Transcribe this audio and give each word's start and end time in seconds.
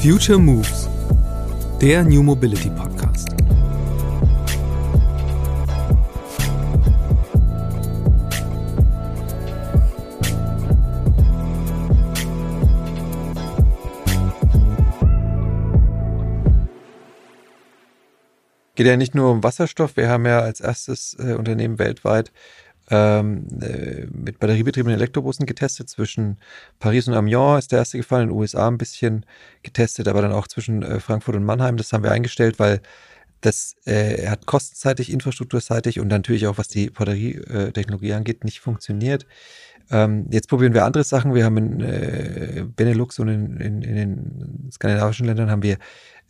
Future 0.00 0.38
Moves, 0.38 0.88
der 1.80 2.04
New 2.04 2.22
Mobility 2.22 2.70
Podcast. 2.70 3.30
Geht 18.76 18.86
ja 18.86 18.96
nicht 18.96 19.16
nur 19.16 19.32
um 19.32 19.42
Wasserstoff. 19.42 19.96
Wir 19.96 20.08
haben 20.08 20.24
ja 20.24 20.38
als 20.38 20.60
erstes 20.60 21.16
äh, 21.18 21.32
Unternehmen 21.32 21.80
weltweit 21.80 22.30
ähm, 22.90 23.46
äh, 23.60 24.06
mit 24.06 24.38
batteriebetriebenen 24.38 24.96
Elektrobussen 24.96 25.46
getestet. 25.46 25.88
Zwischen 25.88 26.38
Paris 26.78 27.08
und 27.08 27.14
Amiens 27.14 27.64
ist 27.64 27.72
der 27.72 27.80
erste 27.80 27.98
gefallen, 27.98 28.24
in 28.24 28.28
den 28.28 28.38
USA 28.38 28.68
ein 28.68 28.78
bisschen 28.78 29.26
getestet, 29.62 30.08
aber 30.08 30.22
dann 30.22 30.32
auch 30.32 30.48
zwischen 30.48 30.82
äh, 30.82 31.00
Frankfurt 31.00 31.36
und 31.36 31.44
Mannheim. 31.44 31.76
Das 31.76 31.92
haben 31.92 32.04
wir 32.04 32.12
eingestellt, 32.12 32.58
weil 32.58 32.80
das 33.40 33.76
äh, 33.84 34.26
hat 34.26 34.46
kostenseitig, 34.46 35.12
infrastrukturseitig 35.12 36.00
und 36.00 36.08
natürlich 36.08 36.46
auch 36.46 36.58
was 36.58 36.68
die 36.68 36.90
Batterietechnologie 36.90 38.12
angeht, 38.12 38.44
nicht 38.44 38.60
funktioniert. 38.60 39.26
Ähm, 39.90 40.26
jetzt 40.30 40.48
probieren 40.48 40.74
wir 40.74 40.84
andere 40.84 41.04
Sachen. 41.04 41.34
Wir 41.34 41.44
haben 41.44 41.56
in 41.56 41.80
äh, 41.80 42.64
Benelux 42.76 43.18
und 43.18 43.28
in, 43.28 43.56
in, 43.58 43.82
in 43.82 43.94
den 43.94 44.70
skandinavischen 44.72 45.26
Ländern 45.26 45.50
haben 45.50 45.62
wir 45.62 45.78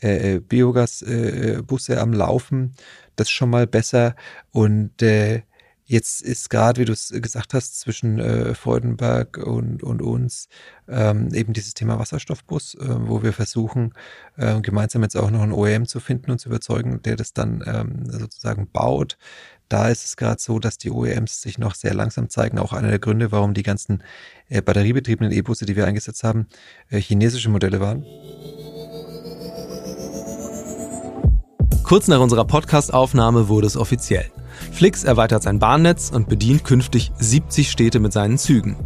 äh, 0.02 0.34
äh 0.34 0.40
Biogasbusse 0.40 1.94
äh, 1.94 1.98
am 1.98 2.12
Laufen. 2.12 2.74
Das 3.16 3.28
ist 3.28 3.32
schon 3.32 3.50
mal 3.50 3.66
besser. 3.66 4.14
Und 4.52 5.02
äh, 5.02 5.42
Jetzt 5.90 6.20
ist 6.20 6.50
gerade, 6.50 6.82
wie 6.82 6.84
du 6.84 6.92
es 6.92 7.08
gesagt 7.08 7.54
hast, 7.54 7.80
zwischen 7.80 8.18
äh, 8.18 8.54
Freudenberg 8.54 9.38
und, 9.38 9.82
und 9.82 10.02
uns 10.02 10.50
ähm, 10.86 11.32
eben 11.32 11.54
dieses 11.54 11.72
Thema 11.72 11.98
Wasserstoffbus, 11.98 12.74
äh, 12.74 13.08
wo 13.08 13.22
wir 13.22 13.32
versuchen, 13.32 13.94
äh, 14.36 14.60
gemeinsam 14.60 15.02
jetzt 15.02 15.16
auch 15.16 15.30
noch 15.30 15.40
einen 15.40 15.52
OEM 15.52 15.86
zu 15.86 15.98
finden 15.98 16.30
und 16.30 16.40
zu 16.40 16.50
überzeugen, 16.50 17.00
der 17.04 17.16
das 17.16 17.32
dann 17.32 17.64
ähm, 17.66 18.04
sozusagen 18.04 18.70
baut. 18.70 19.16
Da 19.70 19.88
ist 19.88 20.04
es 20.04 20.18
gerade 20.18 20.38
so, 20.38 20.58
dass 20.58 20.76
die 20.76 20.90
OEMs 20.90 21.40
sich 21.40 21.56
noch 21.56 21.74
sehr 21.74 21.94
langsam 21.94 22.28
zeigen. 22.28 22.58
Auch 22.58 22.74
einer 22.74 22.90
der 22.90 22.98
Gründe, 22.98 23.32
warum 23.32 23.54
die 23.54 23.62
ganzen 23.62 24.02
äh, 24.50 24.60
batteriebetriebenen 24.60 25.32
E-Busse, 25.32 25.64
die 25.64 25.74
wir 25.74 25.86
eingesetzt 25.86 26.22
haben, 26.22 26.48
äh, 26.90 27.00
chinesische 27.00 27.48
Modelle 27.48 27.80
waren. 27.80 28.04
Kurz 31.82 32.08
nach 32.08 32.20
unserer 32.20 32.44
Podcast-Aufnahme 32.44 33.48
wurde 33.48 33.66
es 33.66 33.78
offiziell. 33.78 34.30
Flix 34.72 35.04
erweitert 35.04 35.42
sein 35.42 35.58
Bahnnetz 35.58 36.10
und 36.10 36.28
bedient 36.28 36.64
künftig 36.64 37.12
70 37.18 37.70
Städte 37.70 38.00
mit 38.00 38.12
seinen 38.12 38.38
Zügen. 38.38 38.76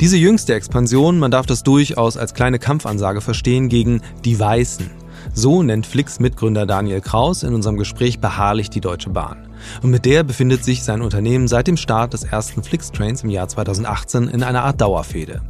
Diese 0.00 0.16
jüngste 0.16 0.54
Expansion, 0.54 1.18
man 1.18 1.30
darf 1.30 1.46
das 1.46 1.62
durchaus 1.62 2.16
als 2.16 2.34
kleine 2.34 2.58
Kampfansage 2.58 3.20
verstehen 3.20 3.68
gegen 3.68 4.00
die 4.24 4.38
Weißen. 4.38 4.90
So 5.34 5.62
nennt 5.62 5.86
Flix 5.86 6.20
Mitgründer 6.20 6.66
Daniel 6.66 7.00
Kraus 7.00 7.42
in 7.42 7.54
unserem 7.54 7.76
Gespräch 7.76 8.20
beharrlich 8.20 8.70
die 8.70 8.80
Deutsche 8.80 9.10
Bahn. 9.10 9.48
Und 9.82 9.90
mit 9.90 10.04
der 10.04 10.22
befindet 10.22 10.64
sich 10.64 10.82
sein 10.82 11.02
Unternehmen 11.02 11.48
seit 11.48 11.66
dem 11.66 11.76
Start 11.76 12.12
des 12.12 12.24
ersten 12.24 12.62
Flix-Trains 12.62 13.24
im 13.24 13.30
Jahr 13.30 13.48
2018 13.48 14.28
in 14.28 14.42
einer 14.42 14.62
Art 14.62 14.80
Dauerfehde. 14.80 15.42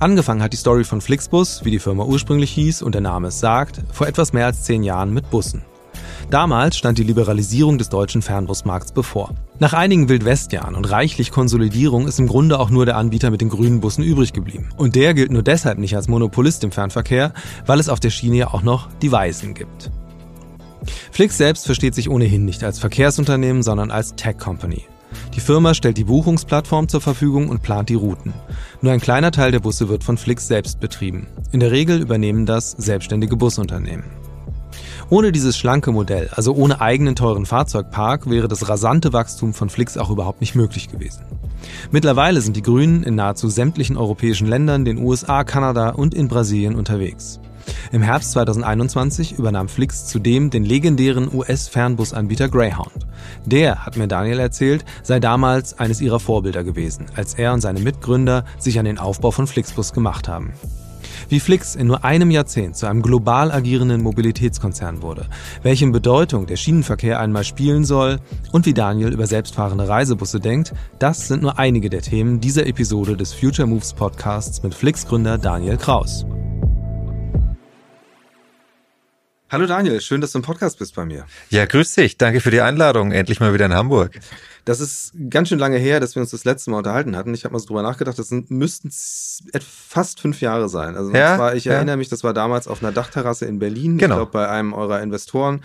Angefangen 0.00 0.42
hat 0.42 0.52
die 0.52 0.58
Story 0.58 0.84
von 0.84 1.00
Flixbus, 1.00 1.64
wie 1.64 1.70
die 1.70 1.78
Firma 1.78 2.04
ursprünglich 2.04 2.50
hieß 2.50 2.82
und 2.82 2.94
der 2.94 3.00
Name 3.00 3.28
es 3.28 3.38
sagt, 3.38 3.80
vor 3.92 4.08
etwas 4.08 4.32
mehr 4.32 4.46
als 4.46 4.64
zehn 4.64 4.82
Jahren 4.82 5.14
mit 5.14 5.30
Bussen. 5.30 5.62
Damals 6.30 6.76
stand 6.76 6.98
die 6.98 7.04
Liberalisierung 7.04 7.78
des 7.78 7.88
deutschen 7.88 8.22
Fernbusmarkts 8.22 8.92
bevor. 8.92 9.34
Nach 9.58 9.72
einigen 9.72 10.08
Wildwestjahren 10.08 10.74
und 10.74 10.90
reichlich 10.90 11.30
Konsolidierung 11.30 12.08
ist 12.08 12.18
im 12.18 12.26
Grunde 12.26 12.58
auch 12.58 12.70
nur 12.70 12.86
der 12.86 12.96
Anbieter 12.96 13.30
mit 13.30 13.40
den 13.40 13.48
grünen 13.48 13.80
Bussen 13.80 14.02
übrig 14.02 14.32
geblieben. 14.32 14.70
Und 14.76 14.96
der 14.96 15.14
gilt 15.14 15.30
nur 15.30 15.42
deshalb 15.42 15.78
nicht 15.78 15.94
als 15.94 16.08
Monopolist 16.08 16.64
im 16.64 16.72
Fernverkehr, 16.72 17.32
weil 17.66 17.78
es 17.78 17.88
auf 17.88 18.00
der 18.00 18.10
Schiene 18.10 18.36
ja 18.36 18.54
auch 18.54 18.62
noch 18.62 18.88
die 19.02 19.12
Weißen 19.12 19.54
gibt. 19.54 19.90
Flix 21.12 21.38
selbst 21.38 21.66
versteht 21.66 21.94
sich 21.94 22.10
ohnehin 22.10 22.44
nicht 22.44 22.64
als 22.64 22.78
Verkehrsunternehmen, 22.78 23.62
sondern 23.62 23.90
als 23.90 24.16
Tech 24.16 24.38
Company. 24.38 24.84
Die 25.34 25.40
Firma 25.40 25.74
stellt 25.74 25.96
die 25.96 26.04
Buchungsplattform 26.04 26.88
zur 26.88 27.00
Verfügung 27.00 27.48
und 27.48 27.62
plant 27.62 27.88
die 27.88 27.94
Routen. 27.94 28.32
Nur 28.80 28.92
ein 28.92 29.00
kleiner 29.00 29.30
Teil 29.30 29.52
der 29.52 29.60
Busse 29.60 29.88
wird 29.88 30.04
von 30.04 30.18
Flix 30.18 30.48
selbst 30.48 30.80
betrieben. 30.80 31.26
In 31.52 31.60
der 31.60 31.70
Regel 31.70 32.00
übernehmen 32.00 32.46
das 32.46 32.72
selbstständige 32.72 33.36
Busunternehmen. 33.36 34.04
Ohne 35.14 35.30
dieses 35.30 35.56
schlanke 35.56 35.92
Modell, 35.92 36.28
also 36.32 36.56
ohne 36.56 36.80
eigenen 36.80 37.14
teuren 37.14 37.46
Fahrzeugpark, 37.46 38.28
wäre 38.28 38.48
das 38.48 38.68
rasante 38.68 39.12
Wachstum 39.12 39.54
von 39.54 39.70
Flix 39.70 39.96
auch 39.96 40.10
überhaupt 40.10 40.40
nicht 40.40 40.56
möglich 40.56 40.88
gewesen. 40.88 41.22
Mittlerweile 41.92 42.40
sind 42.40 42.56
die 42.56 42.62
Grünen 42.62 43.04
in 43.04 43.14
nahezu 43.14 43.48
sämtlichen 43.48 43.96
europäischen 43.96 44.48
Ländern, 44.48 44.84
den 44.84 44.98
USA, 44.98 45.44
Kanada 45.44 45.90
und 45.90 46.14
in 46.14 46.26
Brasilien 46.26 46.74
unterwegs. 46.74 47.38
Im 47.92 48.02
Herbst 48.02 48.32
2021 48.32 49.38
übernahm 49.38 49.68
Flix 49.68 50.06
zudem 50.06 50.50
den 50.50 50.64
legendären 50.64 51.32
US-Fernbusanbieter 51.32 52.48
Greyhound. 52.48 53.06
Der, 53.46 53.86
hat 53.86 53.96
mir 53.96 54.08
Daniel 54.08 54.40
erzählt, 54.40 54.84
sei 55.04 55.20
damals 55.20 55.78
eines 55.78 56.00
ihrer 56.00 56.18
Vorbilder 56.18 56.64
gewesen, 56.64 57.06
als 57.14 57.34
er 57.34 57.52
und 57.52 57.60
seine 57.60 57.78
Mitgründer 57.78 58.44
sich 58.58 58.80
an 58.80 58.84
den 58.84 58.98
Aufbau 58.98 59.30
von 59.30 59.46
Flixbus 59.46 59.92
gemacht 59.92 60.26
haben. 60.26 60.54
Wie 61.28 61.40
Flix 61.40 61.74
in 61.74 61.86
nur 61.86 62.04
einem 62.04 62.30
Jahrzehnt 62.30 62.76
zu 62.76 62.86
einem 62.86 63.02
global 63.02 63.50
agierenden 63.50 64.02
Mobilitätskonzern 64.02 65.02
wurde, 65.02 65.26
welche 65.62 65.86
Bedeutung 65.90 66.46
der 66.46 66.56
Schienenverkehr 66.56 67.20
einmal 67.20 67.44
spielen 67.44 67.84
soll 67.84 68.18
und 68.52 68.66
wie 68.66 68.74
Daniel 68.74 69.12
über 69.12 69.26
selbstfahrende 69.26 69.88
Reisebusse 69.88 70.40
denkt, 70.40 70.74
das 70.98 71.28
sind 71.28 71.42
nur 71.42 71.58
einige 71.58 71.90
der 71.90 72.02
Themen 72.02 72.40
dieser 72.40 72.66
Episode 72.66 73.16
des 73.16 73.32
Future 73.32 73.68
Moves 73.68 73.92
Podcasts 73.92 74.62
mit 74.62 74.74
Flix-Gründer 74.74 75.38
Daniel 75.38 75.76
Kraus. 75.76 76.24
Hallo 79.54 79.66
Daniel, 79.66 80.00
schön, 80.00 80.20
dass 80.20 80.32
du 80.32 80.38
im 80.38 80.42
Podcast 80.42 80.80
bist 80.80 80.96
bei 80.96 81.04
mir. 81.04 81.26
Ja, 81.48 81.64
grüß 81.64 81.94
dich. 81.94 82.18
Danke 82.18 82.40
für 82.40 82.50
die 82.50 82.60
Einladung. 82.60 83.12
Endlich 83.12 83.38
mal 83.38 83.54
wieder 83.54 83.66
in 83.66 83.72
Hamburg. 83.72 84.18
Das 84.64 84.80
ist 84.80 85.12
ganz 85.30 85.48
schön 85.48 85.60
lange 85.60 85.76
her, 85.76 86.00
dass 86.00 86.16
wir 86.16 86.22
uns 86.22 86.32
das 86.32 86.44
letzte 86.44 86.72
Mal 86.72 86.78
unterhalten 86.78 87.14
hatten. 87.14 87.32
Ich 87.34 87.44
habe 87.44 87.52
mal 87.52 87.60
so 87.60 87.66
drüber 87.66 87.82
nachgedacht, 87.82 88.18
das 88.18 88.26
sind, 88.26 88.50
müssten 88.50 88.90
fast 89.60 90.18
fünf 90.18 90.40
Jahre 90.40 90.68
sein. 90.68 90.96
Also 90.96 91.12
ja, 91.12 91.38
war, 91.38 91.54
ich 91.54 91.66
ja. 91.66 91.74
erinnere 91.74 91.96
mich, 91.98 92.08
das 92.08 92.24
war 92.24 92.34
damals 92.34 92.66
auf 92.66 92.82
einer 92.82 92.90
Dachterrasse 92.90 93.44
in 93.46 93.60
Berlin, 93.60 93.96
genau. 93.96 94.14
ich 94.14 94.18
glaube 94.18 94.32
bei 94.32 94.48
einem 94.48 94.72
eurer 94.72 95.00
Investoren. 95.00 95.60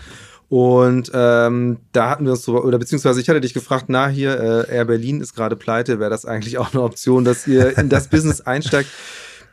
Und 0.50 1.10
ähm, 1.16 1.80
da 1.92 2.12
hatten 2.12 2.26
wir 2.26 2.34
uns 2.34 2.44
so, 2.44 2.62
oder 2.62 2.78
beziehungsweise 2.78 3.20
ich 3.20 3.28
hatte 3.28 3.42
dich 3.42 3.56
gefragt, 3.56 3.86
na 3.88 4.08
hier, 4.08 4.40
äh, 4.70 4.72
Air 4.72 4.86
Berlin 4.86 5.20
ist 5.20 5.34
gerade 5.34 5.56
pleite, 5.56 6.00
wäre 6.00 6.12
das 6.12 6.26
eigentlich 6.26 6.60
auch 6.60 6.74
eine 6.74 6.84
Option, 6.84 7.26
dass 7.26 7.48
ihr 7.48 7.76
in 7.76 7.90
das 7.90 8.08
Business 8.12 8.42
einsteigt? 8.42 8.92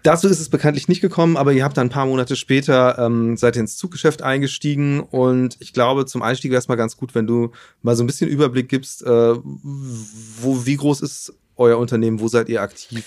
Dazu 0.06 0.28
ist 0.28 0.38
es 0.38 0.50
bekanntlich 0.50 0.86
nicht 0.86 1.00
gekommen, 1.00 1.36
aber 1.36 1.52
ihr 1.52 1.64
habt 1.64 1.76
dann 1.76 1.88
ein 1.88 1.90
paar 1.90 2.06
Monate 2.06 2.36
später 2.36 2.96
ähm, 2.96 3.36
seid 3.36 3.56
ihr 3.56 3.60
ins 3.62 3.76
Zuggeschäft 3.76 4.22
eingestiegen 4.22 5.00
und 5.00 5.56
ich 5.58 5.72
glaube, 5.72 6.06
zum 6.06 6.22
Einstieg 6.22 6.52
wäre 6.52 6.60
es 6.60 6.68
mal 6.68 6.76
ganz 6.76 6.96
gut, 6.96 7.16
wenn 7.16 7.26
du 7.26 7.50
mal 7.82 7.96
so 7.96 8.04
ein 8.04 8.06
bisschen 8.06 8.30
Überblick 8.30 8.68
gibst, 8.68 9.02
äh, 9.02 9.34
wo, 9.34 10.64
wie 10.64 10.76
groß 10.76 11.00
ist 11.00 11.32
euer 11.56 11.78
Unternehmen, 11.78 12.20
wo 12.20 12.28
seid 12.28 12.48
ihr 12.48 12.62
aktiv? 12.62 13.04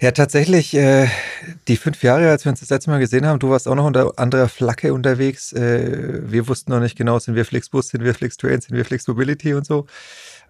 Ja, 0.00 0.12
tatsächlich, 0.12 0.72
äh, 0.72 1.08
die 1.68 1.76
fünf 1.76 2.02
Jahre, 2.02 2.30
als 2.30 2.46
wir 2.46 2.50
uns 2.50 2.60
das 2.60 2.70
letzte 2.70 2.88
Mal 2.88 3.00
gesehen 3.00 3.26
haben, 3.26 3.38
du 3.38 3.50
warst 3.50 3.68
auch 3.68 3.74
noch 3.74 3.84
unter 3.84 4.18
anderer 4.18 4.48
Flagge 4.48 4.94
unterwegs. 4.94 5.52
Äh, 5.52 6.22
wir 6.24 6.48
wussten 6.48 6.70
noch 6.70 6.80
nicht 6.80 6.96
genau, 6.96 7.18
sind 7.18 7.34
wir 7.34 7.44
Flixbus, 7.44 7.88
sind 7.88 8.02
wir 8.02 8.14
Flixtrain, 8.14 8.62
sind 8.62 8.74
wir 8.74 8.86
Flix 8.86 9.06
Mobility 9.06 9.52
und 9.52 9.66
so. 9.66 9.84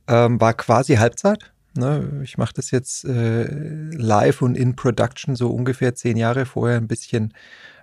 Ähm, 0.07 0.41
war 0.41 0.55
quasi 0.55 0.95
Halbzeit. 0.95 1.51
Ne, 1.77 2.21
ich 2.23 2.39
mache 2.39 2.55
das 2.55 2.71
jetzt 2.71 3.05
äh, 3.05 3.45
live 3.91 4.43
und 4.43 4.57
in 4.57 4.77
Production 4.77 5.35
so 5.35 5.51
ungefähr 5.51 5.95
zehn 5.95 6.17
Jahre 6.17 6.47
vorher 6.47 6.77
ein 6.77 6.87
bisschen 6.87 7.35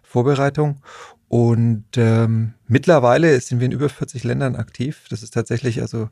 Vorbereitung. 0.01 0.81
Und 1.27 1.85
ähm, 1.97 2.53
mittlerweile 2.67 3.39
sind 3.39 3.59
wir 3.59 3.65
in 3.65 3.71
über 3.71 3.89
40 3.89 4.23
Ländern 4.23 4.55
aktiv. 4.55 5.05
Das 5.09 5.23
ist 5.23 5.33
tatsächlich 5.33 5.81
also 5.81 6.09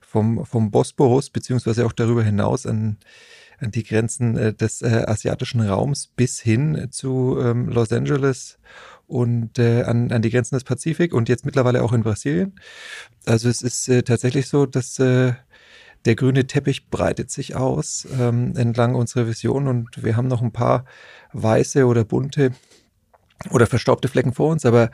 vom, 0.00 0.44
vom 0.46 0.70
Bosporus 0.70 1.30
beziehungsweise 1.30 1.84
auch 1.84 1.92
darüber 1.92 2.22
hinaus 2.22 2.66
an, 2.66 2.96
an 3.58 3.70
die 3.72 3.82
Grenzen 3.82 4.36
äh, 4.36 4.54
des 4.54 4.80
äh, 4.82 5.04
asiatischen 5.06 5.60
Raums 5.60 6.06
bis 6.06 6.40
hin 6.40 6.88
zu 6.90 7.38
ähm, 7.40 7.68
Los 7.68 7.92
Angeles 7.92 8.58
und 9.06 9.58
äh, 9.58 9.82
an, 9.82 10.12
an 10.12 10.22
die 10.22 10.30
Grenzen 10.30 10.54
des 10.54 10.64
Pazifik 10.64 11.14
und 11.14 11.28
jetzt 11.28 11.44
mittlerweile 11.44 11.82
auch 11.82 11.92
in 11.92 12.02
Brasilien. 12.02 12.54
Also 13.26 13.48
es 13.48 13.62
ist 13.62 13.88
äh, 13.88 14.02
tatsächlich 14.02 14.48
so, 14.48 14.66
dass 14.66 14.98
äh, 14.98 15.32
der 16.08 16.16
grüne 16.16 16.46
Teppich 16.46 16.88
breitet 16.88 17.30
sich 17.30 17.54
aus 17.54 18.08
ähm, 18.18 18.54
entlang 18.56 18.94
unserer 18.94 19.26
Vision 19.26 19.68
und 19.68 20.02
wir 20.02 20.16
haben 20.16 20.26
noch 20.26 20.40
ein 20.40 20.52
paar 20.52 20.86
weiße 21.34 21.84
oder 21.84 22.02
bunte 22.02 22.52
oder 23.50 23.66
verstaubte 23.66 24.08
Flecken 24.08 24.32
vor 24.32 24.50
uns, 24.50 24.64
aber 24.64 24.90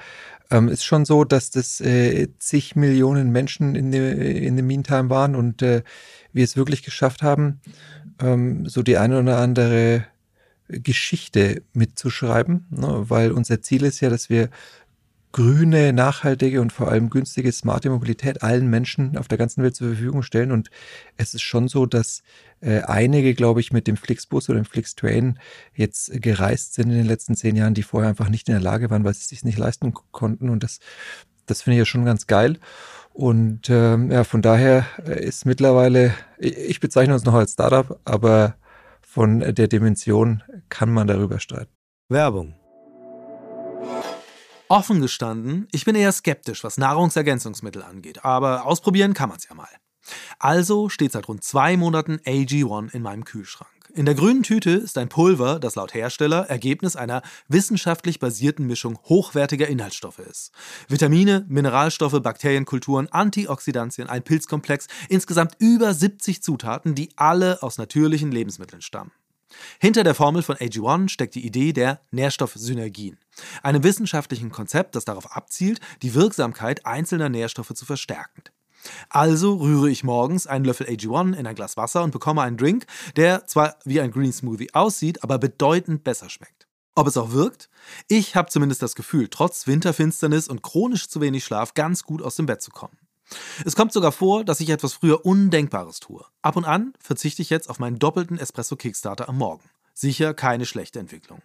ähm, 0.51 0.67
ist 0.69 0.85
schon 0.85 1.05
so, 1.05 1.23
dass 1.23 1.53
das 1.53 1.81
äh, 1.81 2.27
zig 2.39 2.75
Millionen 2.75 3.31
Menschen 3.31 3.77
in 3.77 3.93
dem 3.93 4.21
in 4.21 4.67
Meantime 4.67 5.09
waren 5.09 5.37
und 5.37 5.63
äh, 5.63 5.85
wir 6.33 6.43
es 6.43 6.57
wirklich 6.57 6.83
geschafft 6.83 7.23
haben, 7.23 7.61
ähm, 8.21 8.69
so 8.69 8.83
die 8.83 8.99
eine 8.99 9.21
oder 9.21 9.39
andere 9.39 10.05
Geschichte 10.67 11.63
mitzuschreiben, 11.75 12.67
ne? 12.71 13.05
weil 13.09 13.31
unser 13.31 13.63
Ziel 13.63 13.85
ist 13.85 14.01
ja, 14.01 14.11
dass 14.11 14.29
wir 14.31 14.49
grüne, 15.35 15.93
nachhaltige 15.93 16.61
und 16.61 16.73
vor 16.73 16.87
allem 16.89 17.11
günstige, 17.11 17.51
smarte 17.51 17.91
Mobilität 17.91 18.45
allen 18.45 18.71
Menschen 18.71 19.19
auf 19.19 19.27
der 19.27 19.37
ganzen 19.37 19.65
Welt 19.65 19.75
zur 19.75 19.89
Verfügung 19.89 20.23
stellen. 20.23 20.53
Und 20.53 20.71
es 21.17 21.35
ist 21.35 21.43
schon 21.43 21.67
so, 21.67 21.87
dass 21.87 22.23
äh, 22.61 22.83
einige, 22.83 23.35
glaube 23.35 23.59
ich, 23.59 23.73
mit 23.73 23.89
dem 23.89 23.97
Flixbus 23.97 24.49
oder 24.49 24.61
dem 24.61 24.65
Flixtrain 24.65 25.41
jetzt 25.75 26.23
gereist 26.23 26.75
sind 26.75 26.91
in 26.91 26.99
den 26.99 27.07
letzten 27.07 27.35
zehn 27.35 27.57
Jahren, 27.57 27.75
die 27.75 27.83
vorher 27.83 28.11
einfach 28.11 28.29
nicht 28.29 28.49
in 28.49 28.55
der 28.55 28.63
Lage 28.63 28.91
waren, 28.91 29.03
weil 29.03 29.13
sie 29.13 29.23
es 29.23 29.29
sich 29.29 29.45
nicht 29.45 29.59
leisten 29.59 29.93
konnten. 30.13 30.51
Und 30.51 30.63
das, 30.63 30.79
das 31.47 31.63
finde 31.63 31.75
ich 31.75 31.81
ja 31.81 31.85
schon 31.85 32.05
ganz 32.05 32.29
geil. 32.29 32.61
Und 33.13 33.69
ähm, 33.71 34.13
ja, 34.13 34.23
von 34.23 34.41
daher 34.41 34.87
ist 35.05 35.47
mittlerweile, 35.47 36.15
ich 36.39 36.79
bezeichne 36.79 37.13
uns 37.13 37.25
noch 37.25 37.35
als 37.35 37.55
Startup, 37.55 37.99
aber 38.05 38.55
von 39.01 39.41
der 39.41 39.67
Dimension 39.67 40.45
kann 40.69 40.93
man 40.93 41.09
darüber 41.09 41.41
streiten. 41.41 41.73
Werbung. 42.09 42.55
Offen 44.69 45.01
gestanden, 45.01 45.69
ich 45.73 45.85
bin 45.85 45.95
eher 45.95 46.13
skeptisch, 46.13 46.65
was 46.65 46.79
Nahrungsergänzungsmittel 46.79 47.83
angeht, 47.83 48.25
aber 48.25 48.65
ausprobieren 48.65 49.13
kann 49.13 49.29
man 49.29 49.39
es 49.39 49.49
ja 49.49 49.55
mal. 49.55 49.69
Also 50.39 50.89
steht 50.89 51.13
seit 51.13 51.29
rund 51.29 51.45
zwei 51.45 51.77
Monaten 51.77 52.17
AG1 52.25 52.95
in 52.95 53.03
meinem 53.03 53.25
Kühlschrank. 53.25 53.71
In 53.95 54.07
der 54.07 54.15
grünen 54.15 54.43
Tüte 54.43 54.71
ist 54.71 54.99
ein 54.99 55.09
Pulver, 55.09 55.61
das 55.61 55.77
laut 55.77 55.95
Hersteller 55.95 56.49
Ergebnis 56.49 56.97
einer 56.97 57.23
wissenschaftlich 57.47 58.19
basierten 58.19 58.67
Mischung 58.67 58.99
hochwertiger 59.05 59.69
Inhaltsstoffe 59.69 60.19
ist. 60.19 60.51
Vitamine, 60.89 61.45
Mineralstoffe, 61.49 62.21
Bakterienkulturen, 62.21 63.07
Antioxidantien, 63.13 64.09
ein 64.09 64.25
Pilzkomplex, 64.25 64.89
insgesamt 65.09 65.55
über 65.61 65.95
70 65.95 66.43
Zutaten, 66.43 66.97
die 66.97 67.11
alle 67.17 67.63
aus 67.63 67.79
natürlichen 67.79 68.33
Lebensmitteln 68.33 68.83
stammen. 68.83 69.13
Hinter 69.81 70.05
der 70.05 70.15
Formel 70.15 70.43
von 70.43 70.57
AG1 70.57 71.09
steckt 71.09 71.35
die 71.35 71.47
Idee 71.47 71.73
der 71.73 72.01
Nährstoffsynergien, 72.11 73.19
einem 73.63 73.83
wissenschaftlichen 73.83 74.51
Konzept, 74.51 74.95
das 74.95 75.05
darauf 75.05 75.35
abzielt, 75.37 75.81
die 76.03 76.15
Wirksamkeit 76.15 76.87
einzelner 76.87 77.29
Nährstoffe 77.29 77.75
zu 77.75 77.85
verstärken. 77.85 78.43
Also 79.09 79.55
rühre 79.57 79.91
ich 79.91 80.05
morgens 80.05 80.47
einen 80.47 80.65
Löffel 80.65 80.87
AG1 80.87 81.35
in 81.35 81.47
ein 81.47 81.55
Glas 81.55 81.77
Wasser 81.77 82.03
und 82.03 82.11
bekomme 82.11 82.43
einen 82.43 82.57
Drink, 82.57 82.87
der 83.17 83.47
zwar 83.47 83.77
wie 83.85 84.01
ein 84.01 84.11
Green 84.11 84.33
Smoothie 84.33 84.75
aussieht, 84.75 85.23
aber 85.23 85.39
bedeutend 85.39 86.05
besser 86.05 86.29
schmeckt. 86.29 86.67
Ob 86.95 87.09
es 87.09 87.17
auch 87.17 87.33
wirkt? 87.33 87.71
Ich 88.09 88.37
habe 88.37 88.51
zumindest 88.51 88.83
das 88.83 88.95
Gefühl, 88.95 89.29
trotz 89.29 89.67
Winterfinsternis 89.67 90.49
und 90.49 90.63
chronisch 90.63 91.09
zu 91.09 91.21
wenig 91.21 91.45
Schlaf 91.45 91.75
ganz 91.75 92.05
gut 92.05 92.23
aus 92.23 92.37
dem 92.37 92.47
Bett 92.47 92.63
zu 92.63 92.71
kommen. 92.71 92.97
Es 93.65 93.77
kommt 93.77 93.93
sogar 93.93 94.13
vor, 94.13 94.45
dass 94.45 94.61
ich 94.61 94.71
etwas 94.71 94.95
früher 94.95 95.25
Undenkbares 95.25 96.01
tue. 96.01 96.25
Ab 96.43 96.57
und 96.57 96.65
an 96.65 96.93
verzichte 96.99 97.43
ich 97.43 97.51
jetzt 97.51 97.71
auf 97.71 97.79
meinen 97.79 97.99
doppelten 97.99 98.39
Espresso 98.39 98.77
Kickstarter 98.77 99.29
am 99.29 99.39
Morgen. 99.39 99.65
Sicher 99.95 100.35
keine 100.35 100.67
schlechte 100.67 100.99
Entwicklung. 100.99 101.43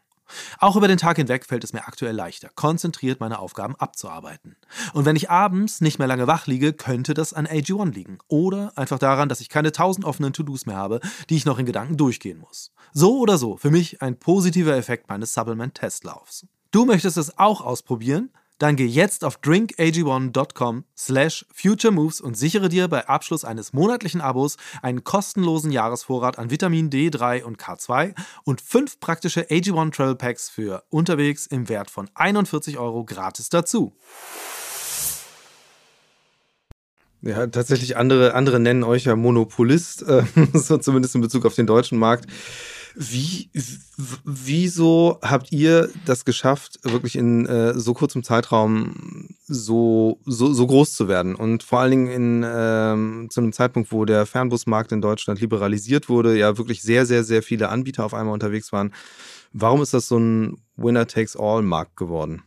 Auch 0.59 0.75
über 0.75 0.88
den 0.88 0.97
Tag 0.97 1.18
hinweg 1.18 1.45
fällt 1.45 1.63
es 1.63 1.74
mir 1.74 1.88
aktuell 1.88 2.15
leichter, 2.15 2.50
konzentriert 2.56 3.19
meine 3.19 3.39
Aufgaben 3.39 3.75
abzuarbeiten. 3.75 4.56
Und 4.94 5.06
wenn 5.06 5.15
ich 5.15 5.30
abends 5.30 5.81
nicht 5.81 6.00
mehr 6.00 6.07
lange 6.07 6.27
wach 6.27 6.47
liege, 6.47 6.74
könnte 6.74 7.13
das 7.13 7.33
an 7.33 7.47
AG1 7.47 7.94
liegen. 7.94 8.19
Oder 8.27 8.71
einfach 8.75 9.00
daran, 9.00 9.30
dass 9.30 9.42
ich 9.42 9.50
keine 9.50 9.71
tausend 9.71 10.06
offenen 10.06 10.33
To-Dos 10.33 10.65
mehr 10.65 10.75
habe, 10.75 11.00
die 11.30 11.35
ich 11.35 11.45
noch 11.45 11.59
in 11.59 11.65
Gedanken 11.65 11.97
durchgehen 11.97 12.39
muss. 12.39 12.71
So 12.94 13.19
oder 13.19 13.38
so, 13.38 13.57
für 13.57 13.71
mich 13.71 14.01
ein 14.01 14.18
positiver 14.18 14.75
Effekt 14.75 15.09
meines 15.09 15.33
Supplement-Testlaufs. 15.33 16.45
Du 16.71 16.85
möchtest 16.85 17.18
es 17.18 17.38
auch 17.38 17.62
ausprobieren? 17.62 18.30
Dann 18.59 18.75
geh 18.75 18.85
jetzt 18.85 19.23
auf 19.23 19.39
drinkag1.com 19.39 20.83
slash 20.95 21.45
futuremoves 21.51 22.19
und 22.21 22.38
sichere 22.38 22.67
dir 22.67 22.89
bei 22.89 23.07
Abschluss 23.07 23.45
eines 23.45 23.71
monatlichen 23.71 24.19
Abos 24.19 24.57
einen 24.81 25.06
kostenlosen 25.06 25.71
Jahresvorrat 25.71 26.38
an 26.38 26.51
Vitamin 26.51 26.89
D3 26.89 27.44
und 27.44 27.57
K2 27.57 28.13
und 28.44 28.61
fünf 28.61 29.00
praktische 29.00 29.50
AG1 29.50 29.94
Travel 29.94 30.15
Packs 30.15 30.50
für 30.50 30.83
unterwegs 30.89 31.47
im 31.47 31.69
Wert 31.69 31.89
von 31.89 32.09
41 32.13 32.77
Euro 32.77 33.06
gratis 33.06 33.50
dazu. 33.50 33.95
Ja, 37.21 37.47
tatsächlich 37.47 37.97
andere, 37.97 38.33
andere 38.33 38.59
nennen 38.59 38.83
euch 38.83 39.06
ja 39.06 39.15
Monopolist, 39.15 40.03
äh, 40.03 40.23
so 40.53 40.77
zumindest 40.77 41.15
in 41.15 41.21
Bezug 41.21 41.45
auf 41.45 41.56
den 41.56 41.67
deutschen 41.67 41.97
Markt. 41.97 42.25
Wie, 42.95 43.50
wieso 44.24 45.19
habt 45.21 45.51
ihr 45.51 45.89
das 46.06 46.25
geschafft, 46.25 46.80
wirklich 46.83 47.15
in 47.15 47.45
äh, 47.45 47.74
so 47.74 47.94
kurzem 47.94 48.24
Zeitraum 48.24 49.30
so, 49.45 50.19
so, 50.25 50.53
so 50.53 50.68
groß 50.68 50.94
zu 50.95 51.07
werden? 51.07 51.36
Und 51.36 51.63
vor 51.63 51.80
allen 51.80 51.91
Dingen 51.91 52.07
in, 52.07 52.45
ähm, 52.47 53.27
zu 53.30 53.41
einem 53.41 53.53
Zeitpunkt, 53.53 53.91
wo 53.91 54.06
der 54.06 54.25
Fernbusmarkt 54.25 54.91
in 54.91 55.01
Deutschland 55.01 55.39
liberalisiert 55.39 56.09
wurde, 56.09 56.38
ja 56.38 56.57
wirklich 56.57 56.81
sehr, 56.81 57.06
sehr, 57.06 57.24
sehr 57.24 57.44
viele 57.44 57.69
Anbieter 57.69 58.06
auf 58.06 58.13
einmal 58.13 58.33
unterwegs 58.33 58.71
waren. 58.71 58.94
Warum 59.53 59.81
ist 59.81 59.94
das 59.94 60.07
so 60.07 60.18
ein 60.18 60.57
Winner-Takes-All-Markt 60.75 61.95
geworden? 61.95 62.44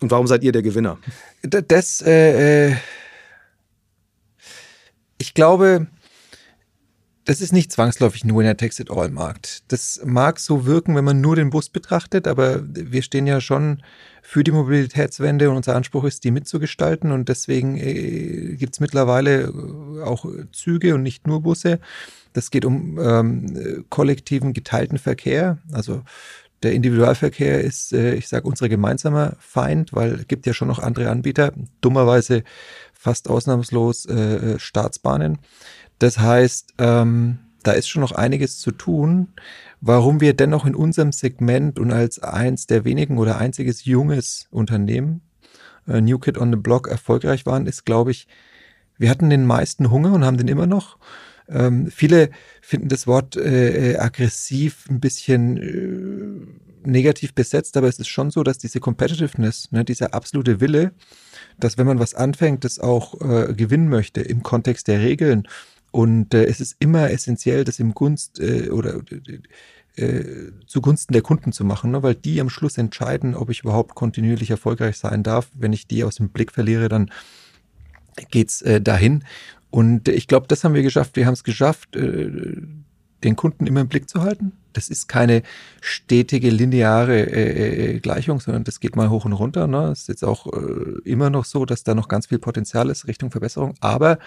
Und 0.00 0.10
warum 0.10 0.26
seid 0.26 0.44
ihr 0.44 0.52
der 0.52 0.62
Gewinner? 0.62 0.98
Das, 1.42 2.02
äh, 2.02 2.70
äh 2.70 2.76
ich 5.18 5.32
glaube, 5.32 5.86
das 7.26 7.40
ist 7.40 7.52
nicht 7.52 7.72
zwangsläufig 7.72 8.24
ein 8.24 8.34
Winner-Takes-it-all-Markt. 8.34 9.64
Das 9.68 10.00
mag 10.04 10.38
so 10.38 10.64
wirken, 10.64 10.94
wenn 10.94 11.04
man 11.04 11.20
nur 11.20 11.34
den 11.34 11.50
Bus 11.50 11.68
betrachtet, 11.68 12.28
aber 12.28 12.62
wir 12.64 13.02
stehen 13.02 13.26
ja 13.26 13.40
schon 13.40 13.82
für 14.22 14.44
die 14.44 14.52
Mobilitätswende 14.52 15.50
und 15.50 15.56
unser 15.56 15.74
Anspruch 15.74 16.04
ist, 16.04 16.22
die 16.22 16.30
mitzugestalten. 16.30 17.10
Und 17.10 17.28
deswegen 17.28 17.78
äh, 17.78 18.54
gibt 18.56 18.74
es 18.74 18.80
mittlerweile 18.80 19.42
äh, 19.42 20.02
auch 20.02 20.24
Züge 20.52 20.94
und 20.94 21.02
nicht 21.02 21.26
nur 21.26 21.42
Busse. 21.42 21.80
Das 22.32 22.52
geht 22.52 22.64
um 22.64 22.98
ähm, 23.00 23.84
kollektiven, 23.90 24.52
geteilten 24.52 24.98
Verkehr. 24.98 25.58
Also 25.72 26.02
der 26.62 26.72
Individualverkehr 26.74 27.60
ist, 27.60 27.92
äh, 27.92 28.14
ich 28.14 28.28
sage, 28.28 28.46
unser 28.46 28.68
gemeinsamer 28.68 29.34
Feind, 29.40 29.92
weil 29.92 30.14
es 30.14 30.28
gibt 30.28 30.46
ja 30.46 30.54
schon 30.54 30.68
noch 30.68 30.78
andere 30.78 31.10
Anbieter, 31.10 31.52
dummerweise 31.80 32.44
fast 32.92 33.28
ausnahmslos 33.28 34.06
äh, 34.06 34.14
äh 34.54 34.58
Staatsbahnen. 34.60 35.38
Das 35.98 36.18
heißt, 36.18 36.74
ähm, 36.78 37.38
da 37.62 37.72
ist 37.72 37.88
schon 37.88 38.02
noch 38.02 38.12
einiges 38.12 38.58
zu 38.58 38.70
tun. 38.70 39.28
Warum 39.80 40.20
wir 40.20 40.34
dennoch 40.34 40.66
in 40.66 40.74
unserem 40.74 41.12
Segment 41.12 41.78
und 41.78 41.92
als 41.92 42.18
eins 42.20 42.66
der 42.66 42.84
wenigen 42.84 43.18
oder 43.18 43.38
einziges 43.38 43.84
junges 43.84 44.46
Unternehmen, 44.50 45.22
äh, 45.88 46.00
New 46.00 46.18
Kid 46.18 46.38
on 46.38 46.50
the 46.50 46.56
Block, 46.56 46.88
erfolgreich 46.88 47.46
waren, 47.46 47.66
ist, 47.66 47.84
glaube 47.84 48.10
ich, 48.10 48.28
wir 48.98 49.10
hatten 49.10 49.30
den 49.30 49.44
meisten 49.44 49.90
Hunger 49.90 50.12
und 50.12 50.24
haben 50.24 50.38
den 50.38 50.48
immer 50.48 50.66
noch. 50.66 50.98
Ähm, 51.48 51.88
viele 51.90 52.30
finden 52.60 52.88
das 52.88 53.06
Wort 53.06 53.36
äh, 53.36 53.92
äh 53.92 53.98
aggressiv 53.98 54.86
ein 54.88 55.00
bisschen 55.00 55.56
äh, 55.56 56.88
negativ 56.88 57.34
besetzt, 57.34 57.76
aber 57.76 57.88
es 57.88 57.98
ist 57.98 58.08
schon 58.08 58.30
so, 58.30 58.42
dass 58.42 58.58
diese 58.58 58.80
Competitiveness, 58.80 59.70
ne, 59.72 59.84
dieser 59.84 60.14
absolute 60.14 60.60
Wille, 60.60 60.92
dass 61.58 61.78
wenn 61.78 61.86
man 61.86 61.98
was 61.98 62.14
anfängt, 62.14 62.64
das 62.64 62.78
auch 62.78 63.20
äh, 63.20 63.54
gewinnen 63.54 63.88
möchte 63.88 64.20
im 64.20 64.42
Kontext 64.42 64.88
der 64.88 65.00
Regeln 65.00 65.46
und 65.96 66.34
äh, 66.34 66.44
es 66.44 66.60
ist 66.60 66.76
immer 66.78 67.10
essentiell, 67.10 67.64
das 67.64 67.78
im 67.78 67.94
Gunst 67.94 68.38
äh, 68.38 68.68
oder 68.68 69.00
äh, 69.96 70.24
zugunsten 70.66 71.14
der 71.14 71.22
Kunden 71.22 71.52
zu 71.52 71.64
machen, 71.64 71.90
ne? 71.90 72.02
weil 72.02 72.14
die 72.14 72.38
am 72.42 72.50
Schluss 72.50 72.76
entscheiden, 72.76 73.34
ob 73.34 73.48
ich 73.48 73.60
überhaupt 73.60 73.94
kontinuierlich 73.94 74.50
erfolgreich 74.50 74.98
sein 74.98 75.22
darf. 75.22 75.48
Wenn 75.54 75.72
ich 75.72 75.86
die 75.86 76.04
aus 76.04 76.16
dem 76.16 76.28
Blick 76.28 76.52
verliere, 76.52 76.90
dann 76.90 77.10
geht's 78.30 78.60
äh, 78.60 78.82
dahin. 78.82 79.24
Und 79.70 80.08
ich 80.08 80.28
glaube, 80.28 80.48
das 80.48 80.64
haben 80.64 80.74
wir 80.74 80.82
geschafft. 80.82 81.16
Wir 81.16 81.24
haben 81.24 81.32
es 81.32 81.44
geschafft, 81.44 81.96
äh, 81.96 82.30
den 83.24 83.36
Kunden 83.36 83.66
immer 83.66 83.80
im 83.80 83.88
Blick 83.88 84.10
zu 84.10 84.20
halten. 84.20 84.52
Das 84.76 84.88
ist 84.88 85.08
keine 85.08 85.42
stetige, 85.80 86.50
lineare 86.50 87.18
äh, 87.18 87.96
äh, 87.96 88.00
Gleichung, 88.00 88.40
sondern 88.40 88.64
das 88.64 88.78
geht 88.78 88.94
mal 88.94 89.08
hoch 89.08 89.24
und 89.24 89.32
runter. 89.32 89.66
Ne? 89.66 89.90
ist 89.90 90.08
jetzt 90.08 90.24
auch 90.24 90.46
äh, 90.52 91.00
immer 91.04 91.30
noch 91.30 91.46
so, 91.46 91.64
dass 91.64 91.82
da 91.82 91.94
noch 91.94 92.08
ganz 92.08 92.26
viel 92.26 92.38
Potenzial 92.38 92.90
ist 92.90 93.06
Richtung 93.06 93.30
Verbesserung. 93.30 93.74
Aber 93.80 94.18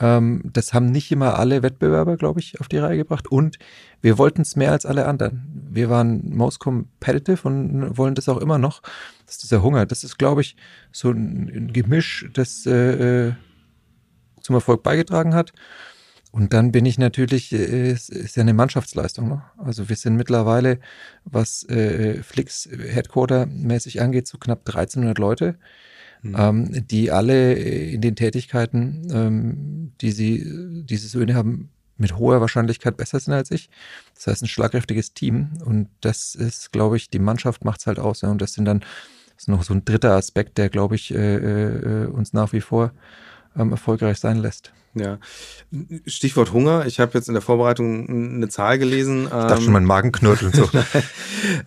ähm, 0.00 0.42
das 0.52 0.74
haben 0.74 0.90
nicht 0.90 1.12
immer 1.12 1.38
alle 1.38 1.62
Wettbewerber, 1.62 2.16
glaube 2.16 2.40
ich, 2.40 2.60
auf 2.60 2.66
die 2.66 2.78
Reihe 2.78 2.96
gebracht. 2.96 3.28
Und 3.28 3.58
wir 4.02 4.18
wollten 4.18 4.42
es 4.42 4.56
mehr 4.56 4.72
als 4.72 4.84
alle 4.84 5.06
anderen. 5.06 5.68
Wir 5.70 5.88
waren 5.90 6.34
most 6.34 6.58
competitive 6.58 7.46
und 7.46 7.96
wollen 7.96 8.16
das 8.16 8.28
auch 8.28 8.38
immer 8.38 8.58
noch. 8.58 8.82
Das 9.26 9.36
ist 9.36 9.44
dieser 9.44 9.62
Hunger. 9.62 9.86
Das 9.86 10.02
ist, 10.02 10.18
glaube 10.18 10.40
ich, 10.40 10.56
so 10.90 11.10
ein, 11.10 11.50
ein 11.54 11.72
Gemisch, 11.72 12.28
das 12.32 12.66
äh, 12.66 13.28
äh 13.28 13.32
zum 14.40 14.56
Erfolg 14.56 14.82
beigetragen 14.82 15.34
hat. 15.34 15.54
Und 16.34 16.52
dann 16.52 16.72
bin 16.72 16.84
ich 16.84 16.98
natürlich, 16.98 17.52
äh, 17.52 17.92
es 17.92 18.08
ist 18.08 18.34
ja 18.36 18.40
eine 18.40 18.54
Mannschaftsleistung. 18.54 19.28
Ne? 19.28 19.42
Also 19.56 19.88
wir 19.88 19.94
sind 19.94 20.16
mittlerweile, 20.16 20.80
was 21.24 21.62
äh, 21.68 22.24
Flix 22.24 22.68
Headquarter-mäßig 22.68 24.02
angeht, 24.02 24.26
so 24.26 24.38
knapp 24.38 24.68
1300 24.68 25.16
Leute, 25.20 25.54
mhm. 26.22 26.34
ähm, 26.36 26.86
die 26.88 27.12
alle 27.12 27.52
in 27.54 28.00
den 28.00 28.16
Tätigkeiten, 28.16 29.06
ähm, 29.12 29.92
die 30.00 30.10
sie, 30.10 30.84
diese 30.84 31.06
Söhne 31.06 31.36
haben, 31.36 31.70
mit 31.98 32.18
hoher 32.18 32.40
Wahrscheinlichkeit 32.40 32.96
besser 32.96 33.20
sind 33.20 33.32
als 33.32 33.52
ich. 33.52 33.70
Das 34.16 34.26
heißt, 34.26 34.42
ein 34.42 34.48
schlagkräftiges 34.48 35.14
Team. 35.14 35.50
Und 35.64 35.88
das 36.00 36.34
ist, 36.34 36.72
glaube 36.72 36.96
ich, 36.96 37.10
die 37.10 37.20
Mannschaft 37.20 37.64
macht's 37.64 37.86
halt 37.86 38.00
aus. 38.00 38.22
Ja? 38.22 38.30
Und 38.30 38.42
das 38.42 38.54
sind 38.54 38.64
dann, 38.64 38.80
das 38.80 39.44
ist 39.44 39.48
noch 39.48 39.62
so 39.62 39.72
ein 39.72 39.84
dritter 39.84 40.16
Aspekt, 40.16 40.58
der, 40.58 40.68
glaube 40.68 40.96
ich, 40.96 41.14
äh, 41.14 41.36
äh, 41.36 42.06
uns 42.06 42.32
nach 42.32 42.52
wie 42.52 42.60
vor 42.60 42.90
ähm, 43.56 43.70
erfolgreich 43.70 44.18
sein 44.18 44.38
lässt. 44.38 44.72
Ja. 44.94 45.18
Stichwort 46.06 46.52
Hunger. 46.52 46.86
Ich 46.86 47.00
habe 47.00 47.12
jetzt 47.14 47.26
in 47.26 47.34
der 47.34 47.42
Vorbereitung 47.42 48.08
eine 48.08 48.48
Zahl 48.48 48.78
gelesen. 48.78 49.24
Ich 49.24 49.30
dachte 49.30 49.62
schon, 49.62 49.72
mein 49.72 49.84
Magen 49.84 50.12
knurrt 50.12 50.38
so. 50.52 50.70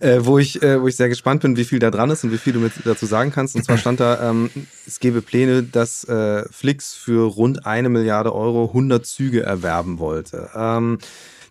äh, 0.00 0.24
wo, 0.24 0.38
ich, 0.38 0.62
äh, 0.62 0.80
wo 0.80 0.88
ich 0.88 0.96
sehr 0.96 1.10
gespannt 1.10 1.42
bin, 1.42 1.56
wie 1.58 1.64
viel 1.64 1.78
da 1.78 1.90
dran 1.90 2.08
ist 2.10 2.24
und 2.24 2.32
wie 2.32 2.38
viel 2.38 2.54
du 2.54 2.60
mir 2.60 2.70
dazu 2.84 3.04
sagen 3.04 3.30
kannst. 3.30 3.54
Und 3.54 3.64
zwar 3.64 3.76
stand 3.76 4.00
da, 4.00 4.30
ähm, 4.30 4.50
es 4.86 4.98
gäbe 4.98 5.20
Pläne, 5.20 5.62
dass 5.62 6.04
äh, 6.04 6.44
Flix 6.50 6.94
für 6.94 7.26
rund 7.26 7.66
eine 7.66 7.90
Milliarde 7.90 8.34
Euro 8.34 8.68
100 8.68 9.04
Züge 9.04 9.42
erwerben 9.42 9.98
wollte. 9.98 10.48
Ähm, 10.54 10.98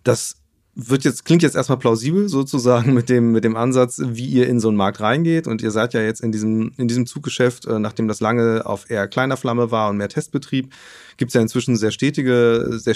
das 0.02 0.36
wird 0.80 1.02
jetzt, 1.02 1.24
klingt 1.24 1.42
jetzt 1.42 1.56
erstmal 1.56 1.78
plausibel 1.78 2.28
sozusagen 2.28 2.94
mit 2.94 3.08
dem, 3.08 3.32
mit 3.32 3.42
dem 3.42 3.56
Ansatz, 3.56 4.00
wie 4.00 4.26
ihr 4.26 4.46
in 4.46 4.60
so 4.60 4.68
einen 4.68 4.76
Markt 4.76 5.00
reingeht. 5.00 5.48
Und 5.48 5.60
ihr 5.60 5.72
seid 5.72 5.92
ja 5.92 6.00
jetzt 6.00 6.20
in 6.20 6.30
diesem, 6.30 6.72
in 6.76 6.86
diesem 6.86 7.04
Zuggeschäft, 7.04 7.66
äh, 7.66 7.80
nachdem 7.80 8.06
das 8.06 8.20
lange 8.20 8.64
auf 8.64 8.88
eher 8.88 9.08
kleiner 9.08 9.36
Flamme 9.36 9.72
war 9.72 9.90
und 9.90 9.96
mehr 9.96 10.08
Testbetrieb, 10.08 10.72
gibt 11.16 11.30
es 11.30 11.34
ja 11.34 11.40
inzwischen 11.40 11.76
sehr 11.76 11.90
stetige, 11.90 12.68
sehr, 12.70 12.94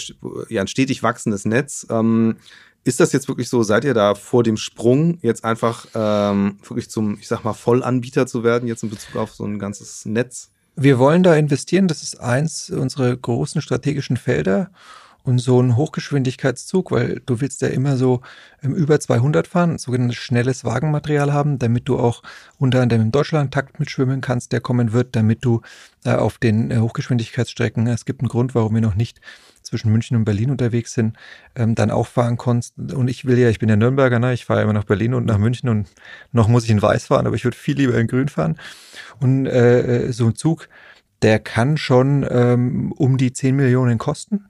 ja, 0.49 0.61
ein 0.61 0.69
stetig 0.69 1.03
wachsendes 1.03 1.45
Netz. 1.45 1.85
Ähm, 1.91 2.37
ist 2.85 3.01
das 3.01 3.13
jetzt 3.13 3.27
wirklich 3.27 3.49
so? 3.49 3.65
Seid 3.65 3.85
ihr 3.85 3.95
da 3.95 4.15
vor 4.15 4.45
dem 4.45 4.57
Sprung, 4.57 5.19
jetzt 5.21 5.45
einfach 5.45 5.87
ähm, 5.95 6.59
wirklich 6.63 6.89
zum, 6.89 7.19
ich 7.19 7.27
sag 7.27 7.43
mal, 7.43 7.53
Vollanbieter 7.53 8.29
zu 8.29 8.45
werden, 8.45 8.69
jetzt 8.69 8.85
in 8.85 8.91
Bezug 8.91 9.17
auf 9.17 9.33
so 9.33 9.45
ein 9.45 9.59
ganzes 9.59 10.07
Netz? 10.07 10.51
Wir 10.77 11.01
wollen 11.01 11.25
da 11.25 11.35
investieren. 11.35 11.89
Das 11.89 12.05
ist 12.05 12.21
eins 12.21 12.71
unserer 12.71 13.17
großen 13.17 13.61
strategischen 13.61 14.17
Felder. 14.17 14.71
Und 15.25 15.39
so 15.39 15.63
ein 15.63 15.77
Hochgeschwindigkeitszug, 15.77 16.91
weil 16.91 17.23
du 17.25 17.41
willst 17.41 17.63
ja 17.63 17.69
immer 17.69 17.97
so 17.97 18.23
ähm, 18.63 18.75
über 18.75 18.99
200 18.99 19.47
fahren, 19.47 19.79
sogenanntes 19.79 20.17
schnelles 20.17 20.65
Wagenmaterial 20.65 21.33
haben, 21.33 21.61
damit 21.61 21.89
du 21.89 21.99
auch 21.99 22.23
unter 22.59 22.81
anderem 22.81 23.03
im 23.03 23.13
Deutschland-Takt 23.13 23.79
mitschwimmen 23.79 24.21
kannst, 24.21 24.51
der 24.51 24.61
kommen 24.61 24.93
wird, 24.93 25.15
damit 25.15 25.45
du 25.45 25.61
äh, 26.05 26.15
auf 26.15 26.39
den 26.39 26.73
äh, 26.73 26.79
Hochgeschwindigkeitsstrecken, 26.79 27.87
es 27.87 28.05
gibt 28.05 28.21
einen 28.21 28.29
Grund, 28.29 28.57
warum 28.57 28.75
wir 28.75 28.81
noch 28.81 28.97
nicht 28.97 29.21
zwischen 29.63 29.93
München 29.93 30.17
und 30.17 30.25
Berlin 30.25 30.51
unterwegs 30.51 30.93
sind, 30.93 31.17
ähm, 31.55 31.75
dann 31.75 31.91
auch 31.91 32.09
fahren 32.09 32.37
konntest. 32.37 32.75
Und 32.93 33.09
ich 33.09 33.25
will 33.25 33.39
ja, 33.39 33.49
ich 33.49 33.61
bin 33.61 33.69
ja 33.69 33.77
Nürnberger, 33.77 34.19
ne? 34.19 34.33
ich 34.33 34.45
fahre 34.45 34.63
immer 34.63 34.73
nach 34.73 34.85
Berlin 34.85 35.15
und 35.15 35.25
nach 35.25 35.39
München 35.39 35.69
und 35.69 35.89
noch 36.33 36.49
muss 36.49 36.65
ich 36.65 36.71
in 36.71 36.83
Weiß 36.83 37.07
fahren, 37.07 37.27
aber 37.27 37.37
ich 37.37 37.45
würde 37.45 37.57
viel 37.57 37.77
lieber 37.77 37.99
in 37.99 38.09
Grün 38.09 38.29
fahren. 38.29 38.59
Und 39.21 39.47
äh, 39.47 40.09
äh 40.09 40.13
so 40.13 40.27
ein 40.27 40.35
Zug, 40.35 40.69
der 41.23 41.39
kann 41.39 41.77
schon 41.77 42.27
ähm, 42.29 42.93
um 42.93 43.17
die 43.17 43.33
10 43.33 43.55
Millionen 43.55 43.99
kosten 43.99 44.47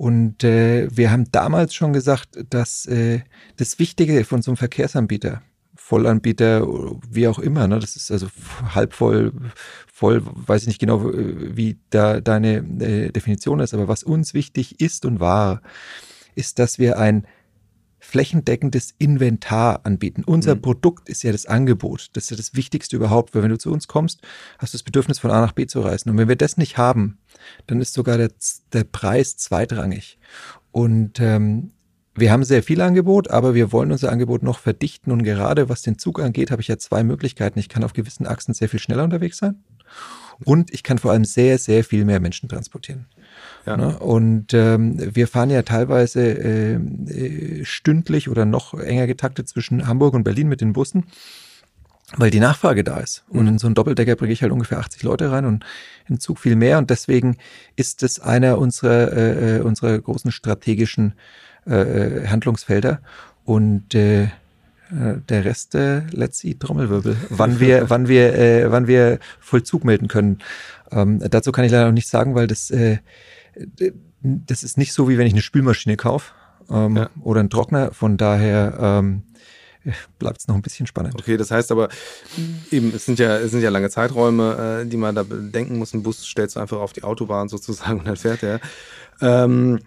und 0.00 0.44
äh, 0.44 0.88
wir 0.90 1.10
haben 1.10 1.30
damals 1.30 1.74
schon 1.74 1.92
gesagt, 1.92 2.30
dass 2.48 2.86
äh, 2.86 3.20
das 3.58 3.78
Wichtige 3.78 4.24
von 4.24 4.40
so 4.40 4.50
einem 4.50 4.56
Verkehrsanbieter, 4.56 5.42
Vollanbieter, 5.76 6.66
wie 7.10 7.28
auch 7.28 7.38
immer, 7.38 7.68
ne, 7.68 7.80
das 7.80 7.96
ist 7.96 8.10
also 8.10 8.28
halb 8.74 8.94
voll, 8.94 9.30
voll, 9.92 10.22
weiß 10.24 10.62
ich 10.62 10.68
nicht 10.68 10.80
genau, 10.80 11.04
wie 11.04 11.76
da 11.90 12.22
deine 12.22 12.64
äh, 12.80 13.10
Definition 13.10 13.60
ist, 13.60 13.74
aber 13.74 13.88
was 13.88 14.02
uns 14.02 14.32
wichtig 14.32 14.80
ist 14.80 15.04
und 15.04 15.20
war, 15.20 15.60
ist, 16.34 16.58
dass 16.58 16.78
wir 16.78 16.98
ein 16.98 17.26
flächendeckendes 18.10 18.94
Inventar 18.98 19.80
anbieten. 19.84 20.24
Unser 20.24 20.56
mhm. 20.56 20.62
Produkt 20.62 21.08
ist 21.08 21.22
ja 21.22 21.32
das 21.32 21.46
Angebot. 21.46 22.10
Das 22.12 22.24
ist 22.24 22.30
ja 22.30 22.36
das 22.36 22.54
Wichtigste 22.54 22.96
überhaupt, 22.96 23.34
weil 23.34 23.42
wenn 23.42 23.50
du 23.50 23.58
zu 23.58 23.72
uns 23.72 23.88
kommst, 23.88 24.20
hast 24.58 24.74
du 24.74 24.78
das 24.78 24.82
Bedürfnis 24.82 25.18
von 25.18 25.30
A 25.30 25.40
nach 25.40 25.52
B 25.52 25.66
zu 25.66 25.80
reisen. 25.80 26.10
Und 26.10 26.18
wenn 26.18 26.28
wir 26.28 26.36
das 26.36 26.56
nicht 26.56 26.76
haben, 26.76 27.18
dann 27.66 27.80
ist 27.80 27.94
sogar 27.94 28.18
der, 28.18 28.30
der 28.72 28.84
Preis 28.84 29.36
zweitrangig. 29.36 30.18
Und 30.72 31.20
ähm, 31.20 31.70
wir 32.14 32.32
haben 32.32 32.44
sehr 32.44 32.62
viel 32.62 32.80
Angebot, 32.80 33.30
aber 33.30 33.54
wir 33.54 33.72
wollen 33.72 33.92
unser 33.92 34.10
Angebot 34.10 34.42
noch 34.42 34.58
verdichten. 34.58 35.12
Und 35.12 35.22
gerade 35.22 35.68
was 35.68 35.82
den 35.82 35.98
Zug 35.98 36.20
angeht, 36.20 36.50
habe 36.50 36.60
ich 36.62 36.68
ja 36.68 36.78
zwei 36.78 37.04
Möglichkeiten. 37.04 37.58
Ich 37.58 37.68
kann 37.68 37.84
auf 37.84 37.92
gewissen 37.92 38.26
Achsen 38.26 38.54
sehr 38.54 38.68
viel 38.68 38.80
schneller 38.80 39.04
unterwegs 39.04 39.38
sein. 39.38 39.62
Und 40.44 40.72
ich 40.72 40.82
kann 40.82 40.98
vor 40.98 41.12
allem 41.12 41.24
sehr, 41.24 41.58
sehr 41.58 41.84
viel 41.84 42.04
mehr 42.04 42.20
Menschen 42.20 42.48
transportieren. 42.48 43.06
Ja. 43.66 43.76
Ne? 43.76 43.98
Und 43.98 44.54
ähm, 44.54 45.14
wir 45.14 45.28
fahren 45.28 45.50
ja 45.50 45.62
teilweise 45.62 46.22
äh, 46.22 46.74
äh, 46.74 47.64
stündlich 47.64 48.28
oder 48.28 48.44
noch 48.44 48.74
enger 48.74 49.06
getaktet 49.06 49.48
zwischen 49.48 49.86
Hamburg 49.86 50.14
und 50.14 50.24
Berlin 50.24 50.48
mit 50.48 50.60
den 50.60 50.72
Bussen 50.72 51.04
weil 52.16 52.30
die 52.30 52.40
Nachfrage 52.40 52.82
da 52.82 52.98
ist. 52.98 53.24
Und 53.28 53.46
in 53.46 53.58
so 53.58 53.66
einen 53.66 53.74
Doppeldecker 53.74 54.16
bringe 54.16 54.32
ich 54.32 54.42
halt 54.42 54.52
ungefähr 54.52 54.78
80 54.78 55.02
Leute 55.02 55.30
rein 55.30 55.44
und 55.44 55.64
im 56.08 56.18
Zug 56.18 56.40
viel 56.40 56.56
mehr. 56.56 56.78
Und 56.78 56.90
deswegen 56.90 57.36
ist 57.76 58.02
es 58.02 58.18
einer 58.18 58.58
unserer, 58.58 59.12
äh, 59.12 59.58
äh 59.58 59.60
unserer 59.60 59.98
großen 59.98 60.32
strategischen 60.32 61.14
äh, 61.66 61.74
äh, 61.74 62.26
Handlungsfelder. 62.28 63.00
Und 63.44 63.94
äh, 63.94 64.28
der 64.90 65.44
Rest, 65.44 65.74
äh, 65.74 66.00
let's 66.10 66.38
see, 66.40 66.54
Trommelwirbel, 66.54 67.16
wann 67.28 67.60
wir, 67.60 67.88
wann 67.90 68.08
wir, 68.08 68.34
äh, 68.34 68.70
wann 68.70 68.86
wir 68.86 69.18
Vollzug 69.38 69.84
melden 69.84 70.08
können. 70.08 70.38
Ähm, 70.90 71.20
dazu 71.30 71.52
kann 71.52 71.64
ich 71.64 71.72
leider 71.72 71.86
noch 71.86 71.92
nichts 71.92 72.10
sagen, 72.10 72.34
weil 72.34 72.46
das 72.46 72.70
äh, 72.70 72.98
das 74.22 74.62
ist 74.62 74.78
nicht 74.78 74.92
so, 74.92 75.08
wie 75.08 75.18
wenn 75.18 75.26
ich 75.26 75.32
eine 75.32 75.42
Spülmaschine 75.42 75.96
kaufe 75.96 76.32
ähm, 76.70 76.96
ja. 76.96 77.10
oder 77.22 77.40
einen 77.40 77.50
Trockner. 77.50 77.92
Von 77.92 78.16
daher 78.16 78.76
ähm, 78.80 79.22
bleibt 80.18 80.40
es 80.40 80.48
noch 80.48 80.54
ein 80.54 80.62
bisschen 80.62 80.86
spannend. 80.86 81.14
Okay, 81.18 81.36
das 81.36 81.50
heißt 81.50 81.72
aber 81.72 81.88
eben, 82.70 82.92
es 82.94 83.06
sind 83.06 83.18
ja, 83.18 83.38
es 83.38 83.50
sind 83.50 83.62
ja 83.62 83.70
lange 83.70 83.90
Zeiträume, 83.90 84.82
äh, 84.82 84.86
die 84.86 84.96
man 84.96 85.14
da 85.14 85.22
bedenken 85.22 85.78
muss. 85.78 85.94
Ein 85.94 86.02
Bus 86.02 86.24
stellst 86.24 86.56
du 86.56 86.60
einfach 86.60 86.78
auf 86.78 86.92
die 86.92 87.02
Autobahn 87.02 87.48
sozusagen 87.48 88.00
und 88.00 88.08
dann 88.08 88.16
fährt 88.16 88.42
er. 88.42 88.60
Ähm, 89.22 89.80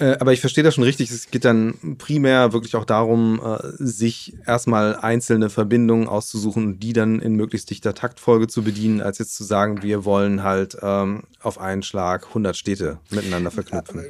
äh, 0.00 0.16
aber 0.18 0.32
ich 0.32 0.40
verstehe 0.40 0.64
das 0.64 0.74
schon 0.74 0.84
richtig. 0.84 1.10
Es 1.10 1.30
geht 1.30 1.44
dann 1.44 1.96
primär 1.98 2.52
wirklich 2.52 2.74
auch 2.74 2.86
darum, 2.86 3.40
äh, 3.44 3.58
sich 3.76 4.34
erstmal 4.46 4.96
einzelne 4.96 5.50
Verbindungen 5.50 6.08
auszusuchen 6.08 6.66
und 6.66 6.80
die 6.80 6.94
dann 6.94 7.20
in 7.20 7.34
möglichst 7.34 7.68
dichter 7.68 7.94
Taktfolge 7.94 8.48
zu 8.48 8.62
bedienen, 8.62 9.02
als 9.02 9.18
jetzt 9.18 9.34
zu 9.34 9.44
sagen, 9.44 9.82
wir 9.82 10.04
wollen 10.06 10.42
halt 10.42 10.76
ähm, 10.82 11.24
auf 11.42 11.60
einen 11.60 11.82
Schlag 11.82 12.28
100 12.28 12.56
Städte 12.56 12.98
miteinander 13.10 13.50
verknüpfen. 13.50 14.04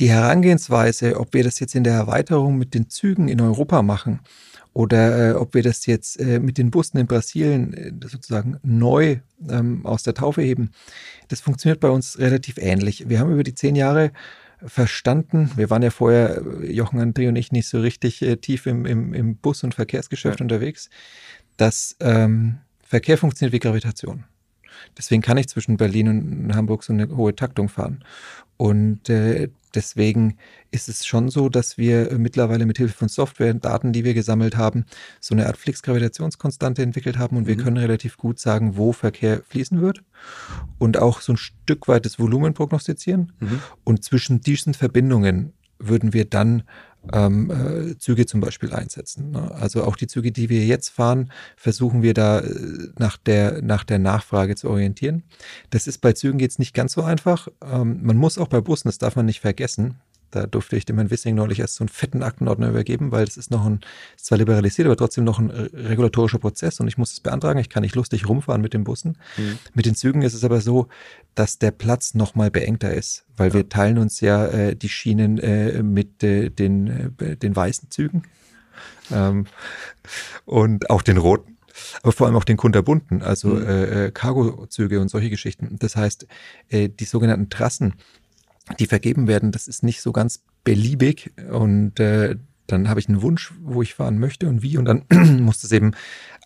Die 0.00 0.10
Herangehensweise, 0.10 1.18
ob 1.18 1.32
wir 1.32 1.44
das 1.44 1.60
jetzt 1.60 1.76
in 1.76 1.84
der 1.84 1.94
Erweiterung 1.94 2.58
mit 2.58 2.74
den 2.74 2.90
Zügen 2.90 3.28
in 3.28 3.40
Europa 3.40 3.82
machen 3.82 4.20
oder 4.72 5.30
äh, 5.30 5.34
ob 5.34 5.54
wir 5.54 5.62
das 5.62 5.86
jetzt 5.86 6.18
äh, 6.20 6.40
mit 6.40 6.58
den 6.58 6.70
Bussen 6.70 6.98
in 6.98 7.06
Brasilien 7.06 7.72
äh, 7.72 7.92
sozusagen 8.08 8.58
neu 8.62 9.18
ähm, 9.48 9.86
aus 9.86 10.02
der 10.02 10.14
Taufe 10.14 10.42
heben, 10.42 10.70
das 11.28 11.40
funktioniert 11.40 11.80
bei 11.80 11.90
uns 11.90 12.18
relativ 12.18 12.58
ähnlich. 12.58 13.08
Wir 13.08 13.20
haben 13.20 13.32
über 13.32 13.44
die 13.44 13.54
zehn 13.54 13.76
Jahre 13.76 14.12
verstanden. 14.64 15.50
Wir 15.56 15.70
waren 15.70 15.82
ja 15.82 15.90
vorher, 15.90 16.42
Jochen, 16.62 17.00
André 17.00 17.28
und 17.28 17.36
ich, 17.36 17.52
nicht 17.52 17.68
so 17.68 17.80
richtig 17.80 18.22
äh, 18.22 18.36
tief 18.36 18.66
im, 18.66 18.86
im, 18.86 19.14
im 19.14 19.36
Bus- 19.36 19.62
und 19.64 19.74
Verkehrsgeschäft 19.74 20.40
ja. 20.40 20.44
unterwegs, 20.44 20.90
dass 21.56 21.96
ähm, 22.00 22.58
Verkehr 22.82 23.18
funktioniert 23.18 23.52
wie 23.52 23.60
Gravitation. 23.60 24.24
Deswegen 24.96 25.22
kann 25.22 25.38
ich 25.38 25.48
zwischen 25.48 25.76
Berlin 25.76 26.08
und 26.08 26.54
Hamburg 26.54 26.84
so 26.84 26.92
eine 26.92 27.08
hohe 27.16 27.34
Taktung 27.34 27.68
fahren. 27.68 28.04
Und 28.56 29.08
äh, 29.08 29.48
deswegen 29.74 30.36
ist 30.70 30.88
es 30.88 31.06
schon 31.06 31.30
so, 31.30 31.48
dass 31.48 31.78
wir 31.78 32.10
mittlerweile 32.18 32.66
mit 32.66 32.76
Hilfe 32.76 32.94
von 32.94 33.08
Software 33.08 33.52
und 33.54 33.64
Daten, 33.64 33.92
die 33.92 34.04
wir 34.04 34.12
gesammelt 34.12 34.56
haben, 34.56 34.84
so 35.18 35.34
eine 35.34 35.46
Art 35.46 35.56
Flix-Gravitationskonstante 35.56 36.82
entwickelt 36.82 37.16
haben 37.16 37.36
und 37.36 37.44
mhm. 37.44 37.48
wir 37.48 37.56
können 37.56 37.78
relativ 37.78 38.18
gut 38.18 38.38
sagen, 38.38 38.76
wo 38.76 38.92
Verkehr 38.92 39.42
fließen 39.48 39.80
wird 39.80 40.02
und 40.78 40.98
auch 40.98 41.22
so 41.22 41.32
ein 41.32 41.38
Stück 41.38 41.88
weit 41.88 42.04
das 42.04 42.18
Volumen 42.18 42.52
prognostizieren. 42.52 43.32
Mhm. 43.40 43.62
Und 43.84 44.04
zwischen 44.04 44.40
diesen 44.42 44.74
Verbindungen 44.74 45.54
würden 45.78 46.12
wir 46.12 46.26
dann 46.26 46.64
ähm, 47.12 47.50
äh, 47.50 47.98
Züge 47.98 48.26
zum 48.26 48.40
Beispiel 48.40 48.72
einsetzen. 48.72 49.30
Ne? 49.30 49.50
Also 49.54 49.84
auch 49.84 49.96
die 49.96 50.06
Züge, 50.06 50.32
die 50.32 50.48
wir 50.48 50.64
jetzt 50.64 50.90
fahren, 50.90 51.32
versuchen 51.56 52.02
wir 52.02 52.14
da 52.14 52.40
äh, 52.40 52.88
nach, 52.98 53.16
der, 53.16 53.62
nach 53.62 53.84
der 53.84 53.98
Nachfrage 53.98 54.56
zu 54.56 54.68
orientieren. 54.68 55.22
Das 55.70 55.86
ist 55.86 55.98
bei 55.98 56.12
Zügen 56.12 56.38
jetzt 56.38 56.58
nicht 56.58 56.74
ganz 56.74 56.92
so 56.92 57.02
einfach. 57.02 57.48
Ähm, 57.62 58.00
man 58.02 58.16
muss 58.16 58.38
auch 58.38 58.48
bei 58.48 58.60
Bussen, 58.60 58.88
das 58.88 58.98
darf 58.98 59.16
man 59.16 59.26
nicht 59.26 59.40
vergessen, 59.40 60.00
da 60.30 60.46
durfte 60.46 60.76
ich 60.76 60.84
dem 60.84 60.96
Herrn 60.96 61.10
Wissing 61.10 61.34
neulich 61.34 61.60
erst 61.60 61.76
so 61.76 61.84
einen 61.84 61.88
fetten 61.88 62.22
Aktenordner 62.22 62.68
übergeben, 62.68 63.12
weil 63.12 63.24
es 63.24 63.36
ist 63.36 63.50
noch 63.50 63.64
ein, 63.64 63.80
ist 64.16 64.26
zwar 64.26 64.38
liberalisiert, 64.38 64.86
aber 64.86 64.96
trotzdem 64.96 65.24
noch 65.24 65.38
ein 65.38 65.50
regulatorischer 65.50 66.38
Prozess 66.38 66.80
und 66.80 66.88
ich 66.88 66.98
muss 66.98 67.12
es 67.12 67.20
beantragen. 67.20 67.58
Ich 67.58 67.68
kann 67.68 67.82
nicht 67.82 67.94
lustig 67.94 68.28
rumfahren 68.28 68.60
mit 68.60 68.74
den 68.74 68.84
Bussen. 68.84 69.18
Mhm. 69.36 69.58
Mit 69.74 69.86
den 69.86 69.94
Zügen 69.94 70.22
ist 70.22 70.34
es 70.34 70.44
aber 70.44 70.60
so, 70.60 70.88
dass 71.34 71.58
der 71.58 71.70
Platz 71.70 72.14
nochmal 72.14 72.50
beengter 72.50 72.92
ist, 72.92 73.24
weil 73.36 73.48
ja. 73.48 73.54
wir 73.54 73.68
teilen 73.68 73.98
uns 73.98 74.20
ja 74.20 74.46
äh, 74.46 74.76
die 74.76 74.88
Schienen 74.88 75.38
äh, 75.38 75.82
mit 75.82 76.22
äh, 76.22 76.50
den, 76.50 77.14
äh, 77.18 77.36
den 77.36 77.54
weißen 77.54 77.90
Zügen 77.90 78.22
ähm, 79.10 79.46
und 80.44 80.90
auch 80.90 81.02
den 81.02 81.16
roten 81.16 81.56
aber 82.02 82.12
vor 82.12 82.26
allem 82.26 82.36
auch 82.36 82.44
den 82.44 82.56
kunterbunten, 82.56 83.22
also 83.22 83.48
mhm. 83.48 83.66
äh, 83.66 84.06
äh 84.06 84.10
Cargozüge 84.10 85.00
und 85.00 85.08
solche 85.08 85.30
Geschichten. 85.30 85.76
Das 85.78 85.96
heißt, 85.96 86.26
äh, 86.68 86.88
die 86.88 87.04
sogenannten 87.04 87.50
Trassen, 87.50 87.94
die 88.78 88.86
vergeben 88.86 89.26
werden, 89.26 89.52
das 89.52 89.68
ist 89.68 89.82
nicht 89.82 90.02
so 90.02 90.12
ganz 90.12 90.42
beliebig 90.64 91.32
und 91.50 91.98
äh, 92.00 92.36
dann 92.66 92.88
habe 92.88 93.00
ich 93.00 93.08
einen 93.08 93.22
Wunsch, 93.22 93.52
wo 93.60 93.82
ich 93.82 93.94
fahren 93.94 94.18
möchte 94.18 94.48
und 94.48 94.62
wie 94.62 94.78
und 94.78 94.84
dann 94.84 95.04
muss 95.42 95.60
das 95.62 95.72
eben 95.72 95.92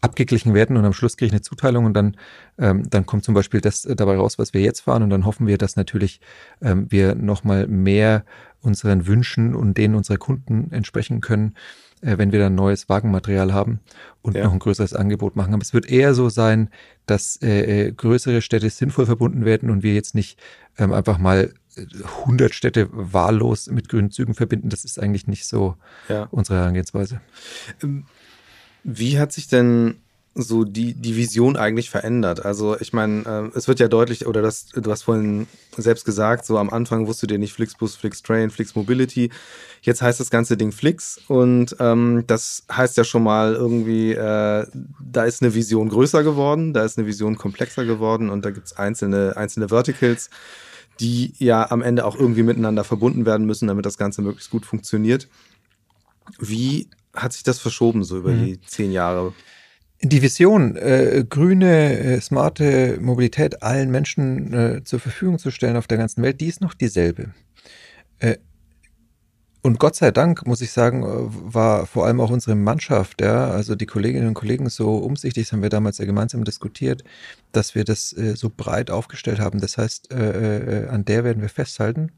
abgeglichen 0.01 0.55
werden 0.55 0.77
und 0.77 0.85
am 0.85 0.93
Schluss 0.93 1.17
kriege 1.17 1.29
ich 1.29 1.33
eine 1.33 1.43
Zuteilung 1.43 1.87
und 1.87 1.95
dann, 1.95 2.17
ähm, 2.59 2.83
dann 2.89 3.07
kommt 3.07 3.25
zum 3.25 3.35
Beispiel 3.35 3.61
das 3.61 3.83
dabei 3.83 4.17
raus, 4.17 4.39
was 4.39 4.55
wir 4.55 4.61
jetzt 4.61 4.81
fahren 4.81 5.03
und 5.03 5.11
dann 5.11 5.25
hoffen 5.25 5.47
wir, 5.47 5.59
dass 5.59 5.77
natürlich 5.77 6.21
ähm, 6.61 6.87
wir 6.91 7.15
nochmal 7.15 7.67
mehr 7.67 8.25
unseren 8.61 9.07
Wünschen 9.07 9.55
und 9.55 9.77
denen 9.79 9.95
unserer 9.95 10.19
Kunden 10.19 10.71
entsprechen 10.73 11.21
können, 11.21 11.55
äh, 12.01 12.19
wenn 12.19 12.33
wir 12.33 12.39
dann 12.39 12.55
neues 12.55 12.89
Wagenmaterial 12.89 13.53
haben 13.53 13.81
und 14.23 14.37
ja. 14.37 14.45
noch 14.45 14.53
ein 14.53 14.59
größeres 14.59 14.95
Angebot 14.95 15.37
machen. 15.37 15.55
Aber 15.55 15.63
es 15.63 15.75
wird 15.75 15.89
eher 15.89 16.15
so 16.15 16.29
sein, 16.29 16.71
dass 17.07 17.41
äh, 17.43 17.87
äh 17.89 17.93
größere 17.93 18.43
Städte 18.43 18.69
sinnvoll 18.71 19.07
verbunden 19.07 19.45
werden 19.45 19.71
und 19.71 19.83
wir 19.83 19.95
jetzt 19.95 20.15
nicht 20.15 20.39
ähm, 20.79 20.93
einfach 20.93 21.19
mal 21.19 21.53
100 21.77 22.51
äh, 22.51 22.55
Städte 22.55 22.89
wahllos 22.91 23.69
mit 23.69 23.89
grünen 23.89 24.11
Zügen 24.11 24.35
verbinden. 24.35 24.69
Das 24.69 24.85
ist 24.85 24.99
eigentlich 24.99 25.27
nicht 25.27 25.47
so 25.47 25.77
ja. 26.09 26.29
unsere 26.31 26.59
Herangehensweise. 26.59 27.21
Ähm, 27.83 28.07
wie 28.83 29.19
hat 29.19 29.33
sich 29.33 29.49
denn 29.49 29.97
so 30.35 30.65
die, 30.65 30.95
die 30.95 31.17
Vision 31.17 31.57
eigentlich 31.57 31.91
verändert? 31.91 32.45
Also 32.45 32.79
ich 32.81 32.93
meine, 32.93 33.51
äh, 33.55 33.57
es 33.57 33.69
wird 33.69 33.81
ja 33.81 33.89
deutlich, 33.89 34.27
oder 34.27 34.43
das, 34.43 34.67
du 34.67 34.91
hast 34.91 35.03
vorhin 35.03 35.47
selbst 35.77 36.05
gesagt, 36.05 36.45
so 36.45 36.59
am 36.59 36.71
Anfang 36.71 37.07
wusstet 37.07 37.31
ihr 37.31 37.39
nicht 37.39 37.53
Flixbus, 37.53 37.95
Flixtrain, 37.95 38.51
Flix 38.51 38.75
Mobility. 38.75 39.31
Jetzt 39.83 40.03
heißt 40.03 40.19
das 40.19 40.31
ganze 40.31 40.57
Ding 40.57 40.73
Flix 40.73 41.21
und 41.29 41.77
ähm, 41.79 42.25
das 42.27 42.65
heißt 42.71 42.97
ja 42.97 43.05
schon 43.05 43.23
mal 43.23 43.55
irgendwie, 43.55 44.13
äh, 44.13 44.67
da 45.01 45.25
ist 45.25 45.43
eine 45.43 45.55
Vision 45.55 45.89
größer 45.89 46.25
geworden, 46.25 46.73
da 46.73 46.85
ist 46.85 46.99
eine 46.99 47.07
Vision 47.07 47.37
komplexer 47.37 47.85
geworden 47.85 48.29
und 48.31 48.45
da 48.45 48.51
gibt 48.51 48.67
es 48.67 48.77
einzelne, 48.77 49.37
einzelne 49.37 49.69
Verticals, 49.69 50.31
die 51.01 51.35
ja 51.39 51.71
am 51.71 51.83
Ende 51.83 52.05
auch 52.05 52.17
irgendwie 52.17 52.43
miteinander 52.43 52.85
verbunden 52.85 53.27
werden 53.27 53.47
müssen, 53.47 53.69
damit 53.69 53.87
das 53.87 53.99
Ganze 53.99 54.23
möglichst 54.23 54.51
gut 54.51 54.67
funktioniert. 54.67 55.29
Wie 56.39 56.89
hat 57.15 57.33
sich 57.33 57.43
das 57.43 57.59
verschoben 57.59 58.05
so 58.05 58.19
über 58.19 58.31
mhm. 58.31 58.45
die 58.45 58.61
zehn 58.63 58.93
Jahre? 58.93 59.33
Die 60.03 60.23
Vision, 60.23 60.77
äh, 60.77 61.25
grüne, 61.29 61.99
äh, 61.99 62.21
smarte 62.21 62.99
Mobilität 63.01 63.63
allen 63.63 63.91
Menschen 63.91 64.53
äh, 64.53 64.85
zur 64.85 65.01
Verfügung 65.01 65.39
zu 65.39 65.51
stellen 65.51 65.77
auf 65.77 65.87
der 65.87 65.99
ganzen 65.99 66.23
Welt, 66.23 66.41
die 66.41 66.47
ist 66.47 66.61
noch 66.61 66.75
dieselbe. 66.75 67.31
Äh, 69.65 69.67
und 69.67 69.79
Gott 69.79 69.97
sei 69.97 70.11
Dank, 70.11 70.47
muss 70.47 70.61
ich 70.61 70.73
sagen, 70.73 71.03
äh, 71.03 71.07
war 71.55 71.87
vor 71.87 72.07
allem 72.07 72.21
auch 72.21 72.31
unsere 72.31 72.55
Mannschaft, 72.55 73.21
ja, 73.21 73.51
also 73.51 73.75
die 73.75 73.87
Kolleginnen 73.87 74.29
und 74.29 74.35
Kollegen 74.35 74.69
so 74.69 74.97
umsichtig, 74.97 75.47
das 75.47 75.53
haben 75.53 75.63
wir 75.63 75.71
damals 75.71 75.99
ja 75.99 76.05
gemeinsam 76.05 76.45
diskutiert, 76.45 77.05
dass 77.53 77.75
wir 77.75 77.85
das 77.85 78.13
äh, 78.13 78.37
so 78.37 78.51
breit 78.55 78.91
aufgestellt 78.91 79.41
haben. 79.41 79.61
Das 79.61 79.79
heißt, 79.79 80.13
an 80.15 81.05
der 81.05 81.25
werden 81.25 81.43
wir 81.43 81.49
festhalten. 81.49 82.13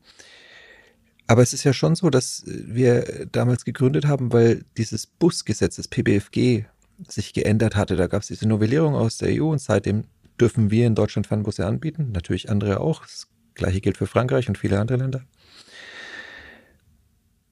Aber 1.27 1.43
es 1.43 1.53
ist 1.53 1.65
ja 1.65 1.73
schon 1.73 1.95
so, 1.95 2.11
dass 2.11 2.45
wir 2.47 3.27
damals 3.33 3.65
gegründet 3.65 4.07
haben, 4.07 4.33
weil 4.33 4.65
dieses 4.77 5.07
Busgesetz, 5.07 5.77
das 5.77 5.89
PBFG, 5.89 6.65
sich 7.09 7.33
geändert 7.33 7.77
hatte. 7.77 7.97
Da 7.97 8.07
gab 8.07 8.23
es 8.23 8.29
diese 8.29 8.49
Novellierung 8.49 8.95
aus 8.95 9.19
der 9.19 9.43
EU 9.43 9.51
und 9.51 9.61
seitdem 9.61 10.05
dürfen 10.41 10.71
wir 10.71 10.87
in 10.87 10.95
Deutschland 10.95 11.27
Fernbusse 11.27 11.67
anbieten, 11.67 12.11
natürlich 12.13 12.51
andere 12.51 12.81
auch. 12.81 13.03
Das 13.03 13.29
gleiche 13.55 13.81
gilt 13.81 13.97
für 13.97 14.07
Frankreich 14.07 14.49
und 14.49 14.59
viele 14.59 14.79
andere 14.79 14.99
Länder. 14.99 15.23